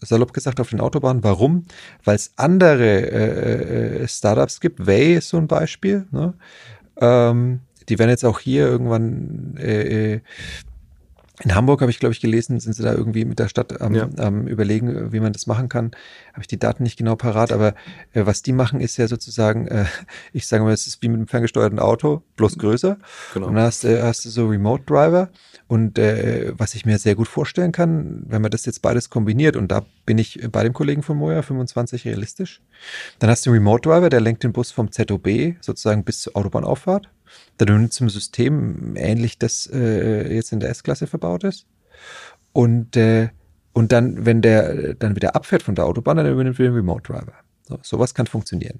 salopp 0.00 0.32
gesagt, 0.32 0.60
auf 0.60 0.70
den 0.70 0.80
Autobahnen. 0.80 1.24
Warum? 1.24 1.64
Weil 2.04 2.16
es 2.16 2.32
andere 2.36 3.00
äh, 3.10 4.02
äh, 4.02 4.08
Startups 4.08 4.60
gibt. 4.60 4.86
Way 4.86 5.16
ist 5.16 5.30
so 5.30 5.38
ein 5.38 5.48
Beispiel. 5.48 6.06
Ne? 6.10 6.34
Ähm, 7.00 7.60
die 7.88 7.98
werden 7.98 8.10
jetzt 8.10 8.24
auch 8.24 8.40
hier 8.40 8.66
irgendwann 8.66 9.56
äh, 9.58 10.14
äh 10.14 10.20
in 11.42 11.54
Hamburg 11.54 11.82
habe 11.82 11.90
ich, 11.90 11.98
glaube 11.98 12.14
ich, 12.14 12.20
gelesen, 12.20 12.60
sind 12.60 12.72
sie 12.72 12.82
da 12.82 12.92
irgendwie 12.92 13.24
mit 13.24 13.38
der 13.38 13.48
Stadt 13.48 13.80
am, 13.82 13.94
ja. 13.94 14.08
am 14.16 14.46
überlegen, 14.46 15.12
wie 15.12 15.20
man 15.20 15.32
das 15.32 15.46
machen 15.46 15.68
kann. 15.68 15.90
Habe 16.32 16.40
ich 16.40 16.46
die 16.46 16.58
Daten 16.58 16.82
nicht 16.82 16.96
genau 16.96 17.14
parat, 17.14 17.52
aber 17.52 17.74
äh, 18.14 18.24
was 18.24 18.42
die 18.42 18.52
machen, 18.52 18.80
ist 18.80 18.96
ja 18.96 19.06
sozusagen, 19.06 19.68
äh, 19.68 19.84
ich 20.32 20.46
sage 20.46 20.64
mal, 20.64 20.72
es 20.72 20.86
ist 20.86 21.02
wie 21.02 21.08
mit 21.08 21.18
einem 21.18 21.28
ferngesteuerten 21.28 21.78
Auto, 21.78 22.22
bloß 22.36 22.56
größer. 22.58 22.96
Genau. 23.34 23.48
Und 23.48 23.54
dann 23.54 23.64
hast, 23.64 23.84
äh, 23.84 24.02
hast 24.02 24.24
du 24.24 24.30
so 24.30 24.46
Remote 24.46 24.84
Driver. 24.86 25.28
Und 25.68 25.98
äh, 25.98 26.52
was 26.56 26.74
ich 26.74 26.86
mir 26.86 26.98
sehr 26.98 27.16
gut 27.16 27.28
vorstellen 27.28 27.72
kann, 27.72 28.22
wenn 28.26 28.40
man 28.40 28.50
das 28.50 28.64
jetzt 28.64 28.80
beides 28.80 29.10
kombiniert, 29.10 29.56
und 29.56 29.68
da 29.68 29.84
bin 30.06 30.16
ich 30.16 30.40
bei 30.50 30.62
dem 30.62 30.72
Kollegen 30.72 31.02
von 31.02 31.18
Moja 31.18 31.42
25 31.42 32.04
realistisch, 32.06 32.62
dann 33.18 33.28
hast 33.28 33.44
du 33.44 33.50
einen 33.50 33.58
Remote 33.58 33.88
Driver, 33.88 34.08
der 34.08 34.20
lenkt 34.20 34.42
den 34.42 34.52
Bus 34.52 34.70
vom 34.70 34.90
ZOB 34.90 35.56
sozusagen 35.60 36.04
bis 36.04 36.22
zur 36.22 36.34
Dann 37.58 37.90
zum 37.90 38.08
System 38.10 38.94
ähnlich 38.96 39.38
das 39.38 39.68
äh, 39.72 40.34
jetzt 40.34 40.52
in 40.52 40.60
der 40.60 40.70
S-Klasse 40.70 41.06
verbaut 41.06 41.44
ist. 41.44 41.66
Und, 42.52 42.96
äh, 42.96 43.28
und 43.72 43.92
dann, 43.92 44.24
wenn 44.24 44.42
der 44.42 44.94
dann 44.94 45.16
wieder 45.16 45.36
abfährt 45.36 45.62
von 45.62 45.74
der 45.74 45.86
Autobahn, 45.86 46.16
dann 46.16 46.30
übernimmt 46.30 46.58
wir 46.58 46.66
den 46.66 46.74
Remote 46.74 47.12
Driver. 47.12 47.34
So, 47.68 47.78
sowas 47.82 48.14
kann 48.14 48.26
funktionieren. 48.26 48.78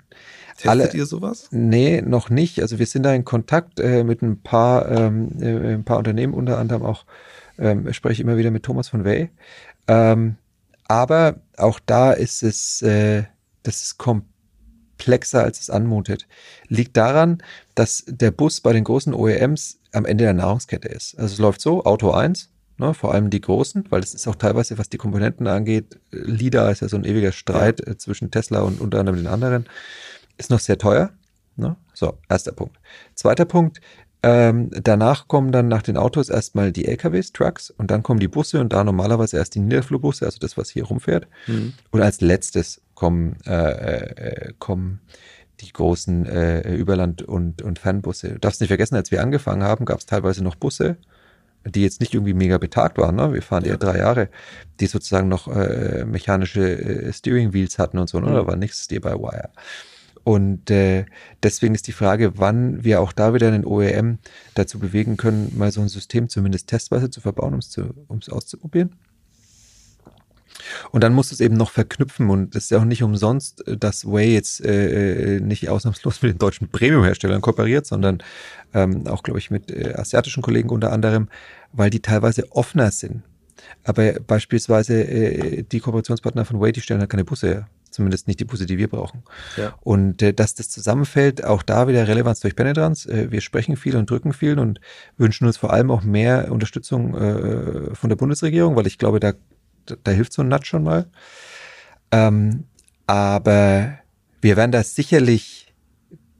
Testet 0.53 0.71
Alle, 0.71 0.91
ihr 0.93 1.07
sowas? 1.07 1.49
Nee, 1.51 2.03
noch 2.03 2.31
nicht. 2.31 2.61
Also 2.63 2.79
wir 2.79 2.87
sind 2.87 3.03
da 3.03 3.13
in 3.13 3.25
Kontakt 3.25 3.81
äh, 3.81 4.05
mit 4.05 4.23
ein 4.23 4.41
paar, 4.43 4.89
ähm, 4.91 5.31
äh, 5.41 5.75
ein 5.75 5.85
paar 5.85 5.99
Unternehmen, 5.99 6.35
unter 6.35 6.59
anderem 6.59 6.85
auch, 6.85 7.05
ähm, 7.59 7.93
spreche 7.93 8.23
immer 8.23 8.37
wieder 8.37 8.51
mit 8.51 8.63
Thomas 8.63 8.89
von 8.89 9.05
Wey. 9.05 9.31
Ähm, 9.89 10.37
aber 10.87 11.41
auch 11.57 11.81
da 11.85 12.13
ist 12.13 12.43
es, 12.43 12.81
äh, 12.83 13.25
das 13.65 13.83
ist 13.83 13.99
komplett 13.99 14.36
komplexer, 14.97 15.43
als 15.43 15.61
es 15.61 15.71
anmutet. 15.71 16.27
Liegt 16.69 16.97
daran, 16.97 17.43
dass 17.75 18.05
der 18.07 18.31
Bus 18.31 18.61
bei 18.61 18.73
den 18.73 18.85
großen 18.85 19.15
OEMs 19.15 19.79
am 19.93 20.05
Ende 20.05 20.25
der 20.25 20.35
Nahrungskette 20.35 20.89
ist. 20.89 21.19
Also 21.19 21.35
es 21.35 21.39
läuft 21.39 21.61
so, 21.61 21.85
Auto 21.85 22.11
1, 22.11 22.51
ne, 22.79 22.95
vor 22.95 23.15
allem 23.15 23.31
die 23.31 23.41
großen, 23.41 23.87
weil 23.91 24.03
es 24.03 24.15
ist 24.15 24.27
auch 24.27 24.35
teilweise, 24.35 24.79
was 24.79 24.89
die 24.89 24.99
Komponenten 24.99 25.47
angeht, 25.47 25.99
LIDA 26.11 26.71
ist 26.71 26.81
ja 26.81 26.89
so 26.89 26.97
ein 26.97 27.05
ewiger 27.05 27.33
Streit 27.33 27.81
ja. 27.81 27.93
Äh, 27.93 27.99
zwischen 27.99 28.31
Tesla 28.31 28.61
und 28.61 28.81
unter 28.81 29.01
anderem 29.01 29.19
den 29.19 29.27
anderen, 29.27 29.67
ist 30.39 30.51
noch 30.51 30.61
sehr 30.61 30.79
teuer. 30.79 31.11
Ne? 31.57 31.77
So, 31.95 32.19
erster 32.29 32.53
Punkt. 32.53 32.77
Zweiter 33.15 33.47
Punkt, 33.47 33.81
ähm, 34.23 34.71
danach 34.73 35.29
kommen 35.29 35.53
dann 35.53 35.69
nach 35.69 35.83
den 35.83 35.97
Autos 35.97 36.29
erstmal 36.29 36.73
die 36.73 36.87
LKWs, 36.87 37.33
Trucks 37.33 37.71
und 37.71 37.91
dann 37.91 38.03
kommen 38.03 38.21
die 38.21 38.29
Busse 38.29 38.61
und 38.61 38.73
da 38.73 38.83
normalerweise 38.83 39.37
erst 39.37 39.55
die 39.55 39.61
Niederflugbusse, 39.61 40.25
also 40.25 40.39
das, 40.39 40.57
was 40.57 40.71
hier 40.71 40.85
rumfährt. 40.85 41.29
Mhm. 41.47 41.75
Und 41.91 42.03
als 42.03 42.21
letztes 42.21 42.81
kommen, 42.97 43.37
äh, 43.47 43.53
äh, 43.53 44.53
kommen 44.59 45.01
die 45.61 45.73
großen 45.73 46.27
äh, 46.27 46.75
Überland- 46.75 47.23
und, 47.23 47.63
und 47.63 47.79
Fernbusse. 47.79 48.31
Du 48.31 48.39
darfst 48.41 48.61
nicht 48.61 48.69
vergessen, 48.69 48.97
als 48.97 49.13
wir 49.13 49.23
angefangen 49.23 49.63
haben, 49.63 49.85
gab 49.85 50.01
es 50.01 50.07
teilweise 50.07 50.43
noch 50.43 50.57
Busse, 50.57 50.97
die 51.65 51.83
jetzt 51.83 52.01
nicht 52.01 52.15
irgendwie 52.15 52.35
mega 52.35 52.59
betagt 52.59 52.99
waren. 52.99 53.15
Ne? 53.15 53.33
Wir 53.33 53.43
fahren 53.43 53.65
ja. 53.65 53.71
eher 53.71 53.79
drei 53.79 53.99
Jahre, 53.99 54.29
die 54.81 54.87
sozusagen 54.87 55.29
noch 55.29 55.49
äh, 55.49 56.05
mechanische 56.05 57.07
äh, 57.07 57.13
Steering 57.13 57.53
Wheels 57.53 57.79
hatten 57.79 57.99
und 57.99 58.09
so. 58.09 58.19
Ne? 58.19 58.33
Da 58.33 58.47
war 58.47 58.57
nichts 58.57 58.85
Steer-by-Wire. 58.85 59.51
Und 60.25 60.71
äh, 60.71 61.07
deswegen 61.43 61.77
ist 61.77 61.87
die 61.87 61.93
Frage, 61.93 62.33
wann 62.37 62.83
wir 62.83 63.01
auch 63.01 63.13
da 63.13 63.33
wieder 63.33 63.47
einen 63.47 63.65
OEM 63.65 64.19
dazu 64.55 64.81
bewegen 64.81 65.17
können, 65.17 65.53
mal 65.57 65.71
so 65.71 65.81
ein 65.81 65.89
System 65.89 66.29
zumindest 66.29 66.67
testweise 66.67 67.11
zu 67.11 67.21
verbauen, 67.21 67.55
um 68.09 68.19
es 68.19 68.29
auszuprobieren. 68.29 68.97
Und 70.91 71.03
dann 71.03 71.13
musst 71.13 71.31
du 71.31 71.35
es 71.35 71.41
eben 71.41 71.57
noch 71.57 71.71
verknüpfen 71.71 72.31
und 72.31 72.55
es 72.55 72.65
ist 72.65 72.71
ja 72.71 72.79
auch 72.79 72.85
nicht 72.85 73.03
umsonst, 73.03 73.67
äh, 73.67 73.77
dass 73.77 74.05
Way 74.05 74.35
jetzt 74.35 74.65
äh, 74.65 75.37
äh, 75.37 75.41
nicht 75.41 75.69
ausnahmslos 75.69 76.23
mit 76.23 76.33
den 76.33 76.39
deutschen 76.39 76.69
Premium-Herstellern 76.69 77.41
kooperiert, 77.41 77.87
sondern 77.87 78.23
ähm, 78.75 79.07
auch, 79.07 79.23
glaube 79.23 79.39
ich, 79.39 79.51
mit 79.51 79.71
äh, 79.71 79.95
asiatischen 79.95 80.43
Kollegen 80.43 80.71
unter 80.71 80.93
anderem, 80.93 81.29
weil 81.73 81.91
die 81.91 82.01
teilweise 82.01 82.51
offener 82.53 82.91
sind. 82.91 83.23
Aber 83.85 84.13
beispielsweise 84.15 85.03
äh, 85.03 85.63
die 85.63 85.81
Kooperationspartner 85.81 86.45
von 86.45 86.61
Way, 86.61 86.73
die 86.73 86.81
stellen 86.81 87.01
halt 87.01 87.11
keine 87.11 87.25
Busse 87.25 87.49
her 87.49 87.69
Zumindest 87.97 88.27
nicht 88.27 88.41
die 88.41 88.45
Busse, 88.45 88.67
die 88.67 88.77
wir 88.77 88.89
brauchen. 88.89 89.23
Ja. 89.57 89.75
Und 89.81 90.21
äh, 90.21 90.35
dass 90.35 90.55
das 90.55 90.69
zusammenfällt, 90.69 91.43
auch 91.43 91.63
da 91.63 91.89
wieder 91.89 92.07
Relevanz 92.07 92.41
durch 92.41 92.55
Penetranz. 92.55 93.07
Äh, 93.07 93.31
wir 93.31 93.41
sprechen 93.41 93.75
viel 93.77 93.97
und 93.97 94.11
drücken 94.11 94.35
viel 94.35 94.59
und 94.59 94.83
wünschen 95.17 95.47
uns 95.47 95.57
vor 95.57 95.73
allem 95.73 95.91
auch 95.91 96.03
mehr 96.03 96.53
Unterstützung 96.53 97.15
äh, 97.15 97.95
von 97.95 98.11
der 98.11 98.17
Bundesregierung, 98.17 98.77
weil 98.77 98.87
ich 98.87 98.99
glaube, 98.99 99.19
da, 99.19 99.33
da, 99.87 100.11
hilft 100.11 100.33
so 100.33 100.43
ein 100.43 100.49
Nut 100.49 100.67
schon 100.67 100.83
mal. 100.83 101.07
Ähm, 102.11 102.65
aber 103.07 103.99
wir 104.41 104.57
werden 104.57 104.73
da 104.73 104.83
sicherlich 104.83 105.75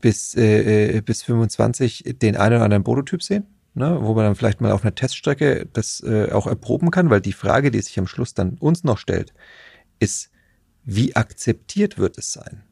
bis, 0.01 0.35
äh, 0.37 1.01
bis 1.05 1.23
25 1.23 2.17
den 2.21 2.37
einen 2.37 2.57
oder 2.57 2.65
anderen 2.65 2.85
Prototyp 2.85 3.23
sehen 3.23 3.47
ne, 3.77 3.99
wo 4.01 4.15
man 4.15 4.25
dann 4.25 4.35
vielleicht 4.35 4.61
mal 4.61 4.73
auf 4.73 4.83
einer 4.83 4.95
Teststrecke 4.95 5.69
das 5.73 6.03
äh, 6.03 6.33
auch 6.33 6.47
erproben 6.47 6.91
kann, 6.91 7.11
weil 7.11 7.21
die 7.21 7.33
Frage, 7.33 7.71
die 7.71 7.81
sich 7.81 7.99
am 7.99 8.07
Schluss 8.07 8.35
dann 8.35 8.55
uns 8.59 8.83
noch 8.83 8.99
stellt, 8.99 9.33
ist, 10.01 10.31
wie 10.85 11.15
akzeptiert 11.15 11.99
wird 11.99 12.19
es 12.19 12.33
sein? 12.33 12.63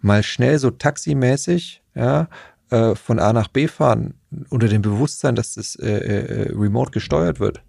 Mal 0.00 0.22
schnell 0.22 0.58
so 0.58 0.70
taximäßig, 0.70 1.82
ja, 1.94 2.28
äh, 2.70 2.94
von 2.94 3.18
A 3.18 3.32
nach 3.32 3.48
B 3.48 3.68
fahren, 3.68 4.14
unter 4.48 4.68
dem 4.68 4.82
Bewusstsein, 4.82 5.34
dass 5.34 5.54
das 5.54 5.74
äh, 5.76 5.88
äh, 5.88 6.52
remote 6.52 6.92
gesteuert 6.92 7.40
wird. 7.40 7.62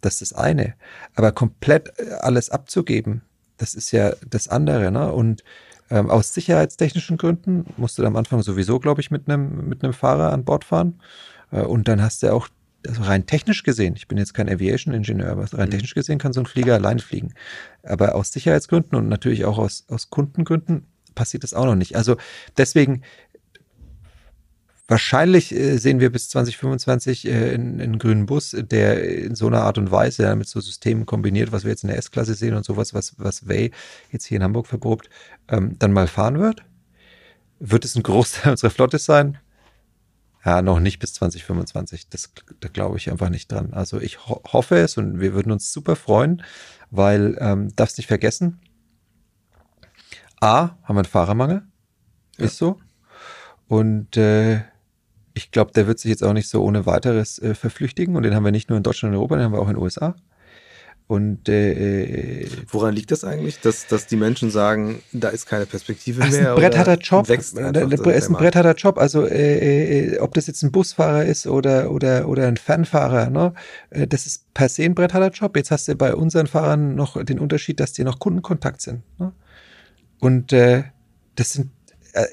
Das 0.00 0.22
ist 0.22 0.32
das 0.32 0.38
eine. 0.38 0.74
Aber 1.14 1.32
komplett 1.32 1.92
äh, 1.98 2.10
alles 2.20 2.50
abzugeben, 2.50 3.22
das 3.56 3.74
ist 3.74 3.92
ja 3.92 4.12
das 4.28 4.48
andere. 4.48 4.90
Ne? 4.90 5.12
Und 5.12 5.44
ähm, 5.90 6.08
aus 6.08 6.32
sicherheitstechnischen 6.32 7.16
Gründen 7.16 7.66
musst 7.76 7.98
du 7.98 8.04
am 8.04 8.16
Anfang 8.16 8.42
sowieso, 8.42 8.78
glaube 8.78 9.00
ich, 9.00 9.10
mit 9.10 9.28
einem 9.28 9.68
mit 9.68 9.82
einem 9.82 9.92
Fahrer 9.92 10.32
an 10.32 10.44
Bord 10.44 10.64
fahren. 10.64 11.00
Äh, 11.50 11.62
und 11.62 11.88
dann 11.88 12.00
hast 12.00 12.22
du 12.22 12.32
auch, 12.32 12.48
also 12.86 13.02
rein 13.02 13.26
technisch 13.26 13.62
gesehen, 13.62 13.94
ich 13.96 14.08
bin 14.08 14.16
jetzt 14.16 14.32
kein 14.32 14.48
Aviation-Ingenieur, 14.48 15.30
aber 15.30 15.52
rein 15.52 15.68
mhm. 15.68 15.72
technisch 15.72 15.94
gesehen 15.94 16.18
kann 16.18 16.32
so 16.32 16.40
ein 16.40 16.46
Flieger 16.46 16.74
alleine 16.74 17.00
fliegen. 17.00 17.34
Aber 17.82 18.14
aus 18.14 18.32
Sicherheitsgründen 18.32 18.96
und 18.96 19.08
natürlich 19.08 19.44
auch 19.44 19.58
aus, 19.58 19.84
aus 19.88 20.10
Kundengründen 20.10 20.86
passiert 21.14 21.42
das 21.42 21.54
auch 21.54 21.66
noch 21.66 21.74
nicht. 21.74 21.96
Also 21.96 22.16
deswegen, 22.56 23.02
Wahrscheinlich 24.90 25.54
äh, 25.54 25.78
sehen 25.78 26.00
wir 26.00 26.10
bis 26.10 26.30
2025 26.30 27.28
äh, 27.28 27.54
einen, 27.54 28.00
grünen 28.00 28.26
Bus, 28.26 28.56
der 28.58 29.08
in 29.08 29.36
so 29.36 29.46
einer 29.46 29.62
Art 29.62 29.78
und 29.78 29.92
Weise 29.92 30.24
ja, 30.24 30.34
mit 30.34 30.48
so 30.48 30.60
Systemen 30.60 31.06
kombiniert, 31.06 31.52
was 31.52 31.62
wir 31.62 31.70
jetzt 31.70 31.84
in 31.84 31.90
der 31.90 31.98
S-Klasse 31.98 32.34
sehen 32.34 32.56
und 32.56 32.64
sowas, 32.64 32.92
was, 32.92 33.14
was 33.16 33.46
Way 33.46 33.70
jetzt 34.10 34.24
hier 34.24 34.38
in 34.38 34.42
Hamburg 34.42 34.66
verprobt, 34.66 35.08
ähm, 35.46 35.78
dann 35.78 35.92
mal 35.92 36.08
fahren 36.08 36.40
wird. 36.40 36.64
Wird 37.60 37.84
es 37.84 37.94
ein 37.94 38.02
Großteil 38.02 38.50
unserer 38.50 38.72
Flotte 38.72 38.98
sein? 38.98 39.38
Ja, 40.44 40.60
noch 40.60 40.80
nicht 40.80 40.98
bis 40.98 41.14
2025. 41.14 42.08
Das, 42.08 42.32
da 42.58 42.66
glaube 42.66 42.96
ich 42.96 43.12
einfach 43.12 43.28
nicht 43.28 43.52
dran. 43.52 43.72
Also 43.72 44.00
ich 44.00 44.26
ho 44.26 44.42
hoffe 44.44 44.76
es 44.78 44.96
und 44.96 45.20
wir 45.20 45.34
würden 45.34 45.52
uns 45.52 45.72
super 45.72 45.94
freuen, 45.94 46.42
weil 46.90 47.38
ähm, 47.38 47.68
darfst 47.76 47.96
nicht 47.96 48.08
vergessen. 48.08 48.58
A, 50.40 50.70
haben 50.82 50.96
wir 50.96 50.98
einen 50.98 51.04
Fahrermangel. 51.04 51.62
Ja. 52.38 52.44
Ist 52.44 52.56
so. 52.56 52.80
Und 53.68 54.16
äh, 54.16 54.62
ich 55.34 55.50
glaube, 55.50 55.72
der 55.72 55.86
wird 55.86 55.98
sich 55.98 56.10
jetzt 56.10 56.24
auch 56.24 56.32
nicht 56.32 56.48
so 56.48 56.62
ohne 56.62 56.86
weiteres 56.86 57.38
äh, 57.38 57.54
verflüchtigen. 57.54 58.16
Und 58.16 58.22
den 58.22 58.34
haben 58.34 58.44
wir 58.44 58.52
nicht 58.52 58.68
nur 58.68 58.76
in 58.76 58.82
Deutschland 58.82 59.14
und 59.14 59.18
Europa, 59.18 59.36
den 59.36 59.44
haben 59.44 59.52
wir 59.52 59.60
auch 59.60 59.68
in 59.68 59.74
den 59.74 59.82
USA. 59.82 60.14
Und 61.10 61.48
äh, 61.48 62.46
woran 62.68 62.94
liegt 62.94 63.10
das 63.10 63.24
eigentlich, 63.24 63.60
dass, 63.60 63.88
dass 63.88 64.06
die 64.06 64.14
Menschen 64.14 64.52
sagen, 64.52 65.02
da 65.12 65.30
ist 65.30 65.44
keine 65.44 65.66
Perspektive 65.66 66.20
mehr? 66.20 66.28
Ist 66.28 66.38
ein 66.38 66.54
brettharter 66.54 66.98
Job. 66.98 67.28
Wächst 67.28 67.58
ist 67.58 68.28
ein 68.28 68.32
brettharter 68.34 68.74
Job. 68.74 68.96
Also 68.96 69.26
äh, 69.26 70.14
äh, 70.14 70.18
ob 70.20 70.34
das 70.34 70.46
jetzt 70.46 70.62
ein 70.62 70.70
Busfahrer 70.70 71.24
ist 71.24 71.48
oder 71.48 71.90
oder 71.90 72.28
oder 72.28 72.46
ein 72.46 72.56
Fernfahrer, 72.56 73.28
ne? 73.28 73.54
Äh, 73.90 74.06
das 74.06 74.26
ist 74.26 74.54
per 74.54 74.68
se 74.68 74.84
ein 74.84 74.94
brettharter 74.94 75.30
Job. 75.30 75.56
Jetzt 75.56 75.72
hast 75.72 75.88
du 75.88 75.96
bei 75.96 76.14
unseren 76.14 76.46
Fahrern 76.46 76.94
noch 76.94 77.20
den 77.24 77.40
Unterschied, 77.40 77.80
dass 77.80 77.92
die 77.92 78.04
noch 78.04 78.20
Kundenkontakt 78.20 78.80
sind. 78.80 79.02
Ne? 79.18 79.32
Und 80.20 80.52
äh, 80.52 80.84
das 81.34 81.54
sind 81.54 81.66
äh, 81.66 81.79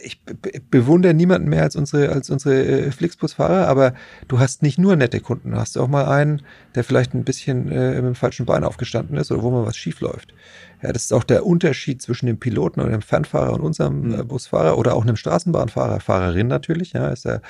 ich 0.04 0.22
bewundere 0.70 1.14
niemanden 1.14 1.50
mehr 1.50 1.64
als 1.64 1.76
unsere, 1.76 2.10
als 2.10 2.30
unsere 2.30 2.64
äh, 2.64 2.92
Flixbus-Fahrer, 2.92 3.68
aber 3.68 3.94
du 4.28 4.40
hast 4.40 4.64
nicht 4.64 4.78
nur 4.78 4.96
nette 4.96 5.20
Kunden, 5.20 5.52
du 5.52 5.58
hast 5.58 5.78
auch 5.78 5.88
mal 5.88 6.06
einen, 6.06 6.42
der 6.76 6.84
vielleicht 6.84 7.14
ein 7.14 7.24
bisschen 7.24 7.72
äh, 7.72 7.96
mit 7.96 8.06
dem 8.06 8.16
falschen 8.16 8.46
Bein 8.46 8.64
aufgestanden 8.64 9.18
ist 9.18 9.32
oder 9.32 9.44
wo 9.44 9.52
mal 9.52 9.66
was 9.66 9.78
schief 9.78 10.02
läuft. 10.02 10.34
Ja, 10.82 10.92
das 10.92 11.06
ist 11.06 11.14
auch 11.14 11.24
der 11.24 11.46
Unterschied 11.46 12.02
zwischen 12.02 12.28
dem 12.28 12.40
Piloten 12.40 12.80
oder 12.82 12.92
dem 12.92 13.02
Fernfahrer 13.02 13.54
und 13.54 13.62
unserem 13.62 14.20
äh, 14.20 14.24
Busfahrer 14.24 14.78
oder 14.78 14.96
auch 14.96 15.04
einem 15.04 15.16
Straßenbahnfahrer, 15.16 16.00
Fahrerin 16.00 16.48
natürlich, 16.48 16.94
ja, 16.94 17.10
ist 17.10 17.26
ja, 17.26 17.42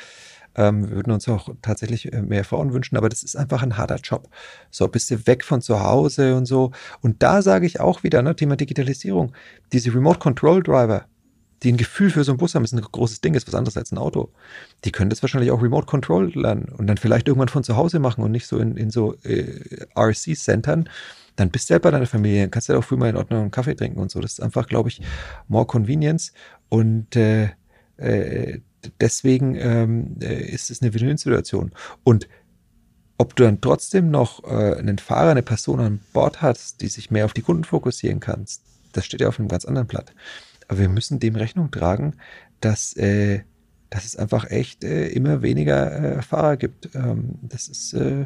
ähm, 0.55 0.89
wir 0.89 0.95
würden 0.97 1.11
uns 1.11 1.27
auch 1.27 1.49
tatsächlich 1.61 2.11
äh, 2.11 2.21
mehr 2.21 2.43
Frauen 2.43 2.73
wünschen, 2.73 2.97
aber 2.97 3.09
das 3.09 3.23
ist 3.23 3.35
einfach 3.35 3.63
ein 3.63 3.77
harter 3.77 3.97
Job. 3.97 4.27
So, 4.71 4.87
bist 4.87 5.11
du 5.11 5.27
weg 5.27 5.43
von 5.43 5.61
zu 5.61 5.81
Hause 5.81 6.35
und 6.35 6.45
so. 6.45 6.71
Und 7.01 7.21
da 7.21 7.41
sage 7.41 7.65
ich 7.65 7.79
auch 7.79 8.03
wieder, 8.03 8.21
ne, 8.21 8.35
Thema 8.35 8.55
Digitalisierung, 8.55 9.33
diese 9.71 9.93
Remote 9.93 10.19
Control 10.19 10.63
Driver, 10.63 11.05
die 11.63 11.71
ein 11.71 11.77
Gefühl 11.77 12.11
für 12.11 12.23
so 12.23 12.31
einen 12.31 12.37
Bus 12.37 12.53
haben, 12.53 12.63
ist 12.63 12.73
ein 12.73 12.81
großes 12.81 13.21
Ding, 13.21 13.33
ist 13.33 13.47
was 13.47 13.55
anderes 13.55 13.77
als 13.77 13.91
ein 13.91 13.97
Auto. 13.97 14.31
Die 14.85 14.91
können 14.91 15.09
das 15.09 15.23
wahrscheinlich 15.23 15.51
auch 15.51 15.61
Remote 15.61 15.87
Control 15.87 16.31
lernen 16.33 16.71
und 16.77 16.87
dann 16.87 16.97
vielleicht 16.97 17.27
irgendwann 17.27 17.47
von 17.47 17.63
zu 17.63 17.75
Hause 17.75 17.99
machen 17.99 18.23
und 18.23 18.31
nicht 18.31 18.47
so 18.47 18.59
in, 18.59 18.77
in 18.77 18.91
so 18.91 19.15
äh, 19.23 19.85
RC-Centern. 19.95 20.89
Dann 21.35 21.49
bist 21.49 21.69
du 21.69 21.73
halt 21.73 21.83
bei 21.83 21.91
deiner 21.91 22.05
Familie, 22.05 22.49
kannst 22.49 22.69
du 22.69 22.73
ja 22.73 22.79
auch 22.79 22.83
früh 22.83 22.97
mal 22.97 23.09
in 23.09 23.17
Ordnung 23.17 23.41
einen 23.41 23.51
Kaffee 23.51 23.75
trinken 23.75 23.99
und 23.99 24.11
so. 24.11 24.19
Das 24.19 24.33
ist 24.33 24.41
einfach, 24.41 24.67
glaube 24.67 24.89
ich, 24.89 25.01
more 25.47 25.65
convenience 25.65 26.33
und 26.69 27.15
äh, 27.15 27.49
äh, 27.97 28.59
deswegen 29.01 29.55
ähm, 29.55 30.15
äh, 30.21 30.43
ist 30.43 30.69
es 30.69 30.81
eine 30.81 30.93
Win-Win-Situation. 30.93 31.71
Und 32.03 32.27
ob 33.17 33.35
du 33.35 33.43
dann 33.43 33.61
trotzdem 33.61 34.11
noch 34.11 34.43
äh, 34.43 34.75
einen 34.77 34.99
Fahrer, 34.99 35.31
eine 35.31 35.41
Person 35.41 35.79
an 35.79 35.99
Bord 36.13 36.41
hast, 36.41 36.81
die 36.81 36.87
sich 36.87 37.09
mehr 37.09 37.25
auf 37.25 37.33
die 37.33 37.41
Kunden 37.41 37.63
fokussieren 37.63 38.19
kannst, 38.19 38.61
das 38.93 39.05
steht 39.05 39.21
ja 39.21 39.27
auf 39.27 39.39
einem 39.39 39.47
ganz 39.47 39.65
anderen 39.65 39.87
Blatt. 39.87 40.13
Aber 40.67 40.79
wir 40.79 40.89
müssen 40.89 41.19
dem 41.19 41.35
Rechnung 41.35 41.71
tragen, 41.71 42.15
dass, 42.59 42.95
äh, 42.97 43.41
dass 43.89 44.05
es 44.05 44.15
einfach 44.15 44.49
echt 44.49 44.83
äh, 44.83 45.07
immer 45.07 45.41
weniger 45.41 46.17
äh, 46.17 46.21
Fahrer 46.21 46.57
gibt. 46.57 46.89
Ähm, 46.93 47.35
das 47.41 47.67
ist 47.67 47.93
äh, 47.93 48.25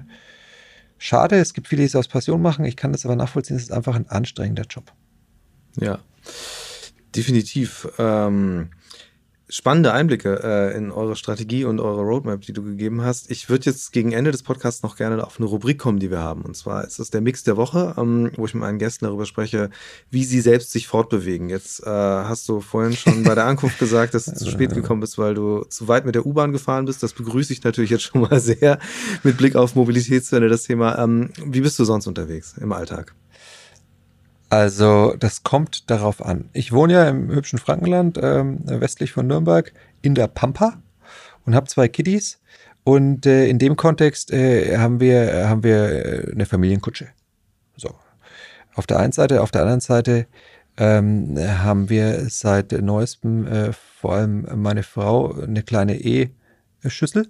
schade. 0.98 1.38
Es 1.38 1.54
gibt 1.54 1.68
viele, 1.68 1.82
die 1.82 1.88
es 1.88 1.96
aus 1.96 2.08
Passion 2.08 2.42
machen. 2.42 2.66
Ich 2.66 2.76
kann 2.76 2.92
das 2.92 3.06
aber 3.06 3.16
nachvollziehen. 3.16 3.58
Es 3.58 3.64
ist 3.64 3.72
einfach 3.72 3.96
ein 3.96 4.10
anstrengender 4.10 4.66
Job. 4.70 4.92
Ja, 5.80 6.00
definitiv. 7.16 7.88
Ähm 7.98 8.70
spannende 9.52 9.92
Einblicke 9.92 10.40
äh, 10.44 10.78
in 10.78 10.92
eure 10.92 11.18
Strategie 11.18 11.66
und 11.66 11.82
eure 11.82 12.02
Roadmap, 12.02 12.42
die 12.42 12.54
du 12.54 12.64
gegeben 12.64 13.04
hast. 13.04 13.30
Ich 13.30 13.50
würde 13.50 13.66
jetzt 13.66 13.92
gegen 13.92 14.14
Ende 14.14 14.32
des 14.32 14.44
Podcasts 14.44 14.82
noch 14.82 14.96
gerne 14.96 15.22
auf 15.26 15.40
eine 15.40 15.48
Rubrik 15.48 15.78
kommen, 15.78 16.00
die 16.00 16.10
wir 16.10 16.20
haben. 16.20 16.44
Und 16.44 16.56
zwar 16.56 16.86
ist 16.86 17.00
das 17.00 17.10
der 17.10 17.20
Mix 17.20 17.44
der 17.44 17.58
Woche, 17.58 17.94
ähm, 17.98 18.32
wo 18.38 18.46
ich 18.46 18.54
mit 18.54 18.62
meinen 18.62 18.80
Gästen 18.80 19.06
darüber 19.06 19.26
spreche, 19.26 19.70
wie 20.10 20.24
sie 20.24 20.40
selbst 20.40 20.72
sich 20.72 20.88
fortbewegen. 20.88 21.50
Jetzt 21.50 21.84
äh, 21.84 21.90
hast 21.90 22.48
du 22.48 22.62
vorhin 22.62 22.94
schon 22.94 23.24
bei 23.24 23.36
der 23.36 23.46
Ankunft 23.46 23.78
gesagt, 23.78 24.14
dass 24.14 24.26
du 24.26 24.34
zu 24.34 24.50
spät 24.50 24.74
gekommen 24.74 25.02
bist, 25.02 25.18
weil 25.18 25.34
du 25.34 25.66
zu 25.66 25.90
weit 25.90 26.06
mit 26.06 26.16
der 26.16 26.26
U-Bahn 26.26 26.54
gefahren 26.54 26.86
bist. 26.86 27.04
Das 27.04 27.12
begrüße 27.12 27.52
ich 27.52 27.64
natürlich 27.64 27.92
jetzt 27.92 28.04
schon 28.04 28.22
mal 28.22 28.40
sehr 28.40 28.80
mit 29.24 29.38
Blick 29.38 29.58
auf 29.58 29.76
Mobilitätswende, 29.76 30.48
das 30.48 30.64
Thema. 30.64 30.98
Ähm, 30.98 31.30
wie 31.46 31.62
bist 31.62 31.78
du 31.78 31.84
sonst 31.84 32.08
unterwegs 32.08 32.56
im 32.58 32.72
Alltag? 32.72 33.14
Also 34.52 35.16
das 35.18 35.44
kommt 35.44 35.90
darauf 35.90 36.24
an. 36.26 36.50
Ich 36.52 36.74
wohne 36.74 36.92
ja 36.92 37.08
im 37.08 37.30
hübschen 37.30 37.58
Frankenland, 37.58 38.20
ähm, 38.22 38.60
westlich 38.66 39.14
von 39.14 39.26
Nürnberg, 39.26 39.72
in 40.02 40.14
der 40.14 40.28
Pampa 40.28 40.82
und 41.46 41.56
habe 41.56 41.68
zwei 41.68 41.88
Kiddies. 41.88 42.42
Und 42.84 43.26
äh, 43.26 43.48
in 43.48 43.60
dem 43.60 43.78
Kontext 43.78 44.34
äh, 44.34 44.78
haben 44.78 45.00
wir 45.00 45.48
haben 45.48 45.64
wir 45.64 46.06
äh, 46.06 46.32
eine 46.34 46.46
Familienkutsche. 46.46 47.08
So 47.78 47.96
auf 48.76 48.86
der 48.88 49.00
einen 49.00 49.14
Seite, 49.14 49.42
auf 49.42 49.52
der 49.52 49.62
anderen 49.62 49.80
Seite 49.80 50.28
ähm, 50.76 51.38
haben 51.40 51.90
wir 51.90 52.30
seit 52.30 52.74
neuestem 52.74 53.48
äh, 53.48 53.72
vor 53.72 54.16
allem 54.16 54.46
meine 54.56 54.84
Frau 54.84 55.34
eine 55.34 55.64
kleine 55.64 55.98
E-Schüssel 55.98 57.30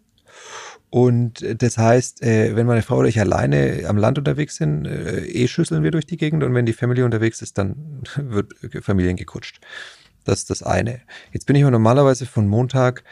und 0.92 1.46
das 1.62 1.78
heißt, 1.78 2.22
äh, 2.22 2.54
wenn 2.58 2.68
meine 2.68 2.82
Frau 2.82 2.98
oder 2.98 3.08
ich 3.08 3.18
alleine 3.18 3.86
am 3.88 3.96
Land 3.96 4.18
unterwegs 4.18 4.58
sind, 4.58 4.86
äh, 4.86 5.26
eh 5.26 5.48
schüsseln 5.48 5.84
wir 5.84 5.92
durch 5.92 6.06
die 6.06 6.18
Gegend 6.18 6.44
und 6.44 6.54
wenn 6.54 6.66
die 6.66 6.74
Familie 6.74 7.06
unterwegs 7.06 7.42
ist, 7.42 7.58
dann 7.58 8.04
wird 8.18 8.54
Familien 8.82 9.16
gekutscht. 9.16 9.62
Das 10.26 10.40
ist 10.40 10.50
das 10.50 10.64
eine. 10.64 11.00
Jetzt 11.32 11.46
bin 11.46 11.56
ich 11.56 11.64
normalerweise 11.64 12.26
von 12.26 12.46
Montag 12.46 13.06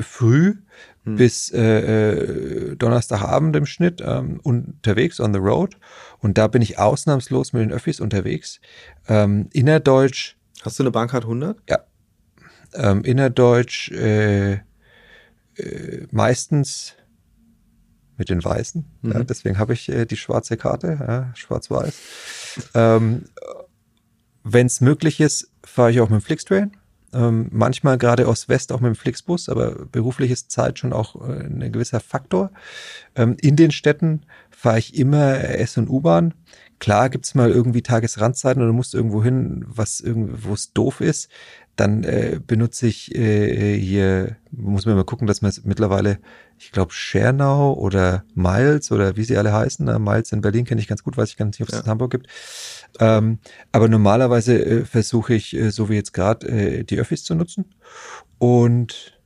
früh 0.00 0.54
hm. 1.02 1.16
bis 1.16 1.50
äh, 1.50 2.70
äh, 2.70 2.76
Donnerstagabend 2.76 3.56
im 3.56 3.66
Schnitt 3.66 4.00
ähm, 4.00 4.38
unterwegs 4.44 5.18
on 5.18 5.34
the 5.34 5.40
road 5.40 5.76
und 6.20 6.38
da 6.38 6.46
bin 6.46 6.62
ich 6.62 6.78
ausnahmslos 6.78 7.52
mit 7.52 7.62
den 7.62 7.72
Öffis 7.72 7.98
unterwegs. 7.98 8.60
Ähm, 9.08 9.48
innerdeutsch. 9.52 10.36
Hast 10.62 10.78
du 10.78 10.84
eine 10.84 10.92
Bahncard 10.92 11.24
100? 11.24 11.58
Ja. 11.68 11.80
Ähm, 12.74 13.02
innerdeutsch 13.02 13.90
äh, 13.90 14.52
äh, 14.52 16.06
meistens 16.12 16.94
mit 18.18 18.28
den 18.28 18.44
Weißen. 18.44 18.84
Mhm. 19.02 19.12
Ja, 19.12 19.22
deswegen 19.22 19.58
habe 19.58 19.72
ich 19.72 19.88
äh, 19.88 20.04
die 20.04 20.16
schwarze 20.16 20.56
Karte, 20.56 20.98
ja, 21.00 21.30
schwarz-weiß. 21.34 21.94
Ähm, 22.74 23.24
Wenn 24.44 24.66
es 24.66 24.80
möglich 24.80 25.20
ist, 25.20 25.50
fahre 25.64 25.90
ich 25.90 26.00
auch 26.00 26.10
mit 26.10 26.20
dem 26.20 26.24
Flixtrain. 26.24 26.72
Ähm, 27.12 27.48
manchmal 27.50 27.96
gerade 27.96 28.28
Ost-West 28.28 28.70
auch 28.70 28.80
mit 28.80 28.88
dem 28.88 28.96
Flixbus, 28.96 29.48
aber 29.48 29.86
beruflich 29.86 30.30
ist 30.30 30.50
Zeit 30.50 30.78
schon 30.78 30.92
auch 30.92 31.16
äh, 31.26 31.44
ein 31.44 31.72
gewisser 31.72 32.00
Faktor. 32.00 32.50
Ähm, 33.14 33.36
in 33.40 33.56
den 33.56 33.70
Städten 33.70 34.22
fahre 34.50 34.78
ich 34.78 34.94
immer 34.94 35.38
S- 35.38 35.78
und 35.78 35.88
U-Bahn. 35.88 36.34
klar 36.80 37.08
gibt's 37.08 37.34
mal 37.34 37.50
irgendwie 37.50 37.82
Tagesrandzeiten 37.82 38.60
oder 38.60 38.70
du 38.70 38.76
musst 38.76 38.94
irgendwo 38.94 39.22
hin, 39.24 39.64
was 39.66 40.02
wo 40.04 40.52
es 40.52 40.72
doof 40.72 41.00
ist. 41.00 41.30
Dann 41.78 42.02
äh, 42.02 42.40
benutze 42.44 42.88
ich 42.88 43.14
äh, 43.14 43.78
hier, 43.78 44.36
muss 44.50 44.84
man 44.84 44.96
mal 44.96 45.04
gucken, 45.04 45.28
dass 45.28 45.42
man 45.42 45.50
es 45.50 45.64
mittlerweile, 45.64 46.18
ich 46.58 46.72
glaube, 46.72 46.92
Schernau 46.92 47.72
oder 47.74 48.24
Miles 48.34 48.90
oder 48.90 49.16
wie 49.16 49.22
sie 49.22 49.36
alle 49.36 49.52
heißen. 49.52 49.86
Ne? 49.86 49.96
Miles 50.00 50.32
in 50.32 50.40
Berlin 50.40 50.64
kenne 50.64 50.80
ich 50.80 50.88
ganz 50.88 51.04
gut, 51.04 51.16
weiß 51.16 51.30
ich 51.30 51.36
gar 51.36 51.46
nicht, 51.46 51.60
ob 51.60 51.68
es 51.68 51.74
ja. 51.76 51.82
in 51.82 51.86
Hamburg 51.86 52.10
gibt. 52.10 52.26
Ähm, 52.98 53.38
aber 53.70 53.88
normalerweise 53.88 54.60
äh, 54.60 54.84
versuche 54.84 55.34
ich, 55.34 55.54
äh, 55.54 55.70
so 55.70 55.88
wie 55.88 55.94
jetzt 55.94 56.12
gerade, 56.12 56.48
äh, 56.48 56.82
die 56.82 56.98
Öffis 56.98 57.22
zu 57.22 57.36
nutzen. 57.36 57.66
Und 58.38 59.16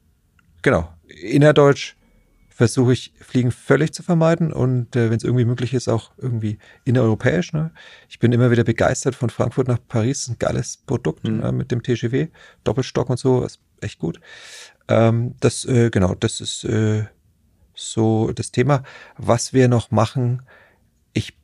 genau, 0.61 0.92
innerdeutsch 1.09 1.96
versuche 2.55 2.92
ich 2.92 3.12
Fliegen 3.20 3.50
völlig 3.50 3.92
zu 3.92 4.03
vermeiden 4.03 4.53
und 4.53 4.94
äh, 4.96 5.11
wenn 5.11 5.16
es 5.16 5.24
irgendwie 5.24 5.44
möglich 5.44 5.74
ist, 5.74 5.88
auch 5.88 6.12
irgendwie 6.18 6.59
innereuropäisch. 6.84 7.53
Ne? 7.53 7.72
Ich 8.09 8.18
bin 8.18 8.32
immer 8.32 8.50
wieder 8.50 8.64
begeistert 8.64 9.14
von 9.14 9.30
Frankfurt 9.30 9.68
nach 9.68 9.78
Paris, 9.88 10.28
ein 10.28 10.38
geiles 10.38 10.76
Produkt 10.76 11.26
mhm. 11.26 11.42
äh, 11.42 11.53
mit 11.53 11.70
dem 11.70 11.82
TGW, 11.82 12.28
Doppelstock 12.64 13.11
und 13.11 13.18
so, 13.18 13.44
ist 13.44 13.61
echt 13.80 13.98
gut. 13.98 14.20
Ähm, 14.88 15.34
das, 15.40 15.64
äh, 15.64 15.90
genau, 15.90 16.14
das 16.14 16.40
ist 16.40 16.64
äh, 16.64 17.05
so 17.74 18.32
das 18.32 18.53
Thema. 18.53 18.82
Was 19.16 19.53
wir 19.53 19.68
noch 19.68 19.90
machen, 19.90 20.42
ich, 21.12 21.38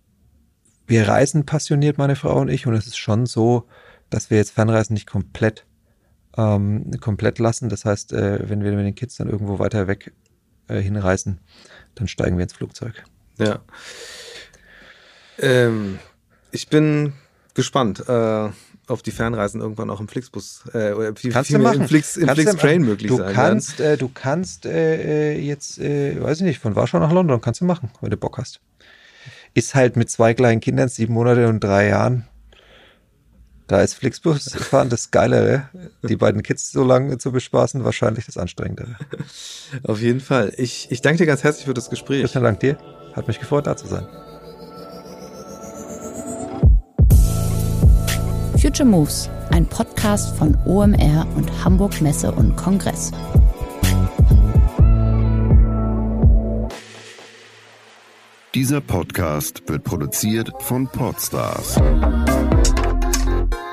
wir 0.86 1.08
reisen 1.08 1.46
passioniert, 1.46 1.98
meine 1.98 2.16
Frau 2.16 2.40
und 2.40 2.48
ich, 2.48 2.66
und 2.66 2.74
es 2.74 2.86
ist 2.86 2.98
schon 2.98 3.26
so, 3.26 3.66
dass 4.10 4.30
wir 4.30 4.38
jetzt 4.38 4.52
Fernreisen 4.52 4.94
nicht 4.94 5.06
komplett 5.06 5.66
ähm, 6.36 6.90
komplett 7.00 7.38
lassen. 7.38 7.68
Das 7.68 7.84
heißt, 7.84 8.12
äh, 8.12 8.48
wenn 8.48 8.62
wir 8.62 8.72
mit 8.72 8.86
den 8.86 8.94
Kids 8.94 9.16
dann 9.16 9.28
irgendwo 9.28 9.58
weiter 9.58 9.88
weg 9.88 10.12
äh, 10.68 10.80
hinreisen, 10.80 11.40
dann 11.94 12.08
steigen 12.08 12.36
wir 12.36 12.44
ins 12.44 12.52
Flugzeug. 12.52 13.04
Ja. 13.38 13.60
Ähm, 15.38 15.98
ich 16.50 16.68
bin 16.68 17.12
gespannt 17.54 18.08
äh, 18.08 18.48
auf 18.86 19.02
die 19.02 19.10
Fernreisen 19.10 19.60
irgendwann 19.60 19.90
auch 19.90 20.00
im 20.00 20.08
Flixbus 20.08 20.62
äh, 20.72 20.92
oder 20.92 21.12
kannst 21.12 21.50
du 21.50 21.58
machen. 21.58 21.82
im 21.82 21.88
Flix, 21.88 22.16
im 22.16 22.28
Flix 22.28 22.56
Train 22.56 22.82
möglich 22.82 23.08
du 23.08 23.18
sein. 23.18 23.34
Kannst, 23.34 23.80
äh, 23.80 23.96
du 23.96 24.08
kannst 24.08 24.66
äh, 24.66 25.34
äh, 25.34 25.40
jetzt, 25.40 25.78
äh, 25.78 26.20
weiß 26.22 26.38
ich 26.38 26.44
nicht, 26.44 26.58
von 26.58 26.74
Warschau 26.74 26.98
nach 26.98 27.12
London 27.12 27.40
kannst 27.40 27.60
du 27.60 27.64
machen, 27.64 27.90
wenn 28.00 28.10
du 28.10 28.16
Bock 28.16 28.38
hast. 28.38 28.60
Ist 29.54 29.74
halt 29.74 29.96
mit 29.96 30.10
zwei 30.10 30.34
kleinen 30.34 30.60
Kindern, 30.60 30.88
sieben 30.88 31.14
Monate 31.14 31.48
und 31.48 31.60
drei 31.60 31.88
Jahren, 31.88 32.26
da 33.68 33.82
ist 33.82 33.94
Flixbus 33.94 34.54
fahren 34.54 34.88
das 34.88 35.10
Geilere. 35.10 35.68
Die 36.02 36.16
beiden 36.16 36.42
Kids 36.42 36.72
so 36.72 36.82
lange 36.82 37.18
zu 37.18 37.30
bespaßen, 37.30 37.84
wahrscheinlich 37.84 38.26
das 38.26 38.36
Anstrengendere. 38.36 38.96
Auf 39.84 40.00
jeden 40.00 40.20
Fall. 40.20 40.52
Ich, 40.56 40.90
ich 40.90 41.02
danke 41.02 41.18
dir 41.18 41.26
ganz 41.26 41.44
herzlich 41.44 41.66
für 41.66 41.74
das 41.74 41.90
Gespräch. 41.90 42.30
Vielen 42.30 42.44
Dank 42.44 42.60
dir. 42.60 42.78
Hat 43.12 43.28
mich 43.28 43.38
gefreut, 43.38 43.66
da 43.66 43.76
zu 43.76 43.86
sein. 43.86 44.06
Future 48.60 48.88
Moves, 48.88 49.28
ein 49.50 49.66
Podcast 49.66 50.36
von 50.36 50.56
OMR 50.64 51.26
und 51.36 51.64
Hamburg 51.64 52.00
Messe 52.00 52.32
und 52.32 52.56
Kongress. 52.56 53.12
Dieser 58.54 58.80
Podcast 58.80 59.62
wird 59.68 59.84
produziert 59.84 60.50
von 60.60 60.88
Podstars 60.88 61.78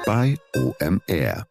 bei 0.06 0.38
OMR. 0.56 1.48